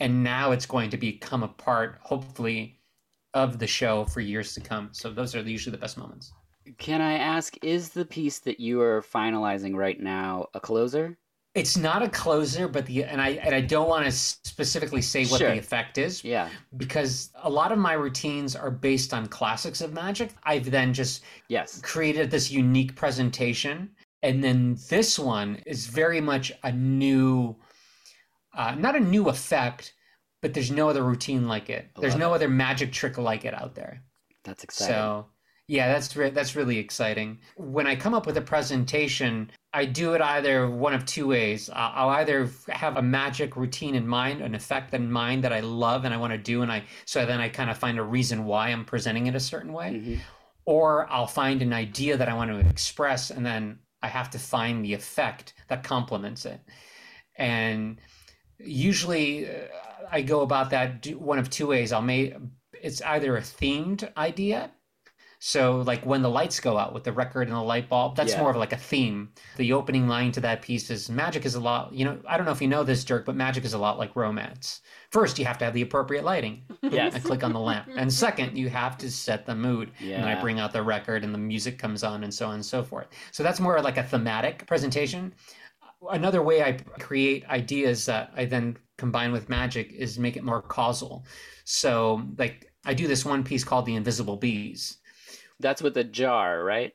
and 0.03 0.21
now 0.21 0.51
it's 0.51 0.65
going 0.65 0.89
to 0.89 0.97
become 0.97 1.43
a 1.43 1.47
part, 1.47 1.97
hopefully, 2.01 2.77
of 3.33 3.57
the 3.57 3.65
show 3.65 4.03
for 4.03 4.19
years 4.19 4.53
to 4.53 4.59
come. 4.59 4.89
So 4.91 5.09
those 5.09 5.33
are 5.33 5.41
usually 5.41 5.71
the 5.71 5.77
best 5.77 5.97
moments. 5.97 6.33
Can 6.77 6.99
I 7.01 7.13
ask, 7.13 7.55
is 7.63 7.89
the 7.89 8.03
piece 8.03 8.39
that 8.39 8.59
you 8.59 8.81
are 8.81 9.01
finalizing 9.01 9.75
right 9.75 9.99
now 9.99 10.47
a 10.53 10.59
closer? 10.59 11.17
It's 11.55 11.77
not 11.77 12.03
a 12.03 12.09
closer, 12.09 12.67
but 12.67 12.85
the 12.85 13.05
and 13.05 13.21
I 13.21 13.29
and 13.45 13.53
I 13.55 13.61
don't 13.61 13.87
want 13.87 14.05
to 14.05 14.11
specifically 14.11 15.01
say 15.03 15.25
what 15.27 15.37
Sure. 15.37 15.51
the 15.51 15.59
effect 15.59 15.97
is 15.97 16.23
Yeah. 16.23 16.49
because 16.77 17.31
a 17.43 17.49
lot 17.49 17.71
of 17.71 17.77
my 17.77 17.93
routines 17.93 18.55
are 18.55 18.71
based 18.71 19.13
on 19.13 19.27
classics 19.27 19.79
of 19.79 19.93
magic. 19.93 20.31
I've 20.43 20.69
then 20.69 20.93
just 20.93 21.23
Yes. 21.47 21.79
created 21.81 22.29
this 22.31 22.51
unique 22.51 22.95
presentation, 22.95 23.91
and 24.23 24.43
then 24.43 24.77
this 24.89 25.17
one 25.19 25.61
is 25.65 25.85
very 25.85 26.19
much 26.19 26.51
a 26.63 26.71
new, 26.71 27.55
uh, 28.55 28.75
not 28.75 28.95
a 28.95 28.99
new 28.99 29.29
effect, 29.29 29.93
but 30.41 30.53
there's 30.53 30.71
no 30.71 30.89
other 30.89 31.03
routine 31.03 31.47
like 31.47 31.69
it. 31.69 31.89
I 31.95 32.01
There's 32.01 32.15
no 32.15 32.31
it. 32.33 32.35
other 32.35 32.49
magic 32.49 32.91
trick 32.91 33.17
like 33.17 33.45
it 33.45 33.53
out 33.53 33.75
there. 33.75 34.03
That's 34.43 34.63
exciting. 34.63 34.93
So 34.93 35.27
Yeah, 35.67 35.87
that's 35.87 36.15
re- 36.15 36.29
that's 36.31 36.55
really 36.55 36.77
exciting. 36.77 37.39
When 37.55 37.87
I 37.87 37.95
come 37.95 38.13
up 38.13 38.25
with 38.25 38.35
a 38.37 38.41
presentation, 38.41 39.49
I 39.73 39.85
do 39.85 40.13
it 40.13 40.21
either 40.21 40.69
one 40.69 40.93
of 40.93 41.05
two 41.05 41.27
ways. 41.27 41.69
I'll 41.73 42.09
either 42.09 42.49
have 42.69 42.97
a 42.97 43.01
magic 43.01 43.55
routine 43.55 43.95
in 43.95 44.05
mind, 44.07 44.41
an 44.41 44.53
effect 44.53 44.93
in 44.93 45.09
mind 45.11 45.43
that 45.45 45.53
I 45.53 45.61
love 45.61 46.03
and 46.05 46.13
I 46.13 46.17
want 46.17 46.33
to 46.33 46.37
do, 46.37 46.61
and 46.61 46.71
I 46.71 46.83
so 47.05 47.25
then 47.25 47.39
I 47.39 47.47
kind 47.49 47.69
of 47.69 47.77
find 47.77 47.97
a 47.97 48.03
reason 48.03 48.43
why 48.45 48.69
I'm 48.69 48.83
presenting 48.85 49.27
it 49.27 49.35
a 49.35 49.39
certain 49.39 49.71
way, 49.71 49.91
Mhm. 49.93 50.19
or 50.65 51.09
I'll 51.09 51.25
find 51.27 51.61
an 51.61 51.71
idea 51.73 52.17
that 52.17 52.27
I 52.29 52.33
want 52.33 52.51
to 52.51 52.59
express, 52.69 53.31
and 53.31 53.45
then 53.45 53.79
I 54.01 54.09
have 54.09 54.29
to 54.31 54.39
find 54.39 54.83
the 54.83 54.93
effect 54.93 55.53
that 55.69 55.83
complements 55.83 56.45
it. 56.45 56.59
And 57.37 57.99
usually, 58.63 59.47
uh, 59.49 59.67
I 60.11 60.21
go 60.21 60.41
about 60.41 60.69
that 60.71 61.05
one 61.15 61.39
of 61.39 61.49
two 61.49 61.67
ways. 61.67 61.91
I'll 61.91 62.01
make 62.01 62.35
it's 62.81 63.01
either 63.01 63.37
a 63.37 63.41
themed 63.41 64.11
idea 64.17 64.71
so, 65.45 65.81
like 65.81 66.05
when 66.05 66.21
the 66.21 66.29
lights 66.29 66.61
go 66.61 66.77
out 66.77 66.93
with 66.93 67.03
the 67.03 67.11
record 67.11 67.49
and 67.49 67.57
the 67.57 67.61
light 67.61 67.89
bulb, 67.89 68.15
that's 68.15 68.31
Yeah. 68.31 68.39
more 68.39 68.51
of 68.51 68.55
like 68.55 68.71
a 68.71 68.77
theme. 68.77 69.33
The 69.57 69.73
opening 69.73 70.07
line 70.07 70.31
to 70.31 70.39
that 70.39 70.61
piece 70.61 70.89
is 70.89 71.09
magic 71.09 71.43
is 71.43 71.53
a 71.55 71.59
lot, 71.59 71.91
you 71.91 72.05
know, 72.05 72.17
I 72.25 72.37
don't 72.37 72.45
know 72.45 72.53
if 72.53 72.61
you 72.61 72.69
know 72.69 72.85
this, 72.85 73.03
Dirk, 73.03 73.25
but 73.25 73.35
magic 73.35 73.65
is 73.65 73.73
a 73.73 73.77
lot 73.77 73.99
like 73.99 74.15
romance. 74.15 74.79
First, 75.11 75.37
you 75.37 75.43
have 75.43 75.57
to 75.57 75.65
have 75.65 75.73
the 75.73 75.81
appropriate 75.81 76.23
lighting. 76.23 76.63
Yes. 76.81 77.15
I 77.15 77.19
click 77.19 77.43
on 77.43 77.51
the 77.51 77.59
lamp. 77.59 77.89
And 77.97 78.13
second, 78.13 78.57
you 78.57 78.69
have 78.69 78.97
to 78.99 79.11
set 79.11 79.45
the 79.45 79.53
mood. 79.55 79.91
And 79.99 80.11
then 80.11 80.23
I 80.29 80.39
bring 80.39 80.61
out 80.61 80.71
the 80.71 80.81
record 80.81 81.25
and 81.25 81.33
the 81.33 81.39
music 81.39 81.77
comes 81.77 82.03
on 82.05 82.23
and 82.23 82.33
so 82.33 82.47
on 82.47 82.53
and 82.55 82.65
so 82.65 82.81
forth. 82.81 83.07
So, 83.31 83.43
that's 83.43 83.59
more 83.59 83.81
like 83.81 83.97
a 83.97 84.03
thematic 84.03 84.65
presentation. 84.65 85.33
Another 86.09 86.41
way 86.41 86.63
I 86.63 86.73
create 86.99 87.45
ideas 87.49 88.05
that 88.05 88.31
I 88.35 88.45
then 88.45 88.77
combine 88.97 89.31
with 89.31 89.49
magic 89.49 89.91
is 89.93 90.19
make 90.19 90.37
it 90.37 90.43
more 90.43 90.61
causal. 90.61 91.25
So, 91.65 92.23
like, 92.37 92.71
I 92.85 92.93
do 92.93 93.07
this 93.07 93.25
one 93.25 93.43
piece 93.43 93.63
called 93.63 93.85
The 93.85 93.95
Invisible 93.95 94.37
Bees. 94.37 94.97
That's 95.59 95.81
with 95.81 95.97
a 95.97 96.03
jar, 96.03 96.63
right? 96.63 96.93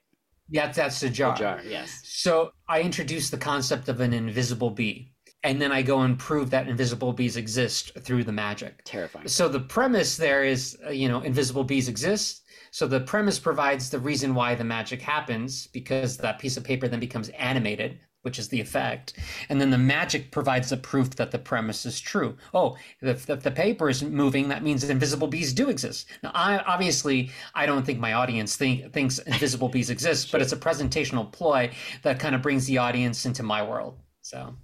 Yeah, 0.50 0.70
that's 0.72 1.00
the 1.00 1.08
A 1.08 1.10
jar. 1.10 1.36
jar, 1.36 1.60
yes. 1.66 2.00
So 2.04 2.52
I 2.68 2.80
introduce 2.80 3.30
the 3.30 3.38
concept 3.38 3.88
of 3.88 4.00
an 4.00 4.12
invisible 4.12 4.70
bee, 4.70 5.12
and 5.42 5.60
then 5.60 5.72
I 5.72 5.82
go 5.82 6.00
and 6.00 6.18
prove 6.18 6.50
that 6.50 6.68
invisible 6.68 7.12
bees 7.12 7.36
exist 7.36 7.92
through 8.00 8.24
the 8.24 8.32
magic. 8.32 8.82
Terrifying. 8.84 9.28
So 9.28 9.48
the 9.48 9.60
premise 9.60 10.16
there 10.16 10.44
is, 10.44 10.76
uh, 10.86 10.90
you 10.90 11.08
know, 11.08 11.20
invisible 11.20 11.64
bees 11.64 11.88
exist. 11.88 12.42
So 12.70 12.86
the 12.86 13.00
premise 13.00 13.38
provides 13.38 13.88
the 13.88 13.98
reason 13.98 14.34
why 14.34 14.54
the 14.54 14.64
magic 14.64 15.00
happens 15.00 15.66
because 15.68 16.16
that 16.18 16.38
piece 16.38 16.56
of 16.56 16.64
paper 16.64 16.88
then 16.88 17.00
becomes 17.00 17.30
animated, 17.30 18.00
which 18.28 18.38
is 18.38 18.48
the 18.48 18.60
effect. 18.60 19.14
And 19.48 19.58
then 19.58 19.70
the 19.70 19.78
magic 19.78 20.30
provides 20.30 20.68
the 20.68 20.76
proof 20.76 21.08
that 21.16 21.30
the 21.30 21.38
premise 21.38 21.86
is 21.86 21.98
true. 21.98 22.36
Oh, 22.52 22.76
if, 23.00 23.30
if 23.30 23.42
the 23.42 23.50
paper 23.50 23.88
is 23.88 24.02
moving, 24.02 24.48
that 24.48 24.62
means 24.62 24.82
that 24.82 24.90
invisible 24.90 25.28
bees 25.28 25.54
do 25.54 25.70
exist. 25.70 26.08
Now, 26.22 26.30
I 26.34 26.58
obviously 26.58 27.30
I 27.54 27.64
don't 27.64 27.86
think 27.86 27.98
my 27.98 28.12
audience 28.12 28.54
think, 28.54 28.92
thinks 28.92 29.18
invisible 29.20 29.70
bees 29.70 29.88
exist, 29.88 30.30
but 30.30 30.42
it's 30.42 30.52
a 30.52 30.58
presentational 30.58 31.32
ploy 31.32 31.70
that 32.02 32.20
kind 32.20 32.34
of 32.34 32.42
brings 32.42 32.66
the 32.66 32.76
audience 32.76 33.24
into 33.24 33.42
my 33.42 33.62
world. 33.62 33.94
So 34.20 34.54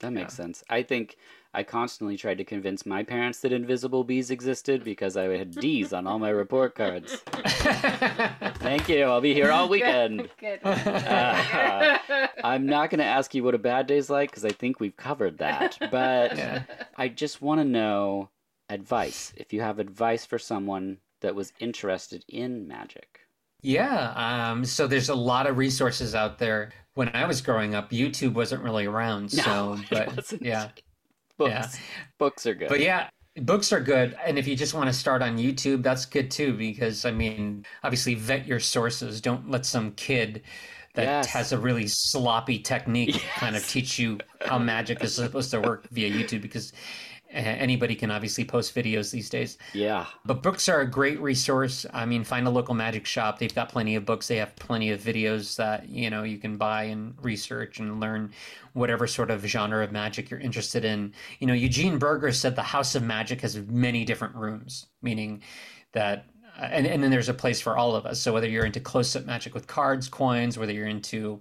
That 0.00 0.12
makes 0.12 0.34
sense. 0.34 0.62
I 0.68 0.82
think 0.82 1.16
I 1.58 1.64
constantly 1.64 2.16
tried 2.16 2.38
to 2.38 2.44
convince 2.44 2.86
my 2.86 3.02
parents 3.02 3.40
that 3.40 3.50
invisible 3.50 4.04
bees 4.04 4.30
existed 4.30 4.84
because 4.84 5.16
I 5.16 5.24
had 5.36 5.50
D's 5.50 5.92
on 5.92 6.06
all 6.06 6.20
my 6.20 6.28
report 6.28 6.76
cards. 6.76 7.16
Thank 8.60 8.88
you. 8.88 9.02
I'll 9.02 9.20
be 9.20 9.34
here 9.34 9.50
all 9.50 9.68
weekend. 9.68 10.30
Good. 10.38 10.60
Uh, 10.62 11.98
I'm 12.44 12.66
not 12.66 12.90
going 12.90 13.00
to 13.00 13.04
ask 13.04 13.34
you 13.34 13.42
what 13.42 13.56
a 13.56 13.58
bad 13.58 13.88
day's 13.88 14.08
like 14.08 14.30
because 14.30 14.44
I 14.44 14.50
think 14.50 14.78
we've 14.78 14.96
covered 14.96 15.38
that. 15.38 15.76
But 15.90 16.36
Yeah. 16.36 16.62
I 16.96 17.08
just 17.08 17.42
want 17.42 17.60
to 17.60 17.64
know 17.64 18.28
advice. 18.68 19.32
If 19.36 19.52
you 19.52 19.60
have 19.60 19.80
advice 19.80 20.24
for 20.24 20.38
someone 20.38 20.98
that 21.22 21.34
was 21.34 21.52
interested 21.58 22.24
in 22.28 22.68
magic. 22.68 23.20
Yeah, 23.62 24.12
um, 24.50 24.64
so 24.64 24.86
there's 24.86 25.08
a 25.08 25.14
lot 25.16 25.48
of 25.48 25.56
resources 25.58 26.14
out 26.14 26.38
there. 26.38 26.70
When 26.94 27.08
I 27.16 27.24
was 27.26 27.40
growing 27.40 27.74
up, 27.74 27.90
YouTube 27.90 28.34
wasn't 28.34 28.62
really 28.62 28.86
around. 28.86 29.34
No, 29.36 29.42
So, 29.42 29.72
it 29.74 29.86
but 29.90 30.16
wasn't. 30.16 30.42
yeah, 30.42 30.68
Books. 31.38 31.50
Yeah. 31.50 31.68
Books 32.18 32.46
are 32.46 32.54
good. 32.54 32.68
but 32.68 32.80
yeah, 32.80 33.08
books 33.36 33.72
are 33.72 33.80
good. 33.80 34.16
And 34.24 34.38
if 34.38 34.46
you 34.46 34.56
just 34.56 34.74
want 34.74 34.88
to 34.88 34.92
start 34.92 35.22
on 35.22 35.38
YouTube, 35.38 35.82
that's 35.82 36.04
good 36.04 36.30
too. 36.30 36.52
Because 36.54 37.04
I 37.04 37.10
mean, 37.12 37.64
obviously, 37.82 38.14
vet 38.14 38.46
your 38.46 38.60
sources. 38.60 39.20
Don't 39.20 39.50
let 39.50 39.64
some 39.64 39.92
kid 39.92 40.42
that 40.94 41.04
Yes. 41.04 41.26
has 41.28 41.52
a 41.52 41.58
really 41.58 41.86
sloppy 41.86 42.58
technique 42.58 43.22
kind 43.36 43.54
of 43.56 43.66
teach 43.68 43.98
you 43.98 44.18
how 44.40 44.58
magic 44.58 45.02
is 45.04 45.14
supposed 45.14 45.50
to 45.52 45.60
work 45.60 45.88
via 45.90 46.10
YouTube. 46.10 46.42
Because 46.42 46.72
anybody 47.30 47.94
can 47.94 48.10
obviously 48.10 48.44
post 48.44 48.74
videos 48.74 49.10
these 49.10 49.28
days. 49.28 49.58
Yeah. 49.74 50.06
But 50.24 50.42
books 50.42 50.68
are 50.68 50.80
a 50.80 50.90
great 50.90 51.20
resource. 51.20 51.84
I 51.92 52.06
mean, 52.06 52.24
find 52.24 52.46
a 52.46 52.50
local 52.50 52.74
magic 52.74 53.06
shop. 53.06 53.38
They've 53.38 53.54
got 53.54 53.68
plenty 53.68 53.96
of 53.96 54.04
books. 54.04 54.28
They 54.28 54.36
have 54.36 54.56
plenty 54.56 54.90
of 54.90 55.00
videos 55.00 55.56
that, 55.56 55.88
you 55.88 56.10
know, 56.10 56.22
you 56.22 56.38
can 56.38 56.56
buy 56.56 56.84
and 56.84 57.14
research 57.22 57.80
and 57.80 58.00
learn 58.00 58.32
whatever 58.72 59.06
sort 59.06 59.30
of 59.30 59.44
genre 59.44 59.84
of 59.84 59.92
magic 59.92 60.30
you're 60.30 60.40
interested 60.40 60.84
in. 60.84 61.12
You 61.38 61.46
know, 61.46 61.54
Eugene 61.54 61.98
Burger 61.98 62.32
said 62.32 62.56
the 62.56 62.62
House 62.62 62.94
of 62.94 63.02
Magic 63.02 63.42
has 63.42 63.56
many 63.56 64.04
different 64.04 64.34
rooms, 64.34 64.86
meaning 65.02 65.42
that 65.92 66.26
and, 66.60 66.86
and 66.86 67.02
then 67.02 67.10
there's 67.10 67.28
a 67.28 67.34
place 67.34 67.60
for 67.60 67.76
all 67.76 67.94
of 67.94 68.04
us. 68.04 68.18
So 68.20 68.32
whether 68.32 68.48
you're 68.48 68.64
into 68.64 68.80
close-up 68.80 69.24
magic 69.24 69.54
with 69.54 69.68
cards, 69.68 70.08
coins, 70.08 70.58
whether 70.58 70.72
you're 70.72 70.88
into 70.88 71.40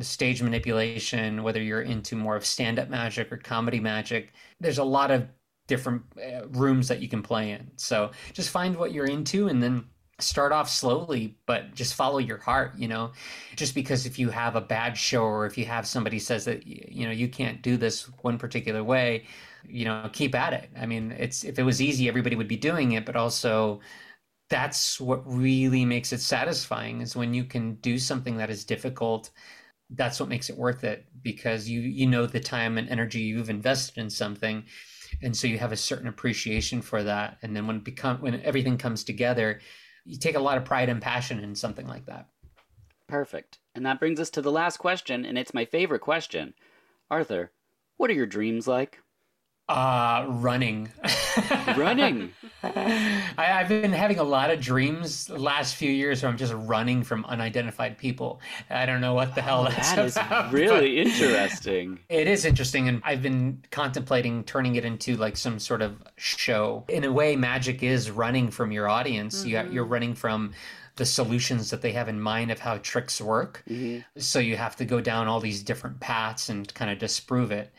stage 0.00 0.42
manipulation, 0.42 1.42
whether 1.42 1.62
you're 1.62 1.82
into 1.82 2.16
more 2.16 2.36
of 2.36 2.46
stand-up 2.46 2.88
magic 2.88 3.30
or 3.30 3.36
comedy 3.36 3.80
magic, 3.80 4.32
there's 4.60 4.78
a 4.78 4.84
lot 4.84 5.10
of 5.10 5.26
different 5.66 6.02
uh, 6.18 6.46
rooms 6.48 6.88
that 6.88 7.00
you 7.00 7.08
can 7.08 7.22
play 7.22 7.50
in. 7.52 7.70
So 7.76 8.10
just 8.32 8.50
find 8.50 8.76
what 8.76 8.92
you're 8.92 9.06
into 9.06 9.48
and 9.48 9.62
then 9.62 9.84
start 10.18 10.52
off 10.52 10.68
slowly, 10.68 11.36
but 11.46 11.74
just 11.74 11.94
follow 11.94 12.18
your 12.18 12.38
heart, 12.38 12.72
you 12.76 12.88
know. 12.88 13.12
Just 13.56 13.74
because 13.74 14.06
if 14.06 14.18
you 14.18 14.30
have 14.30 14.56
a 14.56 14.60
bad 14.60 14.96
show 14.96 15.22
or 15.22 15.46
if 15.46 15.58
you 15.58 15.64
have 15.66 15.86
somebody 15.86 16.18
says 16.18 16.44
that 16.44 16.66
you 16.66 17.06
know 17.06 17.12
you 17.12 17.28
can't 17.28 17.62
do 17.62 17.76
this 17.76 18.04
one 18.22 18.38
particular 18.38 18.82
way, 18.84 19.26
you 19.66 19.84
know, 19.84 20.08
keep 20.12 20.34
at 20.34 20.52
it. 20.52 20.70
I 20.78 20.86
mean, 20.86 21.12
it's 21.12 21.44
if 21.44 21.58
it 21.58 21.62
was 21.64 21.80
easy 21.80 22.08
everybody 22.08 22.36
would 22.36 22.48
be 22.48 22.56
doing 22.56 22.92
it, 22.92 23.04
but 23.04 23.16
also 23.16 23.80
that's 24.48 25.00
what 25.00 25.22
really 25.26 25.84
makes 25.84 26.12
it 26.12 26.20
satisfying 26.20 27.00
is 27.00 27.16
when 27.16 27.32
you 27.32 27.44
can 27.44 27.74
do 27.76 27.98
something 27.98 28.36
that 28.36 28.50
is 28.50 28.64
difficult 28.64 29.30
that's 29.94 30.20
what 30.20 30.28
makes 30.28 30.50
it 30.50 30.56
worth 30.56 30.84
it 30.84 31.06
because 31.22 31.68
you 31.68 31.80
you 31.80 32.06
know 32.06 32.26
the 32.26 32.40
time 32.40 32.78
and 32.78 32.88
energy 32.88 33.20
you've 33.20 33.50
invested 33.50 33.98
in 33.98 34.10
something 34.10 34.64
and 35.22 35.36
so 35.36 35.46
you 35.46 35.58
have 35.58 35.72
a 35.72 35.76
certain 35.76 36.08
appreciation 36.08 36.80
for 36.80 37.02
that 37.02 37.38
and 37.42 37.54
then 37.54 37.66
when 37.66 37.76
it 37.76 37.84
become 37.84 38.18
when 38.18 38.40
everything 38.42 38.78
comes 38.78 39.04
together 39.04 39.60
you 40.04 40.18
take 40.18 40.36
a 40.36 40.40
lot 40.40 40.56
of 40.56 40.64
pride 40.64 40.88
and 40.88 41.02
passion 41.02 41.38
in 41.40 41.54
something 41.54 41.86
like 41.86 42.06
that 42.06 42.28
Perfect. 43.12 43.58
And 43.74 43.84
that 43.84 44.00
brings 44.00 44.18
us 44.18 44.30
to 44.30 44.40
the 44.40 44.50
last 44.50 44.78
question, 44.78 45.26
and 45.26 45.36
it's 45.36 45.52
my 45.52 45.66
favorite 45.66 46.00
question. 46.00 46.54
Arthur, 47.10 47.52
what 47.98 48.08
are 48.08 48.14
your 48.14 48.24
dreams 48.24 48.66
like? 48.66 49.01
Uh 49.72 50.26
running 50.28 50.88
Running. 51.76 52.32
I, 52.62 53.22
I've 53.38 53.68
been 53.68 53.92
having 53.92 54.18
a 54.18 54.22
lot 54.24 54.50
of 54.50 54.60
dreams 54.60 55.26
the 55.26 55.38
last 55.38 55.74
few 55.76 55.90
years 55.90 56.22
where 56.22 56.30
I'm 56.30 56.36
just 56.38 56.52
running 56.52 57.02
from 57.02 57.24
unidentified 57.24 57.98
people. 57.98 58.40
I 58.70 58.86
don't 58.86 59.00
know 59.00 59.14
what 59.14 59.34
the 59.34 59.42
hell 59.42 59.64
that's 59.64 59.92
Oh, 59.92 59.96
that 59.96 60.04
is 60.06 60.16
about, 60.16 60.52
really 60.52 61.00
interesting. 61.00 61.98
It 62.08 62.26
is 62.28 62.44
interesting, 62.44 62.88
and 62.88 63.00
I've 63.04 63.22
been 63.22 63.62
contemplating 63.70 64.44
turning 64.44 64.76
it 64.76 64.84
into 64.84 65.16
like 65.16 65.36
some 65.36 65.58
sort 65.58 65.82
of 65.82 66.02
show. 66.16 66.84
In 66.88 67.04
a 67.04 67.12
way, 67.12 67.34
magic 67.36 67.82
is 67.82 68.10
running 68.10 68.50
from 68.50 68.72
your 68.72 68.88
audience. 68.88 69.44
You, 69.44 69.66
you're 69.70 69.84
running 69.84 70.14
from 70.14 70.52
the 70.96 71.06
solutions 71.06 71.70
that 71.70 71.80
they 71.80 71.92
have 71.92 72.08
in 72.08 72.20
mind 72.20 72.50
of 72.50 72.58
how 72.60 72.76
tricks 72.78 73.20
work. 73.20 73.62
Mhm. 73.68 74.04
So 74.18 74.38
you 74.38 74.56
have 74.56 74.76
to 74.76 74.84
go 74.84 75.00
down 75.00 75.26
all 75.26 75.40
these 75.40 75.62
different 75.62 76.00
paths 76.00 76.48
and 76.50 76.72
kind 76.74 76.90
of 76.90 76.98
disprove 76.98 77.50
it. 77.50 77.72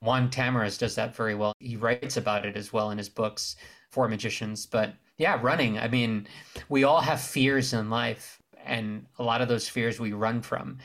Juan 0.00 0.30
Tamariz 0.30 0.78
does 0.78 0.94
that 0.94 1.14
very 1.14 1.34
well. 1.34 1.52
He 1.58 1.76
writes 1.76 2.16
about 2.16 2.46
it 2.46 2.56
as 2.56 2.72
well 2.72 2.90
in 2.90 2.98
his 2.98 3.08
books 3.08 3.56
for 3.90 4.08
magicians. 4.08 4.66
But 4.66 4.94
yeah, 5.18 5.38
running. 5.42 5.78
I 5.78 5.88
mean, 5.88 6.26
we 6.70 6.84
all 6.84 7.00
have 7.00 7.20
fears 7.20 7.74
in 7.74 7.90
life, 7.90 8.40
and 8.64 9.04
a 9.18 9.22
lot 9.22 9.42
of 9.42 9.48
those 9.48 9.68
fears 9.68 10.00
we 10.00 10.12
run 10.12 10.40
from. 10.40 10.78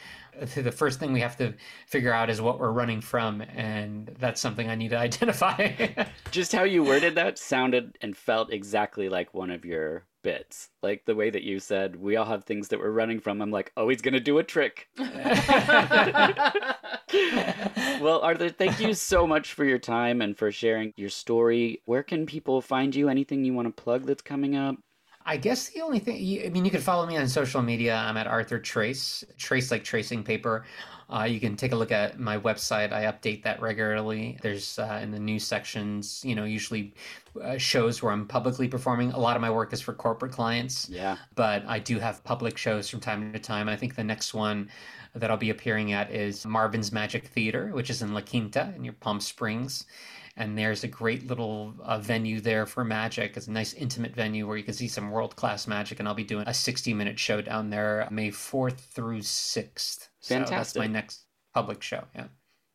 The 0.56 0.72
first 0.72 1.00
thing 1.00 1.14
we 1.14 1.22
have 1.22 1.38
to 1.38 1.54
figure 1.88 2.12
out 2.12 2.30
is 2.30 2.42
what 2.42 2.60
we're 2.60 2.72
running 2.72 3.00
from, 3.00 3.42
and 3.42 4.14
that's 4.20 4.42
something 4.42 4.70
I 4.70 4.76
need 4.76 4.90
to 4.90 4.98
identify. 5.00 5.72
Just 6.32 6.52
how 6.52 6.64
you 6.64 6.84
worded 6.84 7.16
that 7.16 7.40
sounded 7.40 7.98
and 8.02 8.18
felt 8.18 8.52
exactly 8.52 9.08
like 9.08 9.34
one 9.34 9.50
of 9.50 9.64
your 9.64 10.04
bits. 10.26 10.70
Like 10.82 11.06
the 11.06 11.14
way 11.14 11.30
that 11.30 11.44
you 11.44 11.60
said, 11.60 11.96
we 11.96 12.16
all 12.16 12.26
have 12.26 12.44
things 12.44 12.70
that 12.70 12.80
we're 12.80 12.90
running 12.90 13.20
from. 13.20 13.44
I'm 13.44 13.52
like, 13.52 13.72
oh, 13.78 13.88
he's 13.90 14.02
going 14.02 14.16
to 14.16 14.20
do 14.20 14.40
a 14.40 14.44
trick. 14.44 14.90
Well, 18.02 18.20
Arthur, 18.20 18.50
thank 18.50 18.80
you 18.80 18.94
so 18.94 19.26
much 19.26 19.54
for 19.54 19.64
your 19.64 19.80
time 19.80 20.22
and 20.22 20.38
for 20.38 20.52
sharing 20.52 20.94
your 20.98 21.10
story. 21.10 21.82
Where 21.86 22.04
can 22.04 22.26
people 22.26 22.62
find 22.62 22.94
you? 22.94 23.08
Anything 23.08 23.46
you 23.46 23.54
want 23.54 23.74
to 23.74 23.82
plug 23.84 24.06
that's 24.06 24.22
coming 24.22 24.56
up? 24.56 24.76
I 25.26 25.38
guess 25.38 25.70
the 25.70 25.82
only 25.82 26.00
thing, 26.00 26.16
I 26.46 26.50
mean, 26.50 26.66
you 26.66 26.72
can 26.72 26.82
follow 26.82 27.08
me 27.08 27.18
on 27.18 27.28
social 27.28 27.62
media. 27.62 27.96
I'm 27.96 28.16
at 28.16 28.28
Arthur 28.28 28.60
Trace, 28.60 29.24
Trace 29.38 29.72
like 29.72 29.84
tracing 29.84 30.24
paper. 30.24 30.66
Uh, 31.10 31.24
you 31.24 31.40
can 31.40 31.56
take 31.56 31.72
a 31.72 31.76
look 31.76 31.92
at 31.92 32.20
my 32.20 32.38
website. 32.38 32.92
I 32.92 33.04
update 33.04 33.44
that 33.44 33.62
regularly. 33.62 34.38
There's 34.42 34.80
uh, 34.80 35.00
in 35.02 35.12
the 35.12 35.20
news 35.20 35.46
sections, 35.46 36.24
you 36.26 36.36
know, 36.36 36.46
usually 36.46 36.94
uh, 37.44 37.58
shows 37.58 38.02
where 38.02 38.12
I'm 38.12 38.28
publicly 38.28 38.68
performing. 38.68 39.12
A 39.12 39.20
lot 39.20 39.36
of 39.36 39.42
my 39.42 39.50
work 39.50 39.74
is 39.74 39.82
for 39.82 39.94
corporate 39.94 40.32
clients. 40.32 40.90
Yeah. 40.90 41.18
But 41.36 41.64
I 41.68 41.80
do 41.80 42.00
have 42.00 42.24
public 42.24 42.58
shows 42.58 42.90
from 42.90 43.00
time 43.00 43.34
to 43.34 43.40
time. 43.40 43.70
I 43.70 43.76
think 43.76 43.96
the 43.96 44.04
next 44.04 44.34
one 44.34 44.70
that 45.14 45.30
I'll 45.30 45.38
be 45.38 45.52
appearing 45.52 45.94
at 45.94 46.12
is 46.12 46.46
Marvyn's 46.46 46.92
Magic 46.92 47.28
Theater, 47.28 47.70
which 47.70 47.90
is 47.90 48.02
in 48.02 48.14
La 48.14 48.22
Quinta 48.22 48.74
in 48.76 48.84
your 48.84 48.94
Palm 48.94 49.20
Springs 49.20 49.86
and 50.38 50.58
there's 50.58 50.84
a 50.84 50.88
great 50.88 51.28
little 51.28 51.74
uh, 51.82 52.00
venue 52.00 52.42
there 52.42 52.66
for 52.66 52.84
magic. 52.84 53.38
It's 53.38 53.48
a 53.48 53.52
nice 53.52 53.74
intimate 53.74 54.14
venue 54.14 54.48
where 54.48 54.58
you 54.58 54.64
can 54.64 54.74
see 54.74 54.88
some 54.88 55.12
world 55.12 55.36
class 55.36 55.68
magic, 55.68 56.00
and 56.00 56.08
I'll 56.08 56.14
be 56.14 56.24
doing 56.24 56.48
a 56.48 56.54
60 56.54 56.94
minute 56.94 57.18
show 57.20 57.42
down 57.42 57.70
there 57.70 58.08
May 58.12 58.32
4th 58.32 58.78
through 58.78 59.20
6th. 59.20 60.10
Fantastic. 60.22 60.48
So 60.48 60.56
that's 60.56 60.76
my 60.76 60.88
next 60.88 61.26
public 61.54 61.82
show. 61.82 62.04
Yeah. 62.14 62.28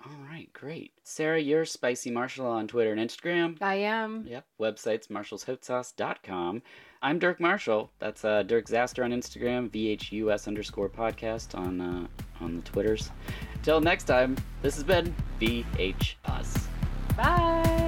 All 0.06 0.26
right, 0.30 0.50
great. 0.54 0.92
Sarah, 1.04 1.38
you're 1.38 1.66
Spicy 1.66 2.10
Marshall 2.10 2.46
on 2.46 2.66
Twitter 2.66 2.92
and 2.92 3.00
Instagram. 3.00 3.58
I 3.60 3.74
am. 3.74 4.24
Yep. 4.26 4.46
Website's 4.58 5.08
marshallshotsauce.com. 5.08 6.62
I'm 7.02 7.18
Dirk 7.18 7.38
Marshall. 7.38 7.90
That's 7.98 8.24
uh, 8.24 8.42
Dirk 8.42 8.68
Zaster 8.68 9.04
on 9.04 9.10
Instagram, 9.10 9.68
VHUS 9.68 10.48
underscore 10.48 10.88
podcast 10.88 11.58
on 11.58 11.80
uh, 11.80 12.06
on 12.40 12.56
the 12.56 12.62
Twitters. 12.62 13.10
Till 13.62 13.80
next 13.82 14.04
time, 14.04 14.36
this 14.62 14.74
has 14.74 14.84
been 14.84 15.14
VH 15.38 16.14
Us. 16.24 16.69
Bye. 17.20 17.79